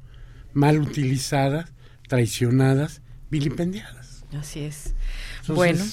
[0.53, 1.71] mal utilizadas,
[2.07, 4.23] traicionadas, vilipendiadas.
[4.37, 4.93] Así es.
[5.47, 5.83] bueno,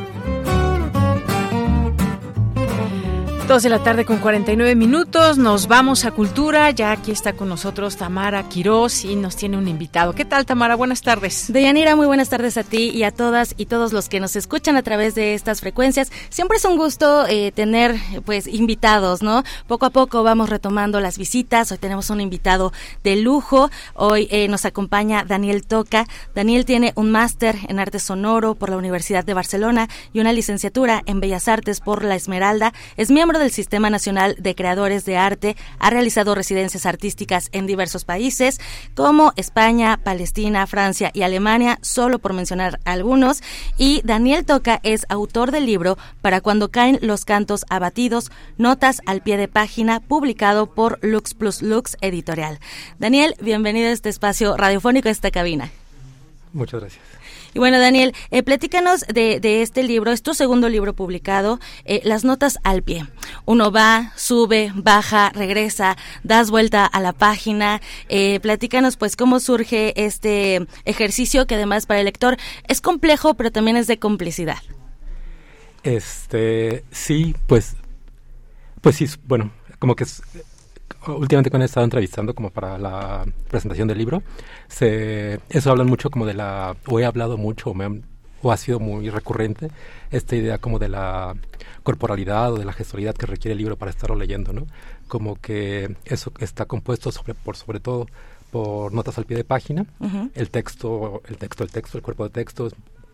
[3.51, 7.49] Dos de la tarde con 49 minutos, nos vamos a Cultura, ya aquí está con
[7.49, 10.15] nosotros Tamara Quirós y nos tiene un invitado.
[10.15, 10.75] ¿Qué tal Tamara?
[10.75, 11.51] Buenas tardes.
[11.51, 14.77] Deyanira, muy buenas tardes a ti y a todas y todos los que nos escuchan
[14.77, 16.13] a través de estas frecuencias.
[16.29, 19.43] Siempre es un gusto eh, tener pues invitados, ¿no?
[19.67, 22.71] Poco a poco vamos retomando las visitas, hoy tenemos un invitado
[23.03, 26.07] de lujo, hoy eh, nos acompaña Daniel Toca.
[26.33, 31.01] Daniel tiene un máster en arte sonoro por la Universidad de Barcelona y una licenciatura
[31.05, 35.55] en Bellas Artes por la Esmeralda, es miembro del Sistema Nacional de Creadores de Arte,
[35.79, 38.59] ha realizado residencias artísticas en diversos países
[38.95, 43.41] como España, Palestina, Francia y Alemania, solo por mencionar algunos.
[43.77, 49.21] Y Daniel Toca es autor del libro Para cuando caen los cantos abatidos, notas al
[49.21, 52.59] pie de página, publicado por Lux Plus Lux Editorial.
[52.99, 55.71] Daniel, bienvenido a este espacio radiofónico, a esta cabina.
[56.53, 57.03] Muchas gracias.
[57.53, 62.23] Y bueno, Daniel, eh, platícanos de, este libro, es tu segundo libro publicado, eh, Las
[62.23, 63.05] notas al pie.
[63.45, 67.81] Uno va, sube, baja, regresa, das vuelta a la página.
[68.09, 72.37] Eh, platícanos pues cómo surge este ejercicio que además para el lector
[72.67, 74.59] es complejo, pero también es de complicidad.
[75.83, 77.75] Este, sí, pues,
[78.81, 80.21] pues sí, bueno, como que es,
[81.07, 84.23] últimamente cuando he estado entrevistando como para la presentación del libro,
[84.67, 88.01] se, eso hablan mucho como de la, o he hablado mucho, o, me
[88.41, 89.69] o ha sido muy recurrente,
[90.09, 91.35] esta idea como de la
[91.83, 94.67] corporalidad o de la gestualidad que requiere el libro para estarlo leyendo, ¿no?
[95.07, 98.07] Como que eso está compuesto sobre, por sobre todo
[98.51, 99.85] por notas al pie de página,
[100.35, 102.69] el texto, el texto, el texto, el cuerpo de texto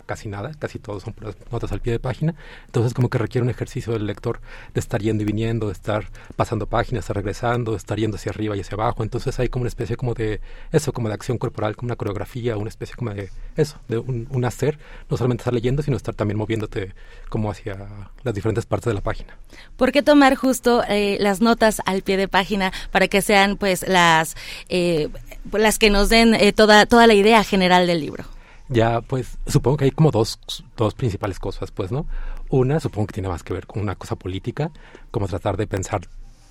[0.08, 1.14] casi nada, casi todos son
[1.52, 2.34] notas al pie de página,
[2.66, 4.40] entonces como que requiere un ejercicio del lector
[4.74, 6.06] de estar yendo y viniendo, de estar
[6.36, 9.62] pasando páginas, estar regresando, de estar yendo hacia arriba y hacia abajo, entonces hay como
[9.64, 13.14] una especie como de eso, como de acción corporal, como una coreografía, una especie como
[13.14, 14.80] de eso, de un, hacer,
[15.10, 16.94] no solamente estar leyendo, sino estar también moviéndote
[17.30, 19.38] como hacia las diferentes partes de la página.
[19.76, 23.86] ¿Por qué tomar justo eh, las notas al pie de página para que sean pues
[23.88, 24.36] las,
[24.70, 25.10] eh,
[25.52, 28.37] las que nos den eh, toda, toda la idea general del libro?
[28.70, 30.40] Ya pues supongo que hay como dos,
[30.76, 32.06] dos principales cosas, pues, ¿no?
[32.50, 34.72] Una supongo que tiene más que ver con una cosa política,
[35.12, 36.02] como tratar de pensar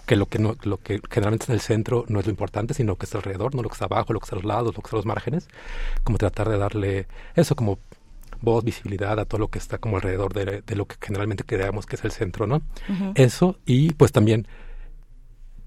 [0.07, 2.75] que lo que no, lo que generalmente está en el centro no es lo importante,
[2.75, 4.75] sino que está alrededor, no lo que está abajo, lo que está a los lados,
[4.75, 5.49] lo que está a los márgenes,
[6.05, 7.79] como tratar de darle eso como
[8.41, 11.87] voz, visibilidad a todo lo que está como alrededor de, de lo que generalmente creemos
[11.87, 12.63] que es el centro, ¿no?
[13.15, 14.47] Eso y pues también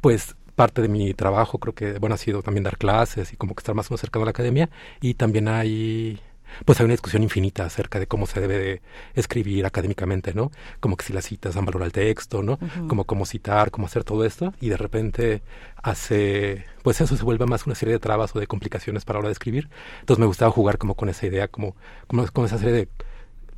[0.02, 3.56] pues parte de mi trabajo creo que bueno ha sido también dar clases y como
[3.56, 4.70] que estar más o menos cercano a la academia
[5.02, 6.20] y también hay
[6.66, 8.82] pues hay una discusión infinita acerca de cómo se debe de
[9.16, 10.52] escribir académicamente, ¿no?
[10.80, 12.60] Como que si las citas dan valor al texto, ¿no?
[12.88, 15.42] Como cómo citar, cómo hacer todo esto, y de repente
[15.82, 19.20] hace, pues eso se vuelve más una serie de trabas o de complicaciones para la
[19.22, 19.70] hora de escribir.
[20.02, 21.76] Entonces me gustaba jugar como con esa idea, como,
[22.08, 22.90] como con esa serie de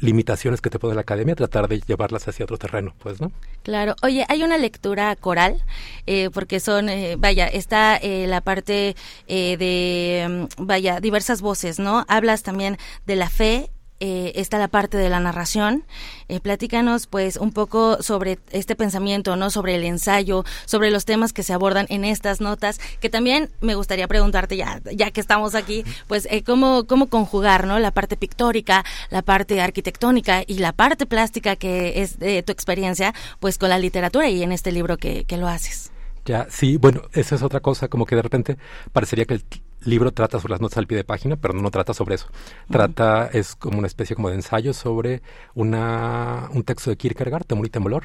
[0.02, 3.32] limitaciones que te pone la academia, tratar de llevarlas hacia otro terreno, pues, ¿no?
[3.64, 3.95] Claro.
[4.02, 5.64] Oye, hay una lectura coral,
[6.07, 8.95] eh, porque son, eh, vaya, está eh, la parte
[9.28, 12.03] de, mm, vaya, diversas voces, ¿no?
[12.07, 13.69] Hablas también de la fe
[14.02, 15.86] eh, está la parte de la narración.
[16.28, 19.52] Eh, platícanos pues un poco sobre este pensamiento, ¿no?
[19.52, 23.76] Sobre el ensayo, sobre los temas que se abordan en estas notas, que también me
[23.76, 27.78] gustaría preguntarte ya, ya que estamos aquí, pues eh, cómo, cómo conjugar, ¿no?
[27.78, 33.14] La parte pictórica, la parte arquitectónica y la parte plástica que es de tu experiencia,
[33.40, 35.91] pues con la literatura y en este libro que, que lo haces.
[36.26, 38.57] Ya, sí, bueno, esa es otra cosa, como que de repente
[38.94, 39.44] parecería que el
[39.84, 42.28] libro trata sobre las notas al pie de página, pero no, trata sobre eso.
[42.70, 45.22] Trata, es como una especie como de ensayo sobre
[45.56, 48.03] una, un texto de Kierkegaard, Temor y Temblor,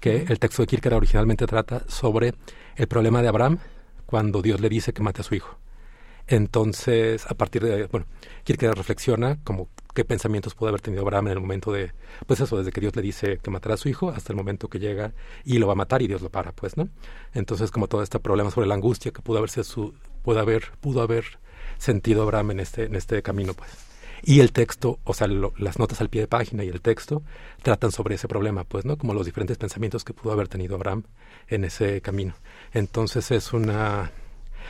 [0.00, 2.34] que el texto de Kierkegaard originalmente trata sobre
[2.76, 3.58] el problema de Abraham
[4.06, 5.56] cuando Dios le dice que mate a su hijo.
[6.26, 8.06] Entonces, a partir de, bueno,
[8.44, 11.92] Kierkegaard reflexiona como qué pensamientos puede haber tenido Abraham en el momento de,
[12.26, 14.68] pues eso, desde que Dios le dice que matará a su hijo hasta el momento
[14.68, 15.12] que llega
[15.44, 16.88] y lo va a matar y Dios lo para, pues, ¿no?
[17.34, 21.02] Entonces, como todo este problema sobre la angustia que pudo haberse su, pudo haber, pudo
[21.02, 21.24] haber
[21.78, 23.70] sentido Abraham en este, en este camino, pues.
[24.24, 27.22] Y el texto, o sea, las notas al pie de página y el texto
[27.62, 28.96] tratan sobre ese problema, pues, ¿no?
[28.96, 31.02] Como los diferentes pensamientos que pudo haber tenido Abraham
[31.48, 32.34] en ese camino.
[32.72, 34.12] Entonces es una,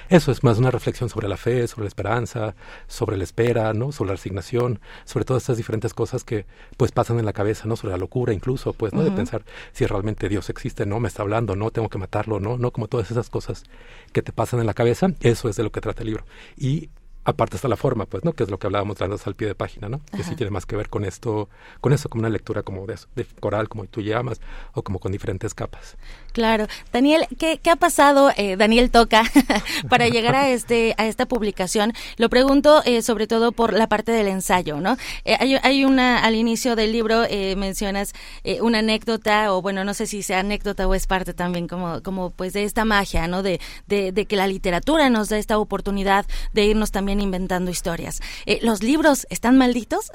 [0.08, 2.54] eso es más una reflexión sobre la fe, sobre la esperanza,
[2.86, 3.92] sobre la espera, ¿no?
[3.92, 6.46] Sobre la resignación, sobre todas estas diferentes cosas que
[6.76, 7.76] pues pasan en la cabeza, ¿no?
[7.76, 9.02] Sobre la locura incluso, pues, ¿no?
[9.02, 12.58] De pensar si realmente Dios existe, no, me está hablando, no, tengo que matarlo, no,
[12.58, 13.64] no, como todas esas cosas
[14.12, 16.24] que te pasan en la cabeza, eso es de lo que trata el libro.
[16.56, 16.90] Y
[17.24, 18.32] aparte está la forma, pues, ¿no?
[18.32, 20.00] Que es lo que hablábamos las al pie de página, ¿no?
[20.14, 21.48] Que sí tiene más que ver con esto,
[21.80, 24.40] con eso, como una lectura como de, de coral, como tú llamas,
[24.74, 25.96] o como con diferentes capas.
[26.32, 26.66] Claro.
[26.92, 29.24] Daniel, ¿qué, qué ha pasado, eh, Daniel Toca,
[29.88, 31.92] para llegar a este a esta publicación?
[32.16, 34.96] Lo pregunto eh, sobre todo por la parte del ensayo, ¿no?
[35.24, 37.22] Eh, hay, hay, una, al inicio del libro
[37.56, 38.12] mencionas
[38.60, 42.30] una anécdota, o bueno, no sé si sea anécdota o es parte también como, como
[42.30, 43.42] pues de esta magia, ¿no?
[43.42, 48.20] De, de, de que la literatura nos da esta oportunidad de irnos también inventando historias.
[48.46, 50.10] Eh, ¿Los libros están malditos?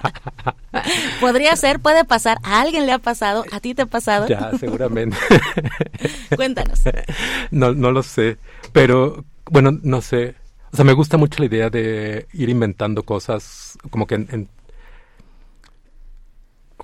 [1.20, 2.38] Podría ser, puede pasar.
[2.42, 3.44] ¿A alguien le ha pasado?
[3.52, 4.26] ¿A ti te ha pasado?
[4.28, 5.16] Ya, seguramente.
[6.36, 6.80] Cuéntanos.
[7.50, 8.38] No, no lo sé,
[8.72, 10.34] pero bueno, no sé.
[10.72, 14.48] O sea, me gusta mucho la idea de ir inventando cosas como que en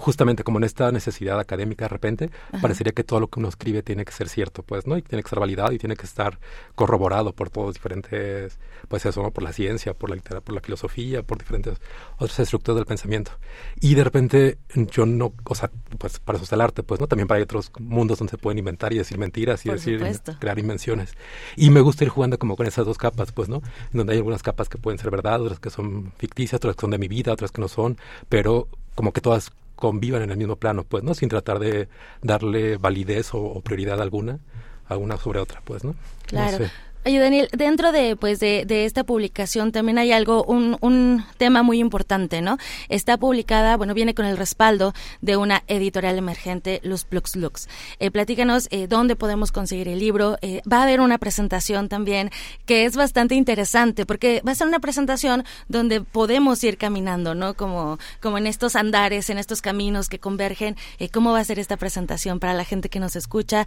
[0.01, 3.83] justamente como en esta necesidad académica de repente, parecería que todo lo que uno escribe
[3.83, 4.97] tiene que ser cierto, pues, ¿no?
[4.97, 6.39] Y tiene que ser validado y tiene que estar
[6.75, 8.59] corroborado por todos diferentes,
[8.89, 9.31] pues eso, ¿no?
[9.31, 11.79] Por la ciencia, por la literatura, por la filosofía, por diferentes
[12.17, 13.33] otras estructuras del pensamiento.
[13.81, 17.07] Y de repente yo no, o sea, pues para eso está el arte, pues, ¿no?
[17.07, 20.01] También para hay otros mundos donde se pueden inventar y decir mentiras y decir,
[20.39, 21.15] crear invenciones.
[21.57, 23.63] Y me gusta ir jugando como con esas dos capas, pues, ¿no?
[23.93, 26.91] Donde hay algunas capas que pueden ser verdad, otras que son ficticias, otras que son
[26.91, 27.99] de mi vida, otras que no son,
[28.29, 31.15] pero como que todas convivan en el mismo plano, pues, ¿no?
[31.15, 31.89] Sin tratar de
[32.23, 34.39] darle validez o, prioridad alguna
[34.87, 35.97] a una sobre otra, pues, ¿no?
[36.27, 36.67] Claro.
[37.07, 41.63] Oye, Daniel, dentro de, pues, de, de, esta publicación también hay algo, un, un tema
[41.63, 42.59] muy importante, ¿no?
[42.91, 47.69] Está publicada, bueno, viene con el respaldo de una editorial emergente, Luz Plux Lux.
[48.01, 50.37] Eh, platícanos eh, dónde podemos conseguir el libro.
[50.43, 52.31] Eh, va a haber una presentación también
[52.67, 57.55] que es bastante interesante, porque va a ser una presentación donde podemos ir caminando, ¿no?
[57.55, 60.77] Como, como en estos andares, en estos caminos que convergen.
[60.99, 63.67] Eh, ¿Cómo va a ser esta presentación para la gente que nos escucha?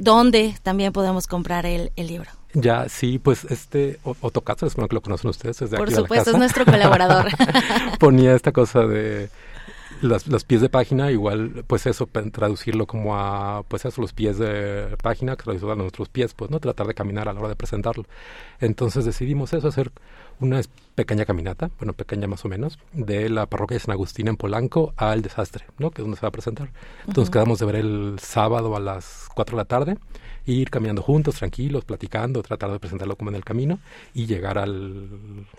[0.00, 2.41] ¿Dónde también podemos comprar el, el libro?
[2.54, 5.58] Ya, sí, pues este Otto Castro, es que lo conocen ustedes.
[5.58, 7.26] Desde Por supuesto, es nuestro colaborador.
[7.98, 9.30] Ponía esta cosa de
[10.02, 14.96] los, pies de página, igual, pues eso, traducirlo como a, pues eso, los pies de
[15.02, 16.60] página, que traducirlo a nuestros pies, pues, ¿no?
[16.60, 18.04] Tratar de caminar a la hora de presentarlo.
[18.60, 19.92] Entonces decidimos eso, hacer
[20.42, 20.60] una
[20.94, 24.92] pequeña caminata, bueno, pequeña más o menos, de la parroquia de San Agustín en Polanco
[24.96, 25.90] al desastre, ¿no?
[25.90, 26.70] Que es donde se va a presentar.
[27.06, 29.98] Entonces quedamos de ver el sábado a las 4 de la tarde
[30.44, 33.78] ir caminando juntos, tranquilos, platicando, tratar de presentarlo como en el camino
[34.14, 35.08] y llegar al,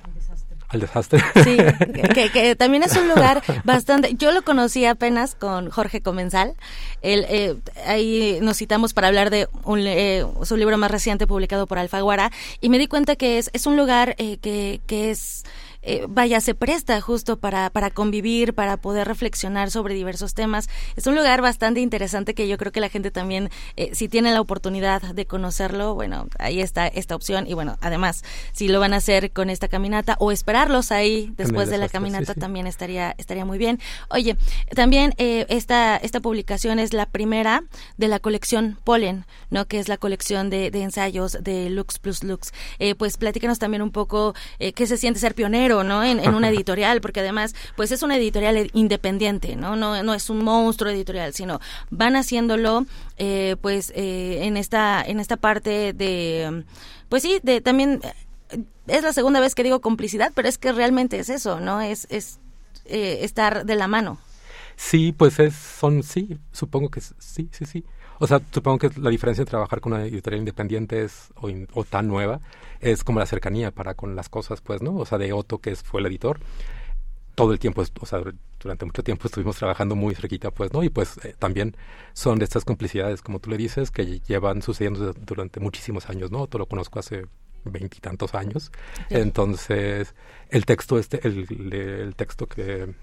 [0.03, 0.52] al desastre.
[1.43, 1.57] Sí,
[2.33, 4.15] que, también es un lugar bastante.
[4.15, 6.55] Yo lo conocí apenas con Jorge Comensal.
[7.01, 7.55] Él, eh,
[7.85, 12.31] ahí nos citamos para hablar de un, eh, su libro más reciente publicado por Alfaguara
[12.61, 15.43] y me di cuenta que es, es un lugar eh, que, que es
[15.83, 20.69] eh, vaya, se presta justo para, para convivir, para poder reflexionar sobre diversos temas.
[20.95, 24.33] Es un lugar bastante interesante que yo creo que la gente también, eh, si tiene
[24.33, 27.47] la oportunidad de conocerlo, bueno, ahí está esta opción.
[27.47, 28.23] Y bueno, además,
[28.53, 32.33] si lo van a hacer con esta caminata o esperarlos ahí después de la caminata,
[32.33, 33.79] también estaría, estaría muy bien.
[34.09, 34.37] Oye,
[34.75, 37.63] también eh, esta, esta publicación es la primera
[37.97, 39.65] de la colección Polen, ¿no?
[39.67, 42.53] Que es la colección de, de ensayos de Lux Plus Lux.
[42.79, 46.03] Eh, pues platícanos también un poco eh, qué se siente ser pionero ¿no?
[46.03, 49.75] En, una editorial, porque además, pues es una editorial independiente, ¿no?
[49.75, 51.59] No, no es un monstruo editorial, sino
[51.89, 52.85] van haciéndolo,
[53.17, 56.65] eh, pues, eh, en esta, en esta parte de,
[57.09, 58.01] pues sí, de también,
[58.87, 61.81] es la segunda vez que digo complicidad, pero es que realmente es eso, ¿no?
[61.81, 62.39] Es, es
[62.85, 64.19] eh, estar de la mano.
[64.75, 67.85] Sí, pues es, son, sí, supongo que sí, sí, sí.
[68.19, 71.33] O sea, supongo que la diferencia de trabajar con una editorial independiente es,
[71.73, 72.39] o, tan nueva
[72.79, 74.95] es como la cercanía para con las cosas, pues, ¿no?
[74.95, 76.39] O sea, de Otto, que fue el editor,
[77.35, 78.19] todo el tiempo, o sea,
[78.61, 80.83] durante mucho tiempo estuvimos trabajando muy cerquita, pues, ¿no?
[80.83, 81.75] Y pues eh, también
[82.13, 86.41] son de estas complicidades, como tú le dices, que llevan sucediendo durante muchísimos años, ¿no?
[86.41, 87.25] Otto lo conozco hace
[87.65, 88.71] veintitantos años.
[89.09, 90.15] Entonces,
[90.49, 92.93] el texto este, el, el texto que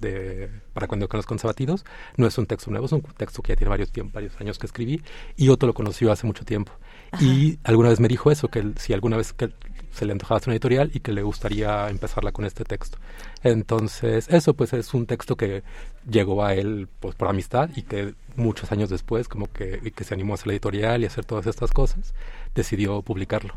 [0.00, 1.84] de, para cuando con los conservativos.
[2.16, 4.58] No es un texto nuevo, es un texto que ya tiene varios, tiempos, varios años
[4.58, 5.02] que escribí
[5.36, 6.72] y otro lo conoció hace mucho tiempo.
[7.20, 9.50] Y alguna vez me dijo eso, que si alguna vez que
[9.92, 12.98] se le antojaba hacer una editorial y que le gustaría empezarla con este texto.
[13.44, 15.62] Entonces, eso pues es un texto que
[16.10, 20.14] llegó a él pues por amistad y que muchos años después como que, que se
[20.14, 22.14] animó a hacer la editorial y hacer todas estas cosas,
[22.54, 23.54] decidió publicarlo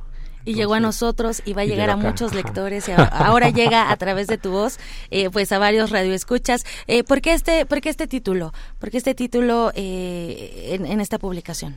[0.48, 3.98] y llegó a nosotros y va a llegar a muchos lectores y ahora llega a
[3.98, 4.80] través de tu voz
[5.12, 6.66] eh, pues a varios radioescuchas.
[6.88, 8.54] Eh, ¿por, qué este, ¿Por qué este título?
[8.80, 11.76] ¿Por qué este título eh, en, en, esta publicación?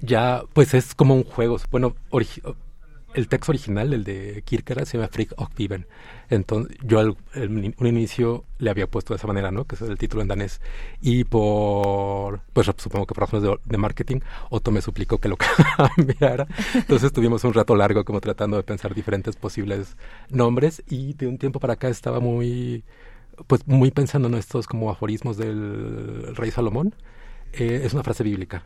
[0.00, 1.58] Ya, pues es como un juego.
[1.70, 1.96] Bueno,
[3.14, 5.86] el texto original, el de Kierkegaard, se llama Freak of Viven.
[6.30, 9.64] Entonces, yo al un inicio le había puesto de esa manera, ¿no?
[9.64, 10.60] Que es el título en danés.
[11.00, 14.20] Y por, pues supongo que por razones de, marketing,
[14.50, 15.36] Otto me suplicó que lo
[15.96, 16.46] cambiara.
[16.74, 19.96] Entonces tuvimos un rato largo como tratando de pensar diferentes posibles
[20.30, 20.82] nombres.
[20.88, 22.84] Y de un tiempo para acá estaba muy,
[23.46, 26.94] pues muy pensando en estos como aforismos del rey Salomón.
[27.52, 28.64] Eh, es una frase bíblica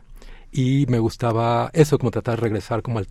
[0.57, 3.07] y me gustaba eso, como tratar de regresar como al,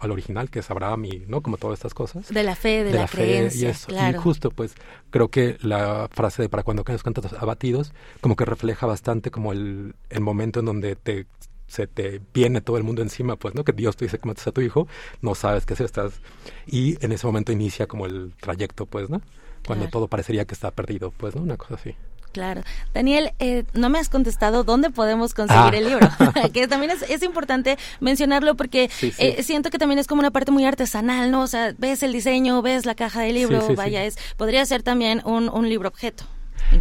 [0.00, 1.42] al, original, que es Abraham y, ¿no?
[1.42, 2.26] Como todas estas cosas.
[2.26, 3.92] De la fe, de, la, creencia, y eso.
[3.92, 4.74] Y justo, pues,
[5.10, 9.30] creo que la frase de para cuando caen los cantos abatidos, como que refleja bastante
[9.30, 11.26] como el, el momento en donde te
[11.68, 13.62] se te viene todo el mundo encima, pues, ¿no?
[13.62, 14.88] Que Dios te dice que mates a tu hijo,
[15.22, 16.20] no sabes qué hacer, estás...
[16.66, 19.22] Y en ese momento inicia como el trayecto, pues, ¿no?
[19.64, 21.42] Cuando todo parecería que está perdido, pues, ¿no?
[21.42, 21.94] Una cosa así.
[22.38, 22.62] Claro.
[22.94, 26.08] Daniel, eh, no me has contestado dónde podemos conseguir el libro,
[26.52, 30.64] que también es, importante mencionarlo porque eh, siento que también es como una parte muy
[30.64, 31.42] artesanal, ¿no?
[31.42, 35.20] O sea, ves el diseño, ves la caja del libro, vaya, es podría ser también
[35.24, 36.22] un, un libro objeto.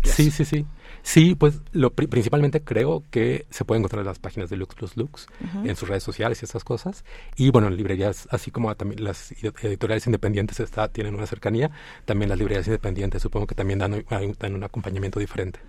[0.03, 0.65] Sí, sí, sí.
[1.07, 4.97] Sí, pues lo principalmente creo que se puede encontrar en las páginas de Lux Plus
[4.97, 5.27] Lux,
[5.63, 7.05] en sus redes sociales y esas cosas.
[7.37, 11.71] Y bueno, en librerías, así como también las editoriales independientes está, tienen una cercanía,
[12.03, 14.03] también las librerías independientes supongo que también dan,
[14.37, 15.61] dan un acompañamiento diferente.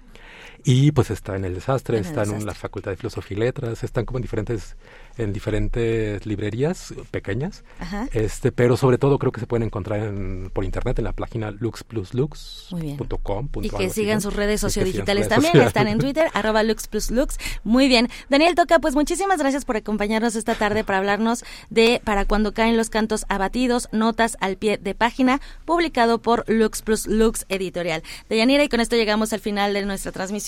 [0.65, 4.05] Y pues está en el desastre, está en la Facultad de Filosofía y Letras, están
[4.05, 4.77] como en diferentes
[5.19, 7.65] en diferentes librerías pequeñas,
[8.13, 11.51] este, pero sobre todo creo que se pueden encontrar en, por internet en la página
[11.51, 13.49] luxpluslux.com.
[13.63, 17.37] Y que sigan sus redes sociodigitales también, están en Twitter, arroba luxpluslux.
[17.65, 18.09] Muy bien.
[18.29, 22.77] Daniel Toca, pues muchísimas gracias por acompañarnos esta tarde para hablarnos de Para cuando caen
[22.77, 28.05] los cantos abatidos, notas al pie de página, publicado por Lux Plus Lux Editorial.
[28.29, 30.48] Deyanira, y con esto llegamos al final de nuestra transmisión.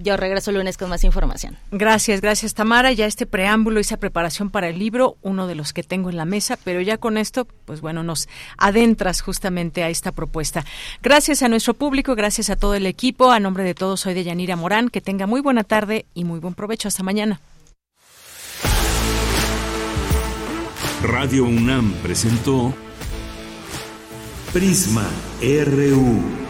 [0.00, 1.56] Yo regreso el lunes con más información.
[1.70, 2.92] Gracias, gracias Tamara.
[2.92, 6.24] Ya este preámbulo y preparación para el libro, uno de los que tengo en la
[6.24, 10.64] mesa, pero ya con esto, pues bueno, nos adentras justamente a esta propuesta.
[11.02, 14.24] Gracias a nuestro público, gracias a todo el equipo, a nombre de todos soy de
[14.24, 16.88] Yanira Morán, que tenga muy buena tarde y muy buen provecho.
[16.88, 17.40] Hasta mañana.
[21.02, 22.74] Radio UNAM presentó
[24.52, 25.08] Prisma
[25.40, 26.49] RU.